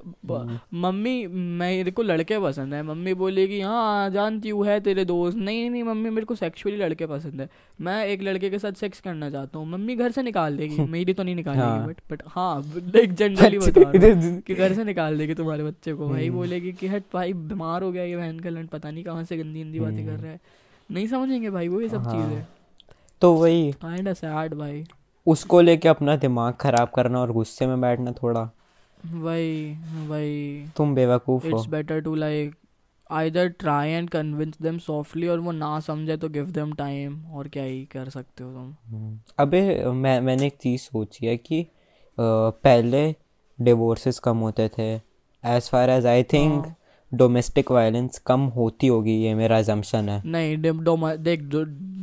मम्मी 0.73 1.27
मेरे 1.27 1.91
को 1.91 2.01
लड़के 2.03 2.39
पसंद 2.39 2.73
है। 2.73 2.83
मम्मी 2.83 3.13
बोलेगी 3.13 3.59
हाँ 3.61 4.09
जानती 4.09 4.49
हूँ 4.49 4.65
है 4.65 4.79
तेरे 4.79 5.05
दोस्त। 5.05 5.37
नहीं 5.37 5.69
नहीं 5.69 5.83
मम्मी 5.83 6.09
मेरे 6.09 6.25
को 6.25 6.35
सेक्सुअली 6.35 6.77
लड़के 6.77 7.05
पसंद 7.05 7.41
है। 7.41 7.49
मैं 7.81 8.05
एक 8.05 8.21
लड़के 8.21 8.49
के 8.49 8.59
साथ 8.59 8.71
सेक्स 8.71 8.99
करना 8.99 9.29
चाहता 9.29 9.59
हूँ। 9.59 9.67
मम्मी 9.67 9.95
घर 9.95 10.11
से 10.11 10.23
निकाल 10.23 10.57
देगी। 10.57 10.77
मेरी 10.89 11.13
तो 11.13 11.23
नहीं 11.23 11.35
निकालेगी 11.35 11.63
हाँ। 11.63 11.87
बट 11.87 11.97
बट 12.11 12.23
हाँ 12.27 12.73
लाइक 12.77 13.13
जनरली 13.13 13.57
बता 13.57 13.91
कि 14.39 14.55
घर 14.55 14.73
से 14.73 14.83
निकाल 14.83 15.17
देगी 15.19 15.33
तुम्हारे 15.35 15.63
बच्चे 15.63 15.93
को। 15.93 16.09
भाई 16.09 16.29
बोलेगी 16.29 16.71
कि 16.73 16.87
हट 16.87 17.03
भाई 17.13 17.33
बीमार 17.33 17.83
हो 17.83 17.91
गया 17.91 18.03
ये 18.03 18.17
बहन 18.17 18.39
का 18.39 18.49
लंड 18.49 18.69
पता 18.69 18.91
नहीं 18.91 19.03
कहाँ 19.03 19.23
से 19.23 19.37
गंदी 19.37 19.63
गंदी 19.63 19.79
बातें 19.79 20.05
कर 20.05 20.11
रहा 20.13 20.31
है। 20.31 20.39
नहीं 20.89 21.07
समझेंगे 21.07 21.49
भाई 21.49 21.67
वो 21.67 21.81
ये 21.81 21.89
सब 21.89 22.05
चीज़ें। 22.05 22.45
तो 23.21 23.33
वही। 23.33 23.71
काइंड 23.81 24.13
सैड 24.13 24.53
भाई। 24.53 24.83
उसको 25.27 25.61
लेके 25.61 25.87
अपना 25.89 26.15
दिमाग 26.17 26.53
खराब 26.53 26.89
करना 26.89 27.19
और 27.19 27.31
गुस्से 27.31 27.67
में 27.67 27.81
बैठना 27.81 28.11
थोड़ा। 28.13 28.49
वही 29.05 29.71
वही। 30.07 30.65
तुम 30.77 30.95
बेवकूफ़ 30.95 31.45
हो। 31.45 31.49
It's 31.49 31.67
better 31.69 31.99
to 32.01 32.15
like 32.15 32.55
either 33.09 33.47
try 33.59 33.89
and 33.89 34.09
convince 34.09 34.57
them 34.61 34.77
softly 34.77 35.27
और 35.27 35.39
वो 35.39 35.51
ना 35.51 35.79
समझे 35.79 36.17
तो 36.17 36.29
गिव 36.29 36.49
देम 36.51 36.73
टाइम 36.73 37.23
और 37.25 37.47
क्या 37.47 37.63
ही 37.63 37.83
कर 37.85 38.09
सकते 38.09 38.43
हो 38.43 38.51
तुम। 38.53 38.73
हम्म। 38.87 39.19
अबे 39.39 39.61
मैं 39.93 40.19
मैंने 40.21 40.47
एक 40.47 40.57
चीज़ 40.61 40.81
सोची 40.81 41.25
है 41.25 41.35
कि 41.37 41.65
पहले 42.17 43.03
डिवोर्सेस 43.59 44.19
कम 44.19 44.37
होते 44.37 44.67
थे। 44.69 44.97
As 45.43 45.69
far 45.69 45.89
as 45.89 46.05
I 46.05 46.23
think 46.23 46.65
हाँ। 46.65 46.75
डोमेस्टिक 47.11 47.71
वायलेंस 47.71 48.17
कम 48.25 48.41
होती 48.55 48.87
होगी 48.87 49.15
ये 49.21 49.33
मेरा 49.35 49.57
अजम्पशन 49.57 50.09
है। 50.09 50.21
नहीं 50.27 50.57
देख 50.57 51.39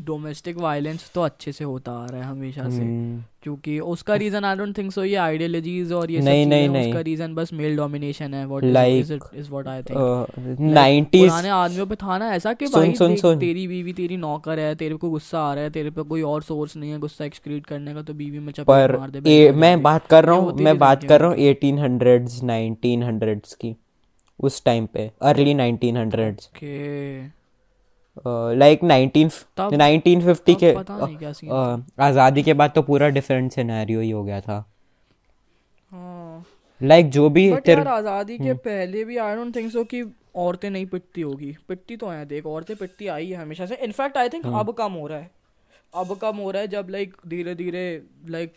डोमेस्टिक 0.07 0.59
वायलेंस 0.59 1.11
तो 1.15 1.23
अच्छे 1.23 1.53
से 1.53 1.65
होता 1.65 1.93
आ 1.93 2.07
रहा 2.07 2.21
है 2.21 2.27
हमेशा 2.27 2.69
से। 2.71 2.81
हम्म, 2.83 3.23
क्योंकि 3.43 3.79
उसका 3.93 4.15
reason 4.15 4.45
I 4.45 4.57
don't 4.57 4.77
think 4.79 4.93
so 4.93 5.05
ये 5.05 5.15
आइडियोलॉजीज 5.17 5.93
और 5.93 6.11
ये 6.11 6.21
नहीं, 6.21 6.47
नहीं, 6.47 6.69
नहीं। 6.69 6.89
उसका 6.89 7.01
रीजन 7.01 7.35
बस 7.35 7.53
मेल 7.53 7.77
डोमिनेशन 7.77 8.35
है 8.35 8.47
what 8.47 8.65
Like, 8.65 9.01
is 9.01 9.13
it 9.15 9.23
is 9.35 9.51
what 9.51 9.69
I 9.69 9.83
think 9.83 9.99
90s 10.77 11.21
पुराने 11.21 11.49
आदमियों 11.49 11.87
पे 11.87 11.95
था 11.95 12.19
ना 12.19 12.33
ऐसा 12.35 12.53
कि 12.53 12.67
भाई 12.67 12.93
सुन, 12.95 13.17
सुन। 13.17 13.39
तेरी 13.39 13.67
बीवी 13.69 13.93
तेरी 13.93 14.17
नौकर 14.17 14.59
है 14.59 14.75
तेरे 14.75 14.97
को 14.97 15.11
गुस्सा 15.11 15.41
आ 15.41 15.55
रहा 15.55 15.65
है 15.65 15.71
तेरे 15.71 15.91
पे 15.91 16.03
कोई 16.05 16.23
और 16.25 16.43
सोर्स 16.43 16.77
नहीं 16.77 16.91
है 16.91 16.99
गुस्सा 16.99 17.25
एक्सक्रीट 17.25 17.67
करने 17.67 17.95
का 17.95 18.03
तो 18.03 18.15
बीवी 18.15 18.39
में 18.39 18.53
चपेट 18.53 18.97
मार 18.99 19.11
दे 19.11 19.51
मैं 19.53 19.83
बात 19.83 20.07
कर 20.07 20.25
रहा 20.25 20.37
हूँ 20.37 20.55
मैं 20.61 20.79
बात 20.79 21.05
कर 21.05 21.21
रहा 21.21 21.31
हूँ 21.31 21.39
एटीन 21.49 21.79
हंड्रेड्स 21.79 22.43
नाइनटीन 22.43 23.03
हंड्रेड्स 23.03 23.55
की। 23.55 23.77
उस 24.41 24.65
टाइम 24.65 24.87
पे 24.87 25.11
early 25.23 25.55
nineteen 25.55 25.97
hundreds 25.97 26.49
okay 26.49 27.35
like 28.59 28.83
nineteen 28.85 29.31
nineteen 29.73 30.21
fifty 30.23 30.55
के 30.55 30.71
अ, 30.71 31.83
आज़ादी 32.01 32.43
के 32.43 32.55
बाद 32.55 32.73
तो 32.75 32.83
पूरा 32.83 33.09
डिफरेंट 33.11 33.53
सिनेरियो 33.53 34.01
ही 34.01 34.11
हो 34.11 34.23
गया 34.25 34.41
था। 34.41 34.65
हाँ। 35.93 36.45
लाइक 36.81 37.11
जो 37.11 37.29
भी 37.31 37.51
तेरे 37.57 37.83
आज़ादी 37.91 38.39
के 38.39 38.53
पहले 38.55 39.05
भी 39.05 39.17
आई 39.17 39.37
डोंट 39.37 39.55
थिंक 39.57 39.71
सो 39.73 39.85
कि 39.85 40.03
औरतें 40.37 40.69
नहीं 40.71 40.87
पिटती 40.87 41.21
होगी। 41.21 41.55
पिटती 41.69 41.97
तो 41.97 42.09
हैं 42.09 42.27
देख 42.29 42.47
औरतें 42.47 42.77
पिटती 42.77 43.07
आई 43.09 43.31
है 43.31 43.37
हमेशा 43.37 43.67
से। 43.67 43.75
इनफैक्ट 43.75 44.17
आई 44.17 44.29
थिंक 44.29 44.47
अब 44.47 44.73
कम 44.79 44.93
हो 44.93 45.07
रहा 45.07 45.19
है। 45.19 45.31
अब 45.93 46.17
कम 46.23 46.37
हो 46.37 46.51
रहा 46.51 46.63
है 46.63 46.69
जब 46.69 46.87
लाइक 46.91 47.15
धीरे 47.29 47.55
धीरे 47.55 48.03
like 48.29 48.55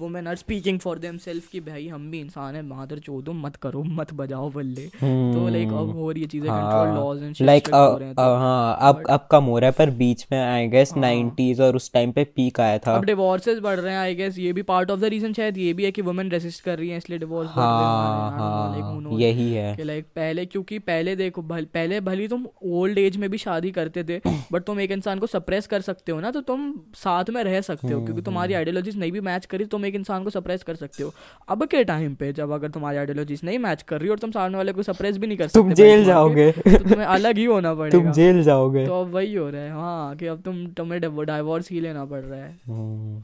women 0.00 0.26
are 0.26 0.36
speaking 0.36 0.78
for 0.78 0.98
them 0.98 1.16
self 1.18 1.48
कि 1.48 1.60
भाई 1.60 1.86
हम 1.88 2.10
भी 2.10 2.20
इंसान 2.20 2.54
है 2.54 2.62
मादर 2.62 2.98
चोदो 2.98 3.32
मत 3.32 3.56
करो 3.56 3.82
मत 3.98 4.12
बजाओ 4.14 4.50
बल्ले। 4.50 4.86
तो 4.94 5.48
लाइक 5.48 5.72
अब 5.72 5.90
हो 5.96 6.10
रही 6.10 6.22
है 6.22 6.28
चीज़ें 6.28 6.50
कंट्रोल 6.50 6.88
लॉज 6.94 7.22
एंड 7.22 7.36
लाइक 7.42 7.68
हो 7.68 7.80
हैं 8.00 8.14
हाँ 8.38 8.76
अब 8.88 9.02
अब 9.10 9.26
कम 9.30 9.44
हो 9.44 9.58
रहा 9.58 9.70
है 9.70 9.74
पर 9.78 9.90
बीच 9.98 10.26
में 10.32 10.38
आई 10.40 10.66
गेस 10.68 10.92
नाइन्टीज 10.96 11.60
और 11.60 11.76
उस 11.76 11.92
टाइम 11.92 12.12
पे 12.12 12.24
पीक 12.36 12.60
आया 12.60 12.78
था। 12.78 12.94
अब 12.96 13.04
डिवोर्सेस 13.04 13.58
बढ़ 13.58 13.78
रहे 13.80 13.92
हैं 13.92 14.00
आई 14.00 14.14
गेस 14.14 14.38
ये 14.38 14.52
भी 14.52 14.62
पार्ट 14.64 14.90
ऑफ़ 14.90 15.00
द 15.00 15.04
रीजन 15.14 15.32
शायद 15.32 15.58
ये 15.58 15.72
भी 15.72 15.84
है 15.84 15.90
कि 15.92 16.02
वुमेन 16.02 16.30
रेसिस्ट 16.30 16.64
कर 16.64 16.78
रही 16.78 16.88
हैं 16.88 16.98
इसलिए 16.98 17.18
डिवोर्स 17.18 17.48
बढ़ 17.48 17.54
हाँ 17.56 18.30
रहे 18.30 18.44
हैं 18.44 18.72
लाइक 18.72 19.06
हाँ 19.06 19.20
यही 19.20 19.50
है। 19.52 19.74
कि 19.76 19.84
लाइक 19.84 20.06
पहले 20.16 20.46
क्योंकि 20.46 20.78
पहले 20.80 21.16
देखो 21.16 21.42
पहले 21.52 22.00
भली 22.00 22.28
तुम 22.28 22.46
ओल्ड 22.72 22.98
एज 22.98 23.16
में 23.16 23.28
भी 23.30 23.38
शादी 23.38 23.70
करते 23.70 24.04
थे 24.04 24.20
बट 24.52 24.64
तुम 24.64 24.80
एक 24.80 24.90
इंसान 24.90 25.18
को 25.18 25.26
सप्रेस 25.26 25.66
कर 25.66 25.80
सकते 25.82 26.12
हो 26.12 26.20
ना 26.20 26.30
तो 26.30 26.40
तुम 26.42 26.72
साथ 26.96 27.30
में 27.30 27.42
रह 27.44 27.60
सकते 27.60 27.86
हो 27.86 27.94
हम्म, 27.94 28.04
क्योंकि 28.06 28.22
तुम्हारी 28.22 28.54
आइडियोलॉजीज 28.54 28.96
नहीं 28.98 29.12
भी 29.12 29.20
मैच 29.20 29.43
करी 29.46 29.64
तुम 29.66 29.86
एक 29.86 29.94
इंसान 29.94 30.24
को 30.24 30.30
सप्रेस 30.30 30.62
कर 30.62 30.74
सकते 30.74 31.02
हो। 31.02 31.12
अब 31.48 31.64
के 31.66 31.82
टाइम 31.84 32.14
पे 32.14 32.32
जब 32.32 32.50
अगर 32.50 32.70
तुम्हारी 32.70 32.98
आइडियोलॉजीज 32.98 33.40
नहीं 33.44 33.58
मैच 33.58 33.82
कर 33.82 34.00
रही 34.00 34.08
और 34.08 34.18
तुम 34.18 34.30
सामने 34.30 34.56
वाले 34.56 34.72
को 34.72 34.82
सप्रेस 34.82 35.16
भी 35.16 35.26
नहीं 35.26 35.38
कर 35.38 35.48
सकते 35.48 35.60
तुम 35.60 35.72
जेल 35.74 36.04
जाओगे। 36.04 36.50
तो 36.52 36.78
तुम्हें 36.88 37.06
अलग 37.06 37.36
ही 37.36 37.44
होना 37.44 37.74
पड़ेगा। 37.74 37.98
तुम 37.98 38.10
जेल 38.12 38.42
जाओगे। 38.42 38.86
तो 38.86 39.00
अब 39.00 39.12
वही 39.14 39.34
हो 39.34 39.48
रहा 39.50 39.62
है 39.62 39.70
हाँ 39.72 40.16
कि 40.16 40.26
अब 40.26 40.42
तुम 40.42 40.66
तुम्हें 40.72 41.00
डाइवोर्स 41.26 41.70
ही 41.70 41.80
लेना 41.80 42.04
पड़ 42.04 42.20
रहा 42.20 42.40
है। 42.40 43.22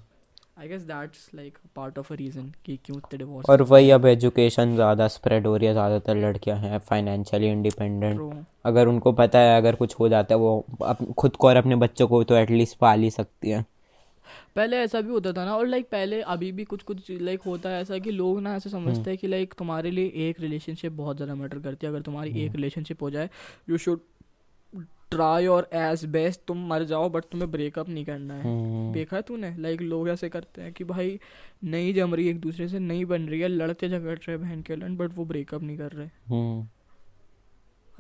I 0.59 0.69
guess 0.69 0.83
that's 0.83 1.29
like 1.35 1.59
part 1.77 1.99
of 1.99 2.13
a 2.13 2.17
reason 2.17 2.51
कि 2.67 2.77
क्यों 2.85 2.97
इतने 2.99 3.19
डिवोर्स 3.19 3.49
और 3.51 3.63
वही 3.63 3.91
अब 3.91 4.07
एजुकेशन 4.07 4.75
ज़्यादा 4.75 5.07
स्प्रेड 5.09 5.47
हो 5.47 5.57
रही 5.57 5.67
है 5.67 5.73
ज़्यादातर 5.73 6.17
लड़कियाँ 6.17 6.57
हैं 6.59 6.79
फाइनेंशियली 6.79 7.49
इंडिपेंडेंट 7.49 8.21
अगर 8.65 8.89
उनको 8.89 9.13
पता 9.13 9.39
है 9.39 9.57
अगर 9.57 9.75
कुछ 9.75 9.95
हो 10.01 10.09
जाता 10.09 10.35
है 10.35 10.39
वो 10.41 10.65
अप, 10.83 10.99
खुद 11.19 11.37
को 11.37 11.49
और 11.49 11.57
अपने 11.57 11.77
बच्चों 11.77 12.09
को 12.09 12.23
तो 12.25 12.37
एटलीस्ट 12.37 12.77
पाल 12.79 13.01
ही 13.01 13.11
सकती 13.11 13.51
है। 13.51 13.65
पहले 14.57 14.77
ऐसा 14.77 15.01
भी 15.01 15.11
होता 15.11 15.33
था 15.33 15.45
ना 15.45 15.57
और 15.57 15.67
लाइक 15.67 15.89
पहले 15.89 16.21
अभी 16.23 16.51
भी 16.53 16.65
कुछ 16.65 16.83
कुछ 16.83 17.11
लाइक 17.11 17.43
होता 17.43 17.69
है 17.69 17.81
ऐसा 17.83 17.99
कि 17.99 18.11
लोग 18.11 18.41
ना 18.41 18.55
ऐसे 18.57 18.71
समझते 18.71 19.11
हैं 19.11 19.19
कि 19.19 19.27
लाइक 19.27 19.55
तुम्हारे 19.59 19.91
लिए 19.91 20.13
एक 20.29 20.41
रिलेशनशिप 20.41 20.93
बहुत 20.93 21.17
ज़्यादा 21.17 21.35
मैटर 21.35 21.59
करती 21.59 21.87
है। 21.87 21.93
अगर 21.93 22.03
तुम्हारी 22.03 22.43
एक 22.43 22.55
रिलेशनशिप 22.55 23.03
हो 23.03 23.11
जाए 23.11 23.31
यू 23.71 23.79
शुड 23.79 24.01
ट्राई 25.11 25.47
और 25.47 25.69
एज 25.73 26.05
बेस्ट 26.07 26.41
तुम 26.47 26.67
मर 26.69 26.83
जाओ 26.85 27.09
बट 27.11 27.25
तुम्हें 27.25 27.51
ब्रेकअप 27.51 27.89
नहीं 27.89 28.05
करना 28.05 28.35
है। 28.35 28.43
हम्म, 28.43 28.93
देखा 28.93 29.17
है 29.17 29.23
तूने? 29.23 29.55
लाइक 29.59 29.81
लोग 29.83 30.09
ऐसे 30.09 30.29
करते 30.29 30.63
हैं 30.63 30.73
कि 30.73 30.85
भाई 30.85 31.19
नहीं 31.65 31.95
जम 31.95 32.15
रही 32.15 32.29
एक 32.29 32.41
दूसरे 32.41 32.69
से 32.69 32.79
नहीं 32.79 33.05
बन 33.05 33.29
रही 33.29 33.41
है 33.41 33.49
लड़ते 33.49 33.89
झगड़ 33.89 34.19
रहे 34.19 34.37
बहन 34.37 34.63
के 34.63 34.77
लन 34.77 34.97
बट 34.97 35.17
वो 35.17 35.25
ब्रेकअप 35.25 35.63
नहीं 35.63 35.77
कर 35.79 35.93
रहे। 35.93 36.07
हम्म, 36.07 36.67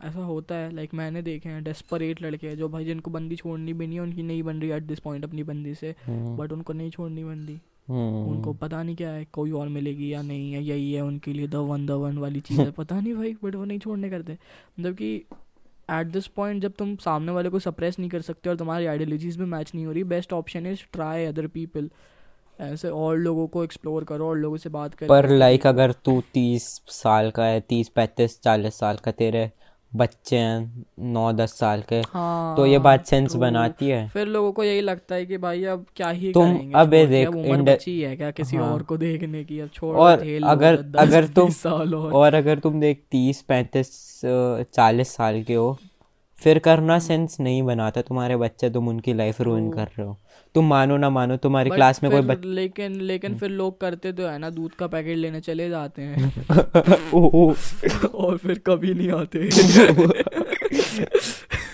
ऐसा 0.04 0.20
होता 0.20 0.54
है 0.54 0.74
लाइक 0.74 0.94
मैंने 0.94 1.22
देखे 1.22 1.48
हैं 1.48 1.62
डेस्परेट 1.64 2.22
लड़के 2.22 2.48
हैं 2.48 2.56
जो 2.56 2.68
भाई 2.68 2.84
जिनको 2.84 3.10
बंदी 3.10 3.36
छोड़नी 3.36 3.72
भी 3.72 3.86
नहीं 3.86 3.96
है 3.96 4.02
उनकी 4.02 4.22
नहीं 4.22 4.42
बन 4.42 4.60
रही 4.60 4.70
एट 4.70 4.82
दिस 4.82 5.00
पॉइंट 5.00 5.24
अपनी 5.24 5.42
बंदी 5.42 5.74
से 5.74 5.94
हम्म, 6.06 6.36
बट 6.36 6.52
उनको 6.52 6.72
नहीं 6.72 6.90
छोड़नी 6.90 7.24
बंदी। 7.24 7.58
हम्म, 7.88 8.30
उनको 8.30 8.52
पता 8.52 8.82
नहीं 8.82 8.96
क्या 8.96 9.10
है 9.10 9.24
कोई 9.32 9.50
और 9.50 9.68
मिलेगी 9.68 10.12
या 10.12 10.22
नहीं 10.22 10.52
है 10.52 10.62
यही 10.64 10.92
है 10.92 11.02
उनके 11.02 11.32
लिए 11.32 11.46
द 11.48 11.54
वन 11.54 11.86
द 11.86 11.90
वन 11.90 12.18
वाली 12.18 12.40
चीज़ 12.40 12.60
है। 12.60 12.70
पता 12.78 13.00
नहीं 13.00 13.14
भाई 13.14 13.36
बट 13.44 13.54
वो 13.54 13.64
नहीं 13.64 13.78
छोड़ने 13.78 14.10
करते। 14.10 14.32
मतलब 14.32 14.94
कि 14.94 15.14
एट 15.90 16.06
दिस 16.06 16.26
पॉइंट 16.26 16.62
जब 16.62 16.72
तुम 16.72 16.94
सामने 16.96 17.32
वाले 17.32 17.48
को 17.48 17.58
सप्रेस 17.58 17.98
नहीं 17.98 18.10
कर 18.10 18.20
सकते 18.20 18.50
और 18.50 18.56
तुम्हारी 18.56 18.86
आइडियोलॉजीज 18.86 19.36
भी 19.36 19.44
मैच 19.44 19.72
नहीं 19.74 19.86
हो 19.86 19.92
रही 19.92 20.04
best 20.04 20.32
option 20.32 20.66
is 20.66 20.80
try 20.92 21.24
other 21.24 21.46
people 21.46 21.90
ऐसे 22.60 22.88
और 22.88 23.16
लोगों 23.18 23.46
को 23.48 23.64
एक्सप्लोर 23.64 24.04
करो 24.04 24.28
और 24.28 24.36
लोगों 24.38 24.56
से 24.56 24.68
बात 24.68 24.94
करो। 24.94 25.08
पर 25.08 25.28
लाइक 25.28 25.66
अगर 25.66 25.92
तू 25.92 26.20
तीस 26.34 26.64
साल 26.88 27.30
का 27.30 27.44
है 27.44 27.60
तीस 27.60 27.88
पैंतीस 27.88 28.40
चालीस 28.42 28.74
साल 28.74 28.96
का 28.96 29.10
तेरे 29.10 29.50
बच्चे 29.96 30.36
हैं 30.36 30.86
नौ 30.98 31.32
दस 31.32 31.58
साल 31.58 31.82
के 31.88 31.96
हाँ 31.96 32.56
तो 32.56 32.66
ये 32.66 32.78
बात 32.78 33.06
सेंस 33.06 33.30
true. 33.30 33.40
बनाती 33.40 33.88
है। 33.88 34.08
फिर 34.08 34.26
लोगों 34.26 34.52
को 34.52 34.64
यही 34.64 34.80
लगता 34.80 35.14
है 35.14 35.26
कि 35.26 35.38
भाई 35.38 35.64
अब 35.64 35.86
क्या 35.96 36.08
ही 36.10 36.32
तुम- 36.32 36.74
अबे 36.74 37.00
के, 37.00 37.06
देख, 37.06 37.28
इंड- 37.28 37.74
बची 37.74 38.00
है 38.00 38.16
क्या 38.16 38.30
किसी 38.30 38.56
हाँ। 38.56 38.72
और 38.72 38.82
को 38.82 38.96
देखने 38.96 39.44
की? 39.44 39.60
अब 39.60 39.68
छोड़ 39.68 39.96
और 39.96 40.40
अगर 40.44 40.92
अगर 40.98 41.26
तुम 41.28 41.50
साल 41.50 41.94
और। 41.94 42.12
और 42.12 42.34
अगर 42.34 42.58
तुम 42.58 42.80
देख 42.80 43.02
तीस 43.10 43.42
पैंतीस 43.42 44.20
चालीस 44.74 45.08
साल 45.08 45.42
के 45.42 45.54
हो 45.54 45.78
फिर 46.36 46.58
करना 46.58 46.98
सेंस 46.98 47.40
नहीं 47.40 47.62
बनाता 47.62 48.02
तुम्हारे 48.02 48.36
बच्चे 48.36 48.70
तुम 48.70 48.88
उनकी 48.88 49.12
लाइफ 49.12 49.40
रुइन 49.40 49.70
कर 49.70 49.84
रहे 49.84 50.02
हो। 50.02 50.16
तुम 50.54 50.66
मानो 50.66 50.96
ना 50.96 51.10
मानो 51.10 51.36
तुम्हारी 51.36 51.70
क्लास 51.70 52.02
में 52.02 52.12
कोई 52.12 52.20
बच्चा 52.20 52.48
लेकिन 52.48 53.00
लेकिन 53.00 53.34
फिर 53.38 53.50
लोग 53.50 53.80
करते 53.80 54.12
तो 54.12 54.26
है 54.26 54.38
ना 54.38 54.50
दूध 54.50 54.72
का 54.72 54.86
पैकेट 54.86 55.16
लेने 55.16 55.40
चले 55.40 55.68
जाते 55.68 56.02
हैं। 56.02 56.46
और 58.14 58.36
फिर 58.36 58.60
कभी 58.66 58.94
नहीं 58.94 59.10
आते। 59.10 59.48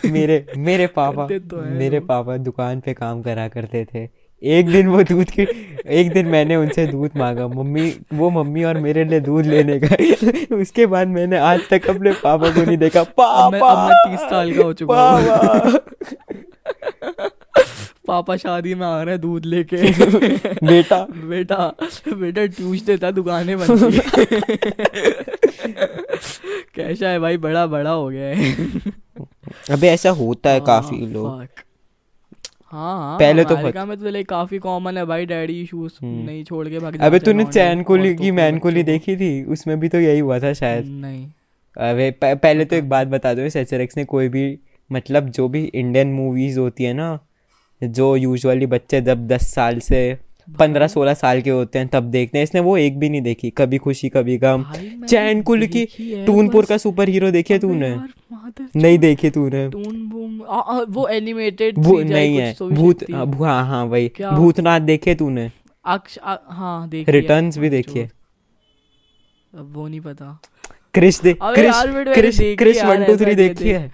मेरे 0.10 0.46
मेरे 0.56 0.86
पापा 0.86 1.26
तो 1.26 1.62
मेरे 1.62 2.00
पापा 2.00 2.36
दुकान 2.36 2.80
पे 2.80 2.94
काम 2.94 3.22
करा 3.22 3.48
करते 3.48 3.84
थे। 3.84 4.08
एक 4.42 4.66
दिन 4.66 4.88
वो 4.88 5.02
दूध 5.02 5.30
की 5.30 5.46
एक 5.86 6.12
दिन 6.12 6.26
मैंने 6.26 6.56
उनसे 6.56 6.86
दूध 6.86 7.10
मांगा। 7.16 7.48
मम्मी 7.48 7.92
वो 8.14 8.30
मम्मी 8.30 8.64
और 8.64 8.78
मेरे 8.78 9.04
लिए 9.04 9.20
दूध 9.20 9.46
लेने 9.46 9.78
गए। 9.78 10.12
उसके 10.56 10.86
बाद 10.86 11.08
मैंने 11.08 11.38
आज 11.38 11.60
तक 11.70 11.90
अपने 11.90 12.12
पापा 12.12 12.50
को 12.50 12.62
नहीं 12.62 12.78
देखा। 12.78 13.00
अब 13.00 13.52
मैं 13.52 13.60
अब 13.60 13.78
मैं 13.78 13.94
तीस 14.06 14.20
साल 14.20 14.52
का 14.52 14.62
हो 14.62 14.72
चुका 14.72 15.10
हूँ। 15.10 15.78
पापा 18.08 18.36
शादी 18.36 18.74
में 18.74 18.86
आ 18.86 19.02
रहे 19.02 19.14
हैं 19.14 19.20
दूध 19.20 19.44
लेके। 19.44 19.76
बेटा। 20.66 21.06
बेटा 21.10 21.76
बेटा 22.08 22.46
ट्यूसडे 22.46 22.98
था 22.98 23.10
दुकानें 23.10 23.58
बनती 23.58 23.98
कैसा 26.74 27.08
है 27.08 27.18
भाई? 27.18 27.36
बड़ा 27.36 27.66
बड़ा 27.66 27.90
हो 27.90 28.08
गया 28.08 28.28
है। 28.28 28.54
अबे 29.70 29.88
ऐसा 29.88 30.10
होता 30.10 30.50
है 30.50 30.60
काफ़ी 30.60 31.04
हाँ, 31.04 31.12
लोग। 31.12 31.48
हाँ 32.72 32.98
हाँ 32.98 33.18
पहले 33.18 33.44
तो 33.44 33.56
में 33.86 34.00
तो 34.00 34.10
लाइक 34.10 34.28
काफ़ी 34.28 34.58
कॉमन 34.58 34.98
है 34.98 35.04
भाई 35.04 35.26
डैडी 35.26 35.62
इश्यूज़ 35.62 35.92
हम्म। 36.02 36.26
नहीं 36.26 36.44
छोड़ 36.44 36.68
के 36.68 36.78
भाग 36.78 37.00
अबे 37.00 37.18
तूने 37.18 37.44
चैन 37.44 37.82
कुली 37.82 38.10
औरतों 38.10 38.24
की 38.24 38.30
मैन 38.30 38.58
कुली। 38.58 38.82
देखी 38.82 39.16
थी? 39.16 39.44
उसमें 39.44 39.80
भी 39.80 39.88
तो 39.88 40.00
यही 40.00 40.18
हुआ 40.18 40.38
था 40.38 40.52
शायद। 40.52 40.86
नहीं। 40.86 41.26
अबे 41.78 42.10
पहले 42.24 42.64
तो 42.64 42.76
एक 42.76 42.88
बात 42.88 43.06
बता 43.06 43.34
दो 43.34 43.42
इस 43.42 43.56
ने 43.96 44.04
कोई 44.04 44.28
भी 44.28 44.58
मतलब 44.92 45.28
जो 45.28 45.48
भी 45.48 45.64
इंडियन 45.64 46.08
मूवीज़ 46.08 46.58
होती 46.58 46.84
है 46.84 46.92
ना 46.92 47.20
जो 47.84 48.16
यूजुअली 48.16 48.66
बच्चे 48.66 49.00
जब 49.00 49.26
दस 49.26 49.54
साल 49.54 49.78
से 49.78 50.18
पंद्रह 50.58 50.86
सोलह 50.86 51.14
साल 51.14 51.42
के 51.42 51.50
होते 51.50 51.78
हैं 51.78 51.88
तब 51.88 52.02
देखते 52.02 52.38
हैं। 52.38 52.42
इसने 52.42 52.60
वो 52.60 52.76
एक 52.76 52.98
भी 52.98 53.08
नहीं 53.08 53.20
देखी। 53.22 53.50
कभी 53.50 53.78
खुशी 53.78 54.08
कभी 54.08 54.38
गम। 54.38 54.64
चैन 55.06 55.42
कुल 55.42 55.66
की 55.66 55.84
टूनपुर 56.26 56.64
का 56.64 56.76
सुपर 56.78 57.08
हीरो 57.08 57.30
देखे 57.30 57.58
तूने? 57.58 57.90
नहीं 58.76 58.98
देखी 58.98 59.30
तूने। 59.30 59.66
वो 60.88 61.08
एनिमेटेड 61.08 61.74
वो 61.78 61.92
नहीं 62.14 62.36
है। 62.38 62.54
भूत 62.74 62.98
हाँ। 63.12 63.26
हाँ 63.26 63.66
हाँ 63.66 63.84
वही। 63.84 64.12
भूतनाथ 64.36 64.80
देखे 64.80 65.14
तूने? 65.14 65.50
हाँ 66.48 66.88
देखिए 66.88 67.12
रिटर्न्स 67.12 67.58
भी 67.58 67.68
देखिए 67.68 68.08
अब 69.54 69.72
वो 69.74 69.88
नहीं 69.88 70.00
पता। 70.00 70.40
क्रिश 70.94 71.20
दे 71.20 71.32
Krrish 71.54 71.74
Krrish 72.14 72.38
Krrish 72.58 72.76
one 72.84 73.04
two 73.04 73.16
three 73.16 73.34
दे- 73.34 73.48
देखी 73.48 73.70
है 73.70 73.92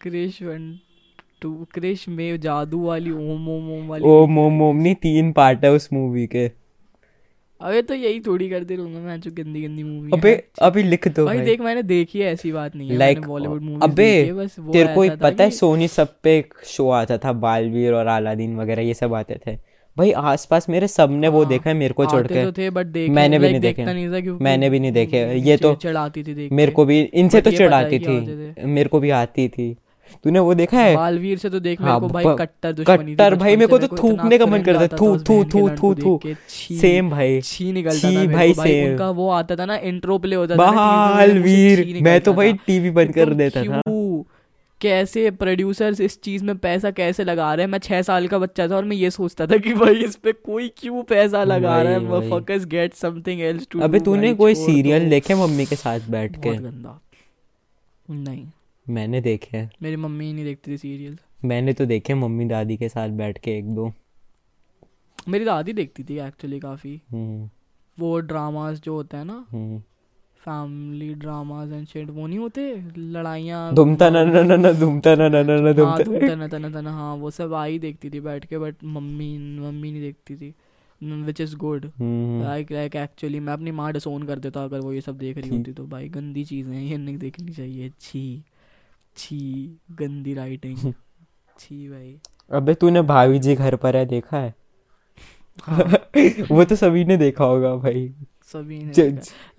क्रिश 0.00 0.42
वन 0.42 0.78
टू 1.40 1.66
क्रिश 1.74 2.08
में 2.08 2.40
जादू 2.40 2.86
वाली 2.86 3.10
ओम 3.10 3.48
ओम 3.48 3.72
ओम 3.72 3.86
वाली 3.88 4.04
ओ 4.04 4.26
मोम 4.26 4.52
मोम 4.52 4.76
नहीं 4.76 4.94
तीन 4.94 5.32
पार्ट 5.32 5.64
है 5.64 5.72
उस 5.72 5.88
मूवी 5.92 6.26
के। 6.26 6.68
अबे 7.60 7.82
तो 7.82 7.94
यही 7.94 8.20
थोड़ी 8.20 8.50
करते 8.50 8.76
रहूँगा 8.76 8.98
मैं 9.00 9.20
जो 9.20 9.30
गंदी 9.30 9.62
गंदी 9.62 9.82
मूवी 9.82 10.10
अबे 10.14 10.44
अभी 10.62 10.82
लिख 10.82 11.08
दो 11.08 11.26
भाई 11.26 11.36
भाई। 11.36 11.46
देख 11.46 11.60
मैंने 11.60 11.82
देखी 11.82 12.20
है 12.20 12.32
ऐसी 12.32 12.52
बात 12.52 12.76
नहीं 12.76 12.90
है। 12.90 12.98
मैंने 12.98 13.20
बॉलीवुड 13.20 13.62
मूवीज़ 13.62 13.82
अबे 13.82 14.32
बस 14.32 14.56
वो 14.58 14.72
तेरे 14.72 14.94
को 14.94 15.16
पता 15.16 15.44
है 15.44 15.50
सोनी 15.50 15.88
सब 15.88 16.14
पे 16.22 16.38
एक 16.38 16.54
शो 16.64 16.90
आता 16.90 17.18
था 17.18 17.32
बालवीर 17.32 17.92
और 17.92 18.06
अलादीन 18.06 18.56
वगैरह 18.56 18.82
ये 18.82 18.94
सब 18.94 19.14
आते 19.14 19.38
थे। 19.46 19.56
भाई 19.98 20.12
आसपास 20.12 20.68
मेरे 20.68 20.88
सबने 20.88 21.28
वो 21.28 21.40
हाँ, 21.40 21.48
देखा 21.48 21.70
है 21.70 21.76
मेरे 21.76 21.94
को 21.94 22.06
छोड़ 22.06 22.26
के। 22.26 22.44
तो 22.44 22.52
थे 22.52 22.70
बट 22.70 22.86
देखे 22.86 23.12
मैंने 23.12 23.38
भी 23.38 23.48
नहीं 23.48 23.60
देखे। 23.60 23.84
मैंने 24.32 24.70
भी 24.70 24.80
नहीं 24.80 24.92
देखे। 24.92 25.34
ये 25.34 25.56
तो 25.56 25.68
चिढ़- 25.68 25.82
चिढ़ाती 25.82 26.22
थी 26.22 26.48
मेरे 26.52 26.72
को। 26.72 26.84
भी 26.84 27.00
इनसे 27.00 27.40
तो 27.40 27.50
चिढ़ाती 27.50 27.98
थी। 27.98 28.54
मेरे 28.64 28.88
को 28.88 29.00
भी 29.00 29.10
आती 29.10 29.48
थी। 29.48 29.76
तूने 30.24 30.38
वो 30.38 30.54
देखा 30.54 30.80
है? 30.80 30.94
बालवीर 30.96 31.38
से 31.38 31.50
तो 31.50 31.60
देख 31.60 31.80
हाँ, 31.80 31.88
मेरे 31.90 32.00
को 32.00 32.08
भाई 32.08 32.24
कट्टर 32.38 32.72
दुश्मनी 32.72 33.12
कट्टर 33.12 33.34
भाई 33.34 33.56
मेरे 33.56 33.66
को 33.66 33.78
तो 33.78 33.96
थूकने 33.96 34.38
का 34.38 34.46
मन 34.46 34.62
करता 34.62 34.80
है 34.80 34.88
थू 34.90 35.16
थू 35.18 35.42
थू 35.44 35.68
थू 35.76 35.94
थू। 35.94 36.20
सेम 36.50 37.10
भाई। 37.10 37.40
छी 37.40 37.70
निकलता 37.72 38.10
था 38.10 38.24
भाई 38.32 38.54
सेम। 38.54 38.90
उनका 38.90 39.10
वो 39.10 39.28
आता 39.32 39.56
था 39.56 39.66
ना 39.66 39.76
इंट्रो 39.84 40.18
प्ले 40.18 40.36
होता 40.36 40.56
था 40.56 40.70
बालवीर 40.70 41.98
मैं 42.02 42.20
तो 42.20 42.32
भाई 42.32 42.52
टीवी 42.66 42.90
बंद 42.90 43.14
कर 43.14 43.34
देता 43.34 43.64
था। 43.64 43.80
कैसे 44.80 45.30
प्रोड्यूसर्स 45.30 46.00
इस 46.00 46.20
चीज़ 46.22 46.44
में 46.44 46.56
पैसा 46.58 46.90
कैसे 46.90 47.24
लगा 47.24 47.52
रहे 47.54 47.64
हैं? 47.64 47.70
मैं 47.70 47.78
छह 47.78 48.02
साल 48.02 48.26
का 48.28 48.38
बच्चा 48.38 48.66
था 48.68 48.76
और 48.76 48.84
मैं 48.84 48.96
ये 48.96 49.10
सोचता 49.10 49.46
था 49.46 49.56
कि 49.56 49.72
भाई 49.74 49.94
इस 50.04 50.14
पे 50.16 50.32
कोई 50.32 50.68
क्यों 50.76 51.02
पैसा 51.02 51.42
लगा 51.44 51.80
रहा 51.82 51.92
है। 51.92 52.30
Fucks 52.30 52.66
get 52.66 52.94
something 52.94 53.40
else 53.40 53.66
to 53.70 53.80
अबे 53.80 54.00
तूने 54.00 54.32
कोई 54.34 54.54
सीरियल 54.54 55.08
देखे 55.10 55.34
मम्मी 55.34 55.66
के 55.66 55.76
साथ 55.76 56.08
बैठ 56.10 56.36
के? 56.36 56.50
गंदा। 56.50 57.00
नहीं। 58.08 58.44
मैंने 58.88 59.20
देखे 59.20 59.56
हैं। 59.56 59.70
मेरी 59.82 59.96
मम्मी 59.96 60.26
ही 60.26 60.32
नहीं 60.32 60.44
देखती 60.44 60.72
थी 60.72 60.76
सीरियल 60.78 61.18
मैंने 61.44 61.72
तो 61.72 61.86
देखे 61.86 62.14
मम्मी 62.14 62.44
दादी 62.44 62.76
के 62.76 62.88
साथ 62.88 63.08
बैठ 63.18 63.38
के 63.38 63.56
एक 63.58 63.74
दो। 63.74 63.92
मेरी 65.28 65.44
दादी 65.44 65.72
देखती 65.72 66.04
थी 66.04 66.18
एक्चुअली 66.18 66.60
काफ़ी। 66.60 67.00
हम्म। 67.12 67.48
वो 67.98 68.18
ड्रामास 68.20 68.80
जो 68.80 68.94
होते 68.94 69.16
हैं 69.16 69.24
ना 69.24 69.44
फैमिली 70.40 71.12
ड्रामास 71.14 71.72
एंड 71.72 71.86
शिट 71.86 72.10
वो 72.10 72.26
नहीं 72.26 72.38
होते? 72.38 72.62
लड़ाइयाँ। 72.96 73.74
दुमता 73.74 74.08
ना 74.10 74.22
ना 74.24 74.42
ना 74.42 74.56
ना 74.56 74.72
दुमता 74.72 75.14
ना 75.14 75.28
ना 75.28 75.42
ना 75.42 75.56
ना 75.60 75.84
हाँ 75.84 75.98
तना 75.98 76.48
तना 76.48 76.68
तना 76.70 76.92
हाँ 76.92 77.14
वो 77.16 77.30
सब 77.30 77.54
आई 77.54 77.78
देखती 77.78 78.10
थी 78.10 78.20
बैठ 78.20 78.44
के 78.44 78.58
बट 78.58 78.84
मम्मी 78.84 79.36
मम्मी 79.60 79.90
नहीं 79.92 80.02
देखती 80.02 80.36
थी। 80.36 80.54
Which 81.00 81.40
is 81.40 81.56
good 81.56 81.84
like 82.00 82.70
like 82.72 82.96
actually 82.96 83.40
मैं 83.40 83.52
अपनी 83.52 83.70
माँ 83.70 83.92
डिसोन 83.92 84.22
कर 84.22 84.38
देता 84.38 84.64
अगर 84.64 84.80
वो 84.80 84.92
ये 84.92 85.00
सब 85.00 85.18
देख 85.18 85.38
रही 85.38 85.50
होती 85.50 85.72
तो। 85.72 85.86
भाई 85.86 86.08
गंदी 86.08 86.44
चीज़ें 86.44 86.72
हैं 86.74 86.82
ये 86.82 86.96
नहीं 86.96 87.18
देखनी 87.18 87.52
चाहिए 87.52 87.90
छी 88.00 88.22
छी 89.18 89.78
गंदी 89.92 90.34
राइटिंग 90.34 90.92
छी 91.58 91.88
भाई। 91.88 92.18
अबे 92.50 92.74
तूने 92.74 93.02
भाभी 93.02 93.38
जी 93.38 93.54
घर 93.54 93.76
पर 93.76 93.96
है 93.96 94.04
देखा 94.06 94.38
है? 94.38 94.54
हाँ। 95.62 95.84
वो 96.50 96.64
तो 96.64 96.76
सभी 96.76 97.04
ने 97.04 97.16
देखा 97.16 97.44
होगा 97.44 97.74
भाई। 97.76 98.08
सभी 98.54 98.78
ने 98.78 99.10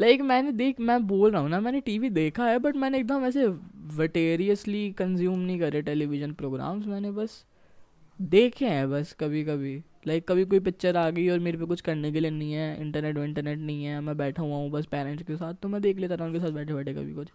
लाइक 0.02 0.22
मैंने 0.22 0.52
देख 0.52 0.80
मैं 0.80 1.08
बोल 1.08 1.32
रहा 1.32 1.42
हूँ 1.42 1.50
ना 1.50 1.60
मैंने 1.60 1.82
टीवी 1.82 2.10
देखा 2.10 2.46
है 2.46 2.60
बट 2.60 2.76
मैंने 2.76 3.00
एकदम 3.00 3.26
ऐसे 3.26 3.48
वटेरियसली 3.96 4.90
कंज्यूम 4.92 5.40
नहीं 5.40 5.60
करे 5.60 5.82
टेलीविज़न 5.82 6.34
प्रोग्राम्स 6.34 6.88
मैंने 6.88 7.12
बस 7.12 7.44
देखे 8.20 8.66
हैं 8.66 8.90
बस 8.92 9.14
कभी 9.20 9.44
कभी 9.44 9.76
लाइक 10.08 10.28
कभी 10.28 10.46
कोई 10.46 10.60
पिक्चर 10.60 10.98
आ 10.98 11.10
गई 11.10 11.28
और 11.30 11.40
मेरे 11.40 11.58
पे 11.58 11.66
कुछ 11.66 11.82
करने 11.82 12.12
के 12.12 12.20
लिए 12.20 12.32
नहीं 12.32 12.54
है 12.54 12.82
इंटरनेट 12.82 13.18
इंटरनेट 13.18 13.60
नहीं 13.60 13.86
है 13.86 14.00
मैं 14.02 14.18
बैठा 14.18 14.44
हुआ 14.44 14.58
हूँ 14.58 14.70
बस 14.72 14.86
पेरेंट्स 14.86 15.24
के 15.24 15.36
साथ 15.36 15.54
तो 15.54 15.70
मैं 15.70 15.82
देख 15.82 15.98
लेता 15.98 16.18
था 16.18 16.26
उनके 16.26 16.40
साथ 16.40 16.52
बैठे 16.52 16.74
बैठे 16.74 16.94
कभी 16.94 17.14
कुछ। 17.14 17.28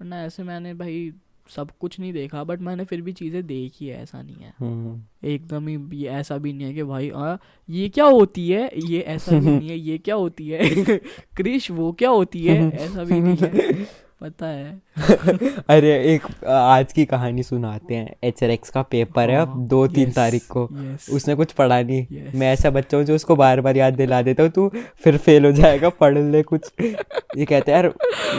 वरना 0.00 0.22
ऐसे 0.24 0.42
मैंने 0.42 0.74
भाई 0.74 1.12
सब 1.48 1.70
कुछ 1.80 2.00
नहीं 2.00 2.12
देखा 2.12 2.44
बट 2.44 2.60
मैंने 2.60 2.84
फिर 2.84 3.00
भी 3.02 3.12
चीज़ें 3.12 3.46
देखी 3.46 3.86
है 3.86 4.02
ऐसा 4.02 4.22
नहीं 4.22 4.36
है। 4.36 4.52
हम्म। 4.58 5.02
एकदम 5.28 5.68
ही 5.68 5.78
ये 5.98 6.08
ऐसा 6.08 6.38
भी 6.38 6.52
नहीं 6.52 6.66
है 6.66 6.74
कि 6.74 6.82
भाई 6.82 7.10
आ, 7.10 7.36
ये 7.70 7.88
क्या 7.88 8.04
होती 8.04 8.48
है? 8.48 8.70
ये 8.76 9.00
ऐसा 9.00 9.38
भी 9.38 9.46
नहीं 9.46 9.68
है 9.68 9.78
ये 9.78 9.98
क्या 9.98 10.14
होती 10.14 10.48
है? 10.48 10.60
क्रिश 11.36 11.70
वो 11.70 11.92
क्या 11.92 12.10
होती 12.10 12.44
है? 12.44 12.70
ऐसा 12.74 13.04
भी 13.04 13.20
नहीं 13.20 13.36
है। 13.36 14.01
पता 14.22 14.46
है। 14.46 14.80
अरे 15.68 15.90
एक 16.14 16.44
आज 16.46 16.92
की 16.92 17.04
कहानी 17.04 17.42
सुनाते 17.42 17.94
हैं। 17.94 18.14
एच 18.24 18.68
का 18.74 18.82
पेपर 18.82 19.30
है 19.30 19.36
अब 19.36 19.48
हाँ, 19.48 19.66
दो 19.68 19.86
तीन 19.88 20.10
तारीख 20.10 20.46
को। 20.50 20.64
उसने 21.14 21.34
कुछ 21.34 21.52
पढ़ा 21.52 21.80
नहीं. 21.82 22.06
मैं 22.40 22.52
ऐसा 22.52 22.70
बच्चा 22.70 22.96
हूँ 22.96 23.04
जो 23.06 23.14
उसको 23.14 23.36
बार 23.36 23.60
बार 23.60 23.76
याद 23.76 23.94
दिला 23.94 24.20
देता 24.22 24.42
हूँ 24.42 24.50
तू 24.50 24.68
फिर 25.04 25.16
फेल 25.18 25.46
हो 25.46 25.52
जाएगा 25.52 25.88
पढ़ 26.00 26.18
ले 26.18 26.42
कुछ। 26.42 26.70
ये 26.80 27.44
कहते 27.44 27.72
हैं 27.72 27.78
यार 27.78 27.92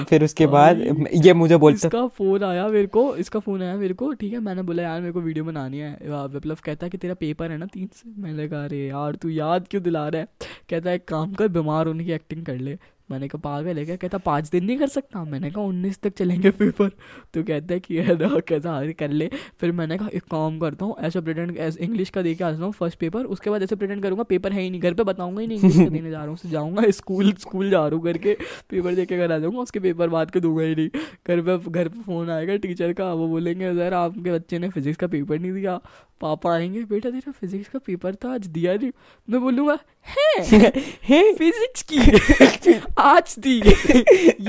फिर 0.10 0.24
उसके 0.24 0.48
बाद 0.48 0.82
ये 1.15 1.34
मुझे 1.34 1.58
बोलता 1.58 1.88
इसका 1.88 2.06
फ़ोन 2.08 2.44
आया 2.44 2.67
मेरे 2.67 2.88
को 2.88 3.15
इसका 3.17 3.40
फ़ोन 3.40 3.62
आया 3.62 3.75
मेरे 3.75 3.94
को 3.94 4.12
ठीक 4.13 4.34
है? 4.34 4.40
मैंने 4.40 4.62
बोला 4.62 4.84
यार 4.84 5.00
मेरे 5.02 5.13
को 5.13 5.21
वीडियो 5.21 5.46
बनानी 5.46 5.79
है। 5.79 5.92
मतलब 6.36 6.58
कहता 6.65 6.86
है 6.86 6.90
कि 6.90 6.98
तेरा 6.98 7.13
पेपर 7.19 7.52
है 7.52 7.58
ना 7.58 7.65
तीन 7.73 7.88
से? 7.94 8.10
मैंने 8.21 8.48
कहा 8.48 8.63
अरे 8.65 8.86
यार 8.88 9.15
तू 9.15 9.29
याद 9.29 9.67
क्यों 9.71 9.84
दिला 9.84 10.08
रहा 10.08 10.21
है? 10.21 10.27
कहता 10.69 10.90
है 10.90 10.98
काम 11.08 11.34
कर 11.34 11.48
बीमार 11.48 11.88
होने 11.88 12.04
की 12.04 12.12
एक्टिंग 12.12 12.46
कर 12.46 12.58
ले। 12.58 12.77
मैंने 13.10 13.27
कहा, 13.27 13.39
पागल 13.41 13.77
है 13.77 13.85
क्या? 13.85 13.95
कहता, 13.95 14.17
पाँच 14.17 14.49
दिन 14.49 14.65
नहीं 14.65 14.77
कर 14.77 14.87
सकता। 14.87 15.23
मैंने 15.23 15.49
कहा, 15.51 15.63
उन्नीस 15.63 15.99
तक 16.01 16.13
चलेंगे 16.17 16.51
पेपर 16.51 16.89
तो 17.33 17.43
कहता 17.43 17.73
है 17.73 17.79
कि 17.79 17.97
है 17.97 18.15
ना 18.15 18.77
अरे 18.77 18.93
कर 18.93 19.10
ले। 19.10 19.29
फिर 19.60 19.71
मैंने 19.71 19.97
कहा, 19.97 20.08
एक 20.13 20.23
काम 20.23 20.60
करता 20.60 20.85
हूँ, 20.85 20.95
ऐसा 20.99 21.21
प्रिटेंड 21.21 21.58
एज 21.58 21.77
इंग्लिश 21.77 22.10
का 22.10 22.21
दे 22.21 22.33
के 22.35 22.43
आ 22.43 22.47
आता 22.47 22.63
हूँ 22.63 22.71
फ़र्स्ट 22.73 22.99
पेपर 22.99 23.25
उसके 23.25 23.49
बाद 23.49 23.63
ऐसे 23.63 23.75
प्रिटेंड 23.75 24.04
करूँगा 24.04 24.23
पेपर 24.23 24.54
है 24.54 24.62
ही 24.62 24.69
नहीं, 24.69 24.81
घर 24.81 24.93
पे 24.93 25.04
बताऊँगा 25.04 25.41
ही 25.41 25.47
नहीं 25.47 25.58
इंग्लिश 25.58 25.89
देने 25.89 26.10
जा 26.12 26.19
रहा 26.19 26.27
हूँ 26.27 26.51
जाऊँगा 26.51 26.89
स्कूल 26.91 27.31
स्कूल 27.33 27.69
जा 27.69 27.85
रहा 27.87 27.95
हूँ 27.95 28.04
करके 28.04 28.37
पेपर 28.69 28.95
दे 28.95 29.06
के 29.06 29.17
घर 29.17 29.31
आ 29.31 29.37
जाऊँगा, 29.37 29.60
उसके 29.60 29.79
पेपर 29.79 30.10
बाद 30.10 30.31
के 30.31 30.39
दूँगा 30.39 30.63
ही 30.63 30.75
नहीं। 30.75 30.89
घर 31.27 31.41
पर 31.41 31.69
घर 31.69 31.87
पर 31.87 32.01
फ़ोन 32.01 32.29
आएगा 32.29 32.56
टीचर 32.58 32.93
का, 32.93 33.13
वो 33.13 33.27
बोलेंगे, 33.27 33.73
सर, 33.73 33.93
आपके 33.93 34.31
बच्चे 34.31 34.60
ने 34.60 34.69
फिजिक्स 34.69 34.97
का 34.97 35.08
पेपर 35.08 35.39
नहीं 35.39 35.51
दिया। 35.54 35.79
पापा 36.21 36.54
आएँगे, 36.54 36.83
बेटा 36.85 37.10
तेरा 37.10 37.31
फिजिक्स 37.31 37.69
का 37.69 37.79
पेपर 37.79 38.15
था 38.15 38.33
आज 38.33 38.47
दिया 38.47 38.75
नहीं। 38.75 38.91
मैं 39.27 39.41
बोलूँगा 39.41 39.77
है। 40.08 40.69
हे। 41.04 41.33
फिजिक्स 41.33 41.81
की। 41.91 42.77
आज 42.99 43.35
दी। 43.39 43.62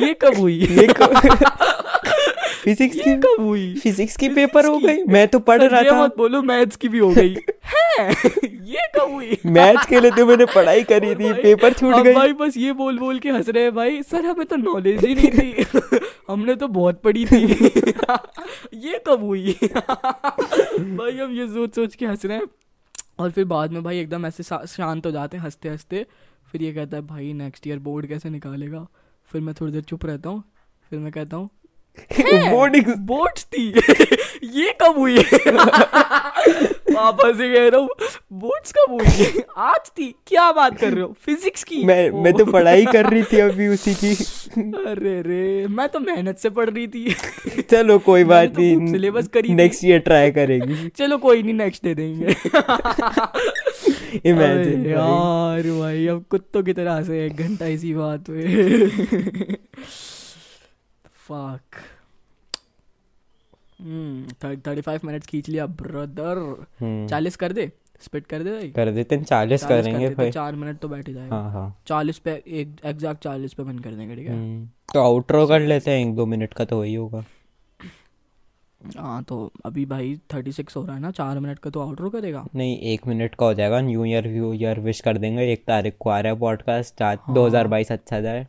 ये 0.05 0.15
कब 0.15 0.35
हुई? 0.39 0.59
ये 0.71 0.87
कब 0.87 1.15
फिजिक्स 2.65 2.97
की 2.97 3.15
कब 3.17 3.37
हुई? 3.41 3.75
फिजिक्स 3.83 4.17
की 4.17 4.29
पेपर 4.29 4.67
हो 4.67 4.79
गई। 4.79 5.03
मैं 5.05 5.29
तो 5.29 5.39
पढ़ 5.39 5.63
रहा 5.63 5.83
था। 5.83 6.05
मत 6.05 6.15
बोलो 6.17 6.43
मैथ्स 6.43 6.77
की 6.77 6.89
भी 6.89 6.99
हो 6.99 7.11
गई। 7.11 7.37
है। 7.65 8.11
ये 8.45 8.87
कब 8.97 9.13
हुई? 9.13 9.39
मैथ्स 9.47 9.87
के 9.87 10.01
लिए 10.01 10.11
तो 10.11 10.27
मैंने 10.27 10.45
पढ़ाई 10.45 10.83
करी 10.83 11.15
थी। 11.15 11.33
पेपर 11.33 11.73
छूट 11.73 11.95
गई। 11.95 12.13
भाई 12.13 12.33
बस 12.33 12.57
ये 12.57 12.73
बोल 12.73 12.99
बोल 12.99 13.19
के 13.19 13.31
हंस 13.31 13.49
रहे 13.49 13.63
हैं 13.63 13.75
भाई 13.75 14.03
सर 14.03 14.25
हमें 14.25 14.47
तो 14.47 14.57
नॉलेज 14.57 15.05
ही 15.05 15.15
नहीं 15.15 15.31
थी। 15.31 15.67
हमने 16.29 16.55
तो 16.55 16.69
बहुत 16.69 17.01
पढ़ी 17.03 17.27
थी। 17.27 17.43
ये 18.75 19.01
कब 19.07 19.25
हुई? 19.25 19.59
भाई 19.63 21.19
हम 21.19 21.37
ये 21.37 21.47
सोच 21.47 21.75
सोच 21.75 21.95
के 21.95 22.07
हंस 22.07 22.25
रहे 22.25 22.37
हैं। 22.37 22.47
और 23.19 23.31
फिर 23.31 23.45
बाद 23.45 23.71
में 23.71 23.83
भाई 23.83 23.99
एकदम 23.99 24.27
ऐसे 24.27 24.43
शांत 24.67 25.07
हो 25.07 25.11
जाते 25.11 25.37
हैं 25.37 25.45
हँसते 25.45 25.69
हँसते 25.69 26.07
फिर 26.53 26.63
ये 26.63 26.73
कहता 26.73 26.97
है 26.97 27.03
भाई 27.03 27.33
नेक्स्ट 27.33 27.67
ईयर 27.67 27.79
बोर्ड 27.79 28.07
कैसे 28.07 28.31
निकालेगा? 28.31 28.87
फिर 29.25 29.41
मैं 29.41 29.55
थोड़ी 29.55 29.73
देर 29.73 29.83
चुप 29.83 30.07
रहता 30.07 30.31
हूँ। 30.31 30.45
फिर 30.91 30.99
मैं 30.99 31.13
कहता 31.13 31.37
हूँ 31.37 31.49
बोर्ड 32.51 32.99
बोर्ड 32.99 33.39
थी। 33.39 33.69
ये 34.43 34.79
कब 34.83 34.95
हुई? 34.99 35.19
वापस 37.05 37.37
से 37.39 37.53
कह 37.55 37.69
रहा 37.69 37.81
हूँ। 37.81 37.89
बोर्ड्स 38.35 38.73
कब 38.73 38.93
हुई 38.93 39.43
आज 39.57 39.89
थी। 39.91 40.09
क्या 40.27 40.51
बात 40.53 40.79
कर 40.79 40.93
रहे 40.93 41.03
हो? 41.03 41.15
फिजिक्स 41.21 41.65
की। 41.65 41.85
मैं 41.85 42.11
मैं 42.23 42.33
तो 42.33 42.45
पढ़ाई 42.45 42.85
कर 42.87 43.11
रही 43.11 43.23
थी 43.23 43.39
अभी 43.41 43.69
उसी 43.69 43.95
की। 43.95 44.13
अरे 44.85 45.21
रे 45.23 45.67
मैं 45.69 45.89
तो 45.89 46.01
मेहनत 46.01 46.39
से 46.39 46.51
पढ़ 46.51 46.71
रही 46.71 46.87
थी। 46.87 47.63
चलो 47.63 47.99
कोई 47.99 48.25
बात 48.25 48.49
तो 48.49 48.63
खूब 48.75 48.95
syllabus 48.95 49.29
करी 49.29 49.55
नेक्स्ट 49.55 49.85
ईयर 49.85 49.99
ट्राई 50.01 50.31
करेगी। 50.31 50.89
चलो 50.89 51.19
कोई 51.19 51.43
नहीं 51.43 51.55
नेक्स्ट 51.55 51.85
दे 51.85 51.95
देंगे। 51.95 52.35
इमेजिन 54.25 54.87
यार 54.87 55.71
भाई 55.71 56.07
अब 56.07 56.25
कुत्तों 56.31 56.63
की 56.63 56.73
तरह 56.73 57.03
से 57.03 57.25
एक 57.27 57.37
घंटा 57.37 57.67
इसी 57.69 57.95
बात 57.95 58.31
पे। 58.31 59.57
फक 61.29 61.83
थर्टी 64.45 64.81
फाइव 64.81 65.01
मिनट्स 65.05 65.27
खींच 65.27 65.49
लिया 65.49 65.67
ब्रदर 65.79 67.07
चालीस 67.11 67.37
कर 67.37 67.53
दे 67.53 67.71
स्पिट 68.03 68.27
कर 68.27 68.43
दे 68.43 68.51
भाई। 68.51 68.71
कर 68.73 68.91
देते 68.93 69.15
हैं 69.15 69.25
चालीस 69.25 69.63
40 69.63 69.69
कर 69.69 69.83
करेंगे 69.83 70.09
भाई। 70.11 70.31
चार 70.31 70.55
मिनट 70.55 70.79
तो 70.79 70.89
बैठ 70.89 71.09
ही 71.09 71.15
जाएगा। 71.15 71.37
हाँ 71.37 71.51
हाँ। 71.53 71.77
चालीस 71.87 72.19
पे 72.19 72.33
एक 72.49 72.77
एग्जैक्ट 72.85 73.23
चालीस 73.25 73.55
पे 73.55 73.63
बंद 73.63 73.83
कर 73.85 73.91
देंगे 73.91 74.17
ठीक 74.17 74.27
है? 74.27 74.33
हम्म, 74.33 74.67
तो 74.95 75.01
आउटरो 75.01 75.47
कर 75.47 75.61
लेते 75.63 75.91
हैं 75.91 76.07
एक 76.07 76.15
दो 76.17 76.27
मिनट 76.27 76.55
का 76.55 76.65
तो 76.65 76.79
वही 76.81 76.95
होगा। 76.95 77.25
हाँ 78.97 79.23
तो 79.25 79.51
अभी 79.65 79.85
भाई 79.87 80.17
थर्टी 80.33 80.53
सिक्स 80.53 80.77
हो 80.77 80.85
रहा 80.85 80.95
है 80.97 81.03
ना 81.03 81.11
चार 81.13 81.39
मिनट 81.41 81.59
का 81.59 81.71
तो 81.71 81.81
आउटरो 81.81 82.11
करेगा। 82.11 82.45
नहीं 82.57 82.77
एक 82.93 83.07
मिनट 83.07 83.35
का 83.35 83.47
हो 83.47 83.55
जाएगा 83.55 83.81
new 83.81 84.05
year 84.05 84.29
new 84.29 84.53
year 84.53 84.81
wish 84.81 85.01
कर 85.01 85.19
देंगे। 85.19 85.53
एक 85.53 85.65
तारीख 85.67 85.97
को 86.01 86.11
आ 86.11 86.19
रहा 86.21 86.33
है 86.33 86.39
पॉडकास्ट 86.39 87.03
दो 87.31 87.47
हज़ार 87.47 87.69
बाईस 87.69 87.93
अच्छा 87.93 88.21
जाए। 88.21 88.47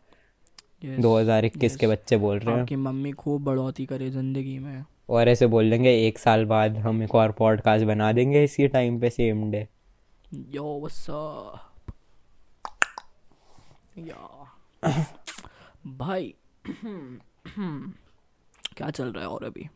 दो 0.99 1.17
हज़ार 1.17 1.45
इक्कीस 1.45 1.75
के 1.75 1.87
बच्चे 1.87 2.17
बोल 2.17 2.39
रहे 2.39 2.53
हैं। 2.53 2.61
आपकी 2.61 2.75
मम्मी 2.77 3.11
खूब 3.13 3.43
बढ़ोती 3.43 3.85
करे 3.85 4.09
ज़िंदगी 4.09 4.57
में। 4.59 4.83
और 5.09 5.29
ऐसे 5.29 5.47
बोल 5.47 5.69
देंगे 5.69 6.07
एक 6.07 6.19
साल 6.19 6.45
बाद 6.45 6.77
हम 6.77 7.03
एक 7.03 7.15
और 7.15 7.31
पॉडकास्ट 7.31 7.85
बना 7.85 8.11
देंगे 8.11 8.43
इसी 8.43 8.67
टाइम 8.67 8.99
पे 8.99 9.09
सेम 9.09 9.51
डे 9.51 9.67
यो 10.33 10.79
व्हाट्स 10.79 11.09
या। 13.97 14.47
भाई 15.87 16.33
क्या 18.77 18.89
चल 18.89 19.11
रहा 19.11 19.23
है 19.23 19.29
और 19.29 19.43
अभी? 19.43 19.69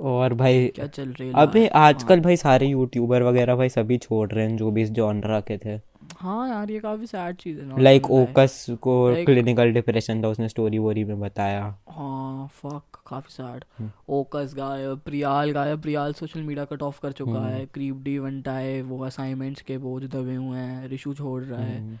और 0.00 0.34
भाई 0.34 0.68
क्या 0.68 0.86
चल 0.86 1.08
रही 1.08 1.28
है 1.28 1.34
अभी? 1.34 1.66
आजकल 1.66 2.20
भाई 2.20 2.36
सारे 2.36 2.66
यूट्यूबर 2.66 3.22
वगैरह 3.22 3.56
भाई 3.56 3.68
सभी 3.68 3.98
छोड़ 3.98 4.32
रहे 4.32 4.46
हैं 4.46 4.56
जो 4.56 4.70
भी 4.70 4.82
इस 4.82 4.90
जॉनरा 4.90 5.40
के 5.40 5.58
थे। 5.58 5.87
हाँ 6.18 6.48
यार 6.48 6.70
ये 6.70 6.78
काफ़ी 6.80 7.06
सैड 7.06 7.36
चीज़ 7.36 7.58
है 7.60 7.66
लाइक 7.66 7.78
लाइक 7.80 8.10
ओकस 8.10 8.64
को 8.82 8.92
Like- 9.10 9.26
क्लिनिकल 9.26 9.72
डिप्रेशन 9.72 10.22
था 10.22 10.28
उसने 10.28 10.48
स्टोरी 10.48 10.78
वोरी 10.78 11.04
में 11.04 11.20
बताया 11.20 11.62
हाँ 11.90 12.46
फक 12.54 12.98
काफ़ी 13.06 13.32
सैड। 13.32 13.64
ओकस 14.08 14.54
गायब 14.56 15.00
प्रियाल 15.04 15.52
गायब 15.52 15.82
Priyal 15.82 16.12
social 16.12 16.42
media 16.42 16.64
cut 16.64 16.82
off 16.82 17.00
कर 17.00 17.12
चुका 17.12 17.30
हम्म। 17.32 17.44
है 17.46 17.64
क्रीप 17.66 18.02
डी 18.02 18.18
वंटाए 18.18 18.80
वो 18.82 19.02
असाइनमेंट्स 19.04 19.62
के 19.62 19.78
बोझ 19.78 20.02
दबे 20.04 20.34
हुए 20.34 20.58
हैं 20.58 20.88
रिशु 20.88 21.14
छोड़ 21.14 21.42
रहा 21.44 21.60
है। 21.60 22.00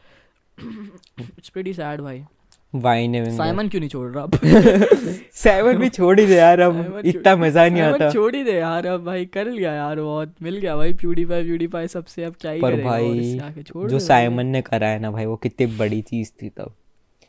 इट्स 0.58 1.48
प्रीटी 1.48 1.74
सैड 1.74 2.00
भाई 2.00 2.24
वाइन 2.74 3.14
है 3.14 3.36
साइमन 3.36 3.68
क्यों 3.68 3.80
नहीं 3.80 3.90
छोड़ 3.90 4.10
रहा 4.12 4.24
अब 4.24 4.30
साइमन 5.34 5.76
भी 5.78 5.88
छोड़ 5.88 6.20
ही 6.20 6.26
दे 6.26 6.34
यार 6.34 6.60
अब 6.60 7.02
इतना 7.04 7.36
मज़ा 7.36 7.68
नहीं 7.68 7.82
आता। 7.82 8.10
छोड़ 8.10 8.36
ही 8.36 8.44
दे 8.44 8.52
यार 8.52 8.86
अब 8.86 9.04
भाई 9.04 9.24
कर 9.26 9.46
लिया 9.46 9.72
यार 9.72 10.00
बहुत 10.00 10.34
मिल 10.42 10.56
गया 10.56 10.76
भाई 10.76 10.92
प्यूडीफाई 10.92 11.44
प्यूडीफाई 11.44 11.88
सबसे 11.88 12.24
अब 12.24 12.34
क्या 12.40 12.50
ही 12.50 12.60
पर 12.60 12.82
भाई 12.82 13.38
जो 13.88 13.98
साइमन 13.98 14.46
ने 14.46 14.62
करा 14.62 14.86
है 14.86 14.98
ना 14.98 15.10
भाई 15.10 15.24
वो 15.24 15.36
कितनी 15.36 15.66
बड़ी 15.66 16.02
चीज़ 16.02 16.32
थी 16.42 16.48
तब। 16.48 16.74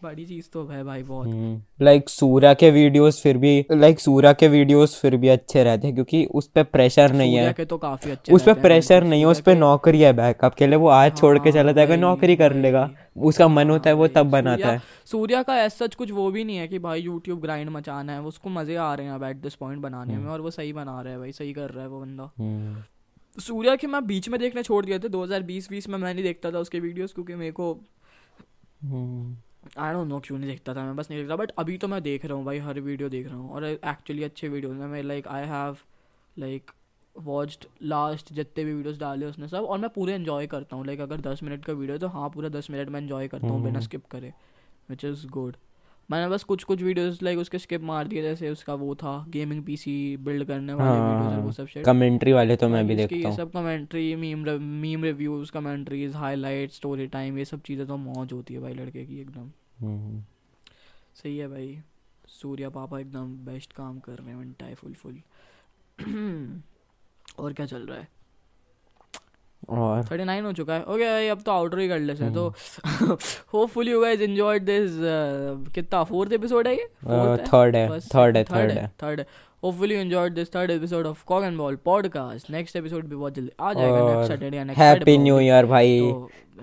बड़ी 0.04 0.26
चीज़ 0.26 0.50
तो 0.54 0.66
है 0.68 0.84
भाई 0.84 1.04
बहुत। 1.04 1.62
लाइक 1.82 2.10
सूर्या 2.10 2.54
के 2.54 2.70
वीडियोस 2.72 3.22
फिर 3.22 3.38
भी 3.38 3.66
लाइक 3.72 4.00
सूर्या 4.00 4.32
के 4.34 4.48
वीडियोस 4.48 5.00
फिर 5.02 5.16
भी 5.18 5.28
अच्छे 5.28 5.64
रहते 5.64 5.88
हैं 5.88 5.94
क्योंकि 5.96 6.24
उस 6.26 6.48
पे 6.48 6.64
प्रेशर 6.64 7.12
नहीं 7.12 7.36
है। 7.36 7.54
के 7.54 7.66
तो 7.66 7.78
काफ़ी 7.78 8.12
अच्छे 8.12 8.34
उस 8.34 8.42
पे 8.42 8.46
रहते 8.46 8.60
हैं, 8.60 8.62
प्रेशर 8.62 9.04
नहीं 9.04 9.20
है 9.20 9.26
उस 9.26 9.38
सूर्या 9.38 9.46
पे 9.46 9.52
के- 9.52 9.60
नौकरी 9.60 10.02
है 10.02 10.14
बैकअप 10.14 10.56
के 10.56 10.68
लिए 10.68 10.76
वो 10.76 10.88
आज 10.88 11.18
छोड़ 11.18 11.38
के 11.40 11.52
चला 11.52 11.64
हाँ, 11.64 11.74
जाएगा 11.74 11.96
नौकरी 11.96 12.36
कर 12.36 12.54
लेगा 12.56 12.90
उसका 13.18 13.48
मन 13.48 13.70
होता 13.70 13.90
है 13.90 13.96
वो 13.96 14.04
हाँ, 14.04 14.12
तब 14.16 14.30
बनाता 14.30 14.72
है। 14.72 14.82
सूर्या 15.06 15.44
का 15.44 15.58
ऐसा 15.58 15.86
सच 15.86 15.96
कुछ 15.96 16.12
वो 16.12 16.30
भी 16.32 16.44
नहीं 16.44 16.58
है 16.58 16.68
कि 16.68 16.80
भाई 16.80 17.02
यूट्यूब 17.02 17.42
ग्राइंड 17.42 17.70
मचाना 17.70 18.14
है 18.14 18.22
उसको 18.24 18.50
मज़े 18.50 18.76
आ 18.76 18.94
रहे 18.94 19.06
हैं 19.06 19.14
अब 19.14 19.24
एट 19.24 19.36
दिस 19.36 19.56
पॉइंट 19.56 19.82
बनाने 19.82 20.14
हम्म। 20.14 20.24
में 20.24 20.32
और 20.32 20.42
वो 20.42 20.52
सही 20.52 20.74
बना 20.74 21.02
रहा 21.02 21.14
है 21.14 21.20
भाई 21.20 21.32
सही 21.32 21.54
कर 21.54 21.70
रहा 21.70 21.84
है 21.84 21.90
वो 21.90 22.00
बंदा। 22.00 22.30
हम्म, 22.40 22.84
सूर्या 23.38 23.76
के 23.76 23.88
मैं 23.88 24.06
बीच 24.08 24.30
में 24.30 24.40
देखने 24.40 24.64
छोड़ 24.64 24.86
दिए 24.86 25.00
थे 25.00 25.10
2020-20 25.10 25.90
में 25.90 25.98
मैं 26.00 26.14
नहीं 26.14 26.24
देखता 26.24 26.52
था 26.52 26.60
उसके 26.60 26.80
वीडियोस 26.80 27.14
क्योंकि 27.14 27.36
मेरे 27.36 27.52
को 27.52 27.72
हम्म, 28.84 29.36
आई 29.64 29.94
डोंट 29.94 30.08
नो 30.08 30.20
क्यों 30.20 30.38
नहीं 30.38 30.50
देखता 30.50 30.74
था 30.74 30.84
मैं 30.84 30.96
बस 30.96 31.10
नहीं 31.10 31.20
देखता 31.20 31.36
बट 31.36 31.52
अभी 31.60 31.78
तो 31.78 31.88
मैं 31.88 32.02
देख 32.04 32.26
रहा 32.26 32.38
हूँ 32.38 32.46
भाई 32.46 32.60
हर 32.60 32.80
वीडियो 32.80 33.10
देख 33.10 33.28
रहा 33.28 33.36
हूँ। 33.36 33.52
और 33.52 33.66
एक्चुअली 33.66 34.24
अच्छे 34.24 34.48
वीडियोज़ 34.50 34.78
हैं 34.78 34.88
मैं 34.88 35.02
like 35.04 35.28
I 35.28 35.46
have 35.48 35.78
like 36.36 36.72
watched 37.16 37.66
last 37.84 38.32
जितने 38.34 38.64
भी 38.66 38.74
वीडियोस 38.74 38.98
डाले 39.00 39.26
उसने 39.26 39.48
सब 39.48 39.64
और 39.64 39.80
मैं 39.80 39.90
पूरे 39.90 40.16
इन्जॉय 40.16 40.48
करता 40.48 40.76
हूँ। 40.76 40.86
लाइक 40.86 41.00
अगर 41.00 41.22
दस 41.22 41.44
मिनट 41.44 41.66
का 41.66 41.74
वीडियो 41.74 41.94
है 41.94 42.00
तो 42.00 42.08
हाँ 42.08 42.30
पूरा 42.30 42.50
दस 42.50 42.70
मिनट 42.72 42.90
मैं 42.90 43.02
इन्जॉय 43.02 43.28
करता 43.28 43.48
हूँ 43.48 43.58
बिना 43.58 43.70
हम्म। 43.70 43.82
स्किप 43.82 44.06
करे 44.12 44.34
विच 44.90 45.06
इज़ 45.06 45.28
गुड 45.30 45.56
मैंने 46.12 46.28
बस 46.30 46.44
कुछ 46.44 46.64
कुछ 46.64 46.82
वीडियोस 46.82 47.22
लाइक 47.24 47.40
उसके 47.40 47.60
स्किप 47.60 47.82
मार 47.82 48.08
दिए 48.08 48.22
जैसे 48.22 48.50
उसका 48.50 48.74
वो 48.74 48.96
था 48.96 49.26
गेमिंग 49.30 49.64
पीसी 49.64 50.18
बिल्ड 50.18 50.44
करने 50.44 50.74
वाले 50.74 50.90
हाँ, 50.90 51.10
वीडियोस 51.10 51.38
और 51.38 51.46
वो 51.46 51.52
सब 51.52 51.68
shit. 51.68 51.86
कमेंट्री 51.86 52.34
वाले 52.34 52.56
तो 52.56 52.70
मैं 52.70 52.88
भी 52.88 52.96
देखता 52.96 53.30
हूँ। 53.30 53.38
सब 53.38 53.52
commentary 53.52 54.16
meme 54.16 54.50
meme 54.62 55.04
reviews 55.04 55.52
commentaries 55.52 56.16
highlight 56.16 56.72
story 56.72 57.08
time 57.08 57.38
ये 57.38 57.46
सब 57.46 57.62
चीज़ें 57.62 57.88
तो 57.88 57.98
मौज 57.98 58.34
होती 58.34 58.54
है 58.54 58.60
भाई 58.60 58.74
लड़के 58.74 59.06
की 59.06 59.22
एकदम। 59.22 59.52
हम्म, 59.80 60.24
सही 61.16 61.38
है 61.38 61.48
भाई। 61.48 61.80
सूर्या 62.28 62.70
पापा 62.70 63.00
एकदम 63.00 63.38
बेस्ट 63.46 63.74
काम 63.74 64.00
कर 64.00 64.14
रहे 64.14 64.36
हैं 64.36 64.76
फुल 64.76 64.94
फुल 64.94 65.22
और 67.40 67.54
क्या 67.54 67.66
चल 67.66 67.82
रहा 67.82 67.98
है? 67.98 68.08
और? 69.70 70.04
थर्टी 70.04 70.24
नाइन 70.24 70.46
हो 70.46 70.52
चुका 70.54 70.74
है। 70.74 70.84
ओके 70.84 71.06
भाई 71.06 71.28
अब 71.28 71.42
तो 71.42 71.52
आउटर 71.52 71.80
ही 71.80 71.88
कर 71.88 72.00
लेते 72.00 72.24
हैं 72.24 72.34
तो 72.34 72.48
hopefully 73.54 73.92
you 73.92 74.02
guys 74.02 74.22
enjoyed 74.22 74.64
this 74.66 74.92
कितना 75.76 76.04
फोर्थ 76.04 76.34
एपिसोड 76.34 76.68
है 76.68 76.74
ये? 76.76 76.88
थर्ड 77.46 77.76
है? 77.76 78.00
थर्ड 78.00 78.38
है 78.38 78.44
थर्ड 78.46 78.72
है 78.72 78.88
थर्ड 79.04 79.20
है। 79.20 79.28
Hopefully 79.64 79.96
you 79.96 80.02
enjoyed 80.02 80.34
this 80.34 80.56
third 80.56 80.72
episode 80.72 81.06
of 81.06 81.24
cock 81.26 81.44
and 81.44 81.58
ball 81.58 81.76
podcast 81.76 82.50
next 82.52 82.76
episode 82.76 83.06
भी 83.06 83.16
बहुत 83.16 83.34
जल्दी 83.34 83.52
आ 83.60 83.74
जाएगा 83.74 84.10
नेक्स्ट 84.10 84.32
सैटरडे 84.32 84.58
या 84.58 84.64
नेक्स्ट 84.64 84.82
हैप्पी 84.82 85.18
न्यू 85.18 85.40
ईयर 85.40 85.66
भाई। 85.66 86.14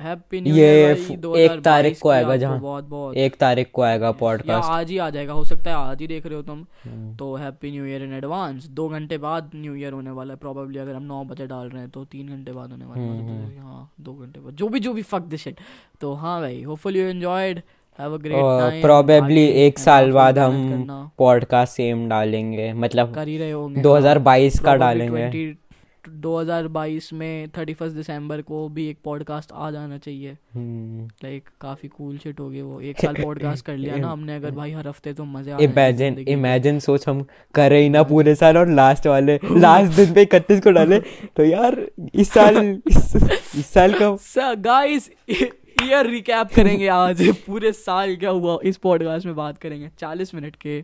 हैप्पी 0.01 0.41
न्यू 0.41 0.55
ये 0.55 0.81
ईयर 0.81 0.91
एक 0.91 1.21
2022 1.21 1.65
तारीख 1.65 1.99
को 2.01 2.09
आएगा 2.09 2.37
जहाँ? 2.37 2.61
बहुत 2.61 2.85
बहुत। 2.85 3.17
एक 3.17 3.37
तारीख 3.37 3.71
को 3.73 3.83
आएगा 3.83 4.07
या 4.07 4.13
पॉडकास्ट 4.13 4.71
आज 4.71 4.91
ही 4.91 4.99
आ 4.99 5.11
जाएगा 5.11 5.33
हो 5.33 5.45
सकता 5.45 5.71
है 5.71 5.77
आज 5.77 6.01
ही 6.01 6.07
देख 6.07 6.27
रहे 6.27 6.37
हो 6.37 6.43
तुम। 6.43 6.67
हम्म। 6.85 7.17
तो 7.17 7.35
happy 7.35 7.71
new 7.71 7.85
year 7.87 8.03
in 8.03 8.13
advance 8.13 8.67
दो 8.67 8.89
घंटे 8.89 9.19
बाद 9.19 9.51
न्यू 9.55 9.75
ईयर 9.75 9.93
होने 9.93 10.11
वाला 10.11 10.35
है 10.35 10.39
प्रॉबेबली 10.39 10.79
अगर 10.79 10.95
हम 10.95 11.03
नौ 11.03 11.25
बजे 11.25 11.47
डाल 11.47 11.69
रहे 11.69 11.81
हैं 11.81 11.91
तो 11.91 12.05
तीन 12.05 12.29
घंटे 12.29 12.53
बाद 12.53 12.71
होने 12.71 12.85
वाला 12.85 13.03
हम्म, 13.03 13.29
है 13.29 13.57
तो 13.57 13.63
हाँ 13.63 13.93
दो 14.01 14.15
घंटे 14.15 14.41
बाद। 14.41 14.55
जो 14.55 14.69
भी 14.69 14.81
जो 14.81 14.93
भी 14.93 15.03
फक 15.03 15.23
दिस 15.23 15.43
शिट 15.43 15.61
तो 16.01 16.13
हाँ 16.15 16.41
भाई 16.41 16.63
होपफुली 16.63 17.01
यू 17.01 17.07
एंजॉयड 17.07 17.63
प्रोबेबली 18.01 19.45
एक 19.45 19.79
साल 19.79 20.13
बाद 20.13 20.39
हम 20.39 20.87
पॉडकास्ट 21.19 21.73
सेम 21.73 22.09
डालेंगे। 22.09 22.73
मतलब 22.73 23.15
कर 23.15 23.29
ही 23.29 23.39
रहे 23.39 23.51
होंगे 23.51 23.83
2022 23.83 24.59
का 24.59 24.65
Probably 24.65 24.81
डालेंगे। 24.81 25.31
20 25.31 25.55
2022 26.09 27.13
में 27.13 27.47
31 27.47 27.93
दिसंबर 27.93 28.41
को 28.41 28.69
भी 28.69 28.89
एक 28.89 28.99
पॉडकास्ट 29.05 29.51
आ 29.55 29.71
जाना 29.71 29.99
चाहिए। 29.99 30.37
हम्म। 30.55 31.07
लाइक 31.07 31.49
काफ़ी 31.61 31.89
कूल 31.89 32.19
शिट 32.19 32.41
हो 32.41 32.51
गई 32.51 32.61
वो। 32.61 32.81
एक 32.81 33.01
साल 33.01 33.15
पॉडकास्ट 33.15 33.65
कर 33.65 33.77
लिया 33.77 33.97
ना 33.97 34.09
हमने 34.09 34.37
अगर 34.37 34.51
भाई 34.51 34.71
हर 34.71 34.89
हफ़्ते 34.89 35.13
तो 35.13 35.25
मज़े 35.25 35.53
आ 35.53 35.57
इमेजिन 35.61 36.25
इमेजिन 36.29 36.79
सोच 36.79 37.09
हम 37.09 37.27
कर 37.55 37.71
रहे 37.71 37.83
ही 37.83 37.89
ना 37.89 38.03
पूरे 38.03 38.35
साल 38.43 38.59
और 38.59 38.69
लास्ट 38.69 39.07
वाले 39.07 39.37
लास्ट 39.37 39.97
दिन 39.97 40.15
पे 40.15 40.23
इकतीस 40.23 40.61
को 40.61 40.71
डाले। 40.71 41.01
तो 41.37 41.45
यार 41.45 41.87
इस 42.15 42.31
साल 42.31 42.83
इस, 42.87 43.17
इस 43.57 43.67
साल 43.67 43.95
का 44.03 44.55
गाइस 44.55 45.11
ईयर 45.83 46.07
रिकैप 46.07 46.49
करेंगे 46.57 46.89
आज। 46.89 47.37
पूरे 47.37 47.73
साल 47.73 48.17
क्या 48.17 48.31
हुआ 48.31 48.59
इस 48.65 48.77
पॉडकास्ट 48.77 49.27
में 49.27 49.37
बात 49.37 49.59
करेंगे। 49.59 49.89
40 49.99 50.35
मिनट 50.35 50.57
के। 50.57 50.83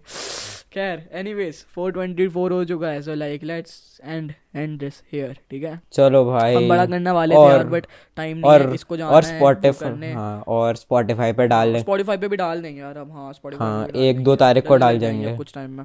खैर 0.73 1.11
एनीवेज 1.13 1.65
424 1.79 2.51
हो 2.53 2.65
चुका 2.65 2.89
है 2.89 3.03
so 3.03 3.15
like 3.15 3.43
let's 3.43 4.01
end 4.05 4.33
end 4.57 4.79
this 4.81 5.03
here 5.13 5.37
ठीक 5.51 5.65
है? 5.65 5.81
चलो 5.93 6.25
भाई। 6.25 6.55
हम 6.55 6.69
बड़ा 6.69 6.87
करने 6.87 7.11
वाले 7.11 7.35
थे 7.35 7.39
और- 7.39 7.53
यार 7.53 7.65
बट 7.65 7.87
टाइम 8.17 8.37
नहीं 8.37 8.45
और 8.45 8.69
है 8.69 8.75
इसको 8.75 8.97
जाना 8.97 9.11
और 9.11 9.23
स्पॉटिफाई 9.23 10.13
हाँ 10.13 10.45
और 10.49 10.77
स्पॉटिफाई 10.77 11.33
पे 11.33 11.47
डाल 11.47 11.69
लें 11.69 11.81
स्पॉटिफाई 11.81 12.17
पे 12.17 12.29
भी 12.29 12.37
डाल 12.37 12.63
देंगे 12.63 12.81
यार 12.81 12.97
अब 12.97 13.13
हाँ 13.13 13.33
स्पॉटिफाई 13.33 13.69
हाँ, 13.69 13.89
एक 13.89 14.25
दो 14.25 14.37
तारीख 14.37 14.67
को 14.67 14.77
डाल 14.77 14.99
जाएँगे। 14.99 15.37
कुछ 15.37 15.55
टाइम 15.55 15.71
में। 15.71 15.85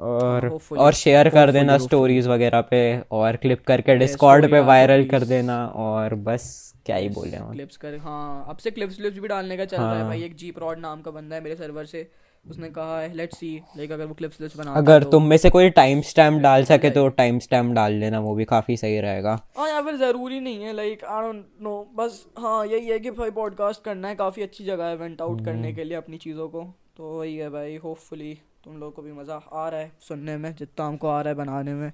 और 0.00 0.58
और 0.78 0.92
शेयर 0.92 1.28
कर 1.28 1.52
देना 1.52 1.78
स्टोरीज 1.78 2.26
वगैरह 2.26 2.60
पे 2.60 3.00
और 3.10 3.36
क्लिप 3.36 3.64
करके 3.66 3.96
डिस्कॉर्ड 3.96 4.50
पे 4.50 4.60
वायरल 4.60 5.04
कर 5.04 5.22
देना 5.22 5.66
और 5.66 6.14
बस। 6.14 6.74
क्या 6.90 6.96
ही 6.96 7.08
बोले 7.10 7.36
हम 7.36 7.52
क्लिप्स 7.52 7.76
कर 7.76 7.96
हाँ 7.98 8.46
अब 8.48 8.56
से 8.58 8.70
क्लिप्स 8.70 8.96
क्लिप्स 8.96 9.18
भी 9.18 9.28
डालने 9.28 9.56
का 9.56 9.64
चल 9.66 9.76
रहा 9.76 9.92
है 9.92 9.98
हाँ। 9.98 10.08
भाई 10.08 10.22
एक 10.24 10.36
जी 10.36 10.50
प्रॉड 10.52 10.78
नाम 10.80 11.02
का 11.02 11.10
बंदा 11.10 11.36
है 11.36 11.42
मेरे 11.42 11.56
सर्वर 11.56 11.84
से। 11.86 12.10
उसने 12.44 12.68
कहा 12.70 12.98
है 13.00 13.12
लेट्स 13.14 13.38
सी 13.38 13.50
लाइक 13.76 13.90
अगर 13.92 14.06
वो 14.06 14.14
क्लिप्स 14.14 14.36
क्लिप्स 14.36 14.56
बना 14.56 14.74
अगर 14.74 15.04
तुम 15.04 15.26
में 15.26 15.36
से 15.36 15.50
कोई 15.50 15.70
टाइम 15.70 16.00
स्टैम्प 16.02 16.40
डाल 16.42 16.64
सके 16.64 16.90
तो 16.90 17.06
टाइम 17.18 17.38
स्टैम्प 17.38 17.74
डाल 17.74 17.92
लेना 17.94 18.20
वो 18.20 18.34
भी 18.34 18.44
काफ़ी 18.44 18.76
सही 18.76 19.00
रहेगा। 19.00 19.38
हाँ 19.56 19.68
या 19.68 19.82
फिर 19.82 19.96
ज़रूरी 19.98 20.40
नहीं 20.40 20.64
है 20.64 20.72
लाइक 20.72 21.04
आई 21.06 21.22
डोंट 21.22 21.44
नो 21.62 21.74
बस 21.94 22.24
हाँ 22.38 22.64
यही 22.66 22.86
है 22.86 22.98
कि 22.98 23.10
भाई 23.12 23.30
पॉडकास्ट 23.30 23.84
करना 23.84 24.08
है 24.08 24.14
काफ़ी 24.16 24.42
अच्छी 24.42 24.64
जगह 24.64 24.84
है 24.84 24.96
वेंट 24.96 25.20
आउट 25.20 25.44
करने 25.44 25.72
के 25.72 25.84
लिए 25.84 25.96
अपनी 25.96 26.18
चीज़ों 26.18 26.48
को। 26.48 26.64
तो 26.96 27.18
वही 27.18 27.36
है 27.36 27.50
भाई 27.50 27.76
होपफुली 27.76 28.34
तुम 28.64 28.76
लोगों 28.76 28.92
को 28.92 29.02
भी 29.02 29.12
मज़ा 29.12 29.40
आ 29.54 29.68
रहा 29.68 29.80
है 29.80 29.92
सुनने 30.08 30.36
में 30.36 30.54
जितना 30.54 30.86
हमको 30.86 31.08
आ 31.08 31.20
रहा 31.20 31.28
है 31.28 31.36
बनाने 31.36 31.74
में। 31.74 31.90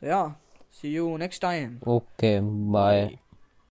So 0.00 0.06
yeah 0.06 0.26
see 0.74 0.94
you 0.94 1.16
next 1.16 1.42
time 1.42 1.78
okay 1.88 2.38
bye 2.72 3.08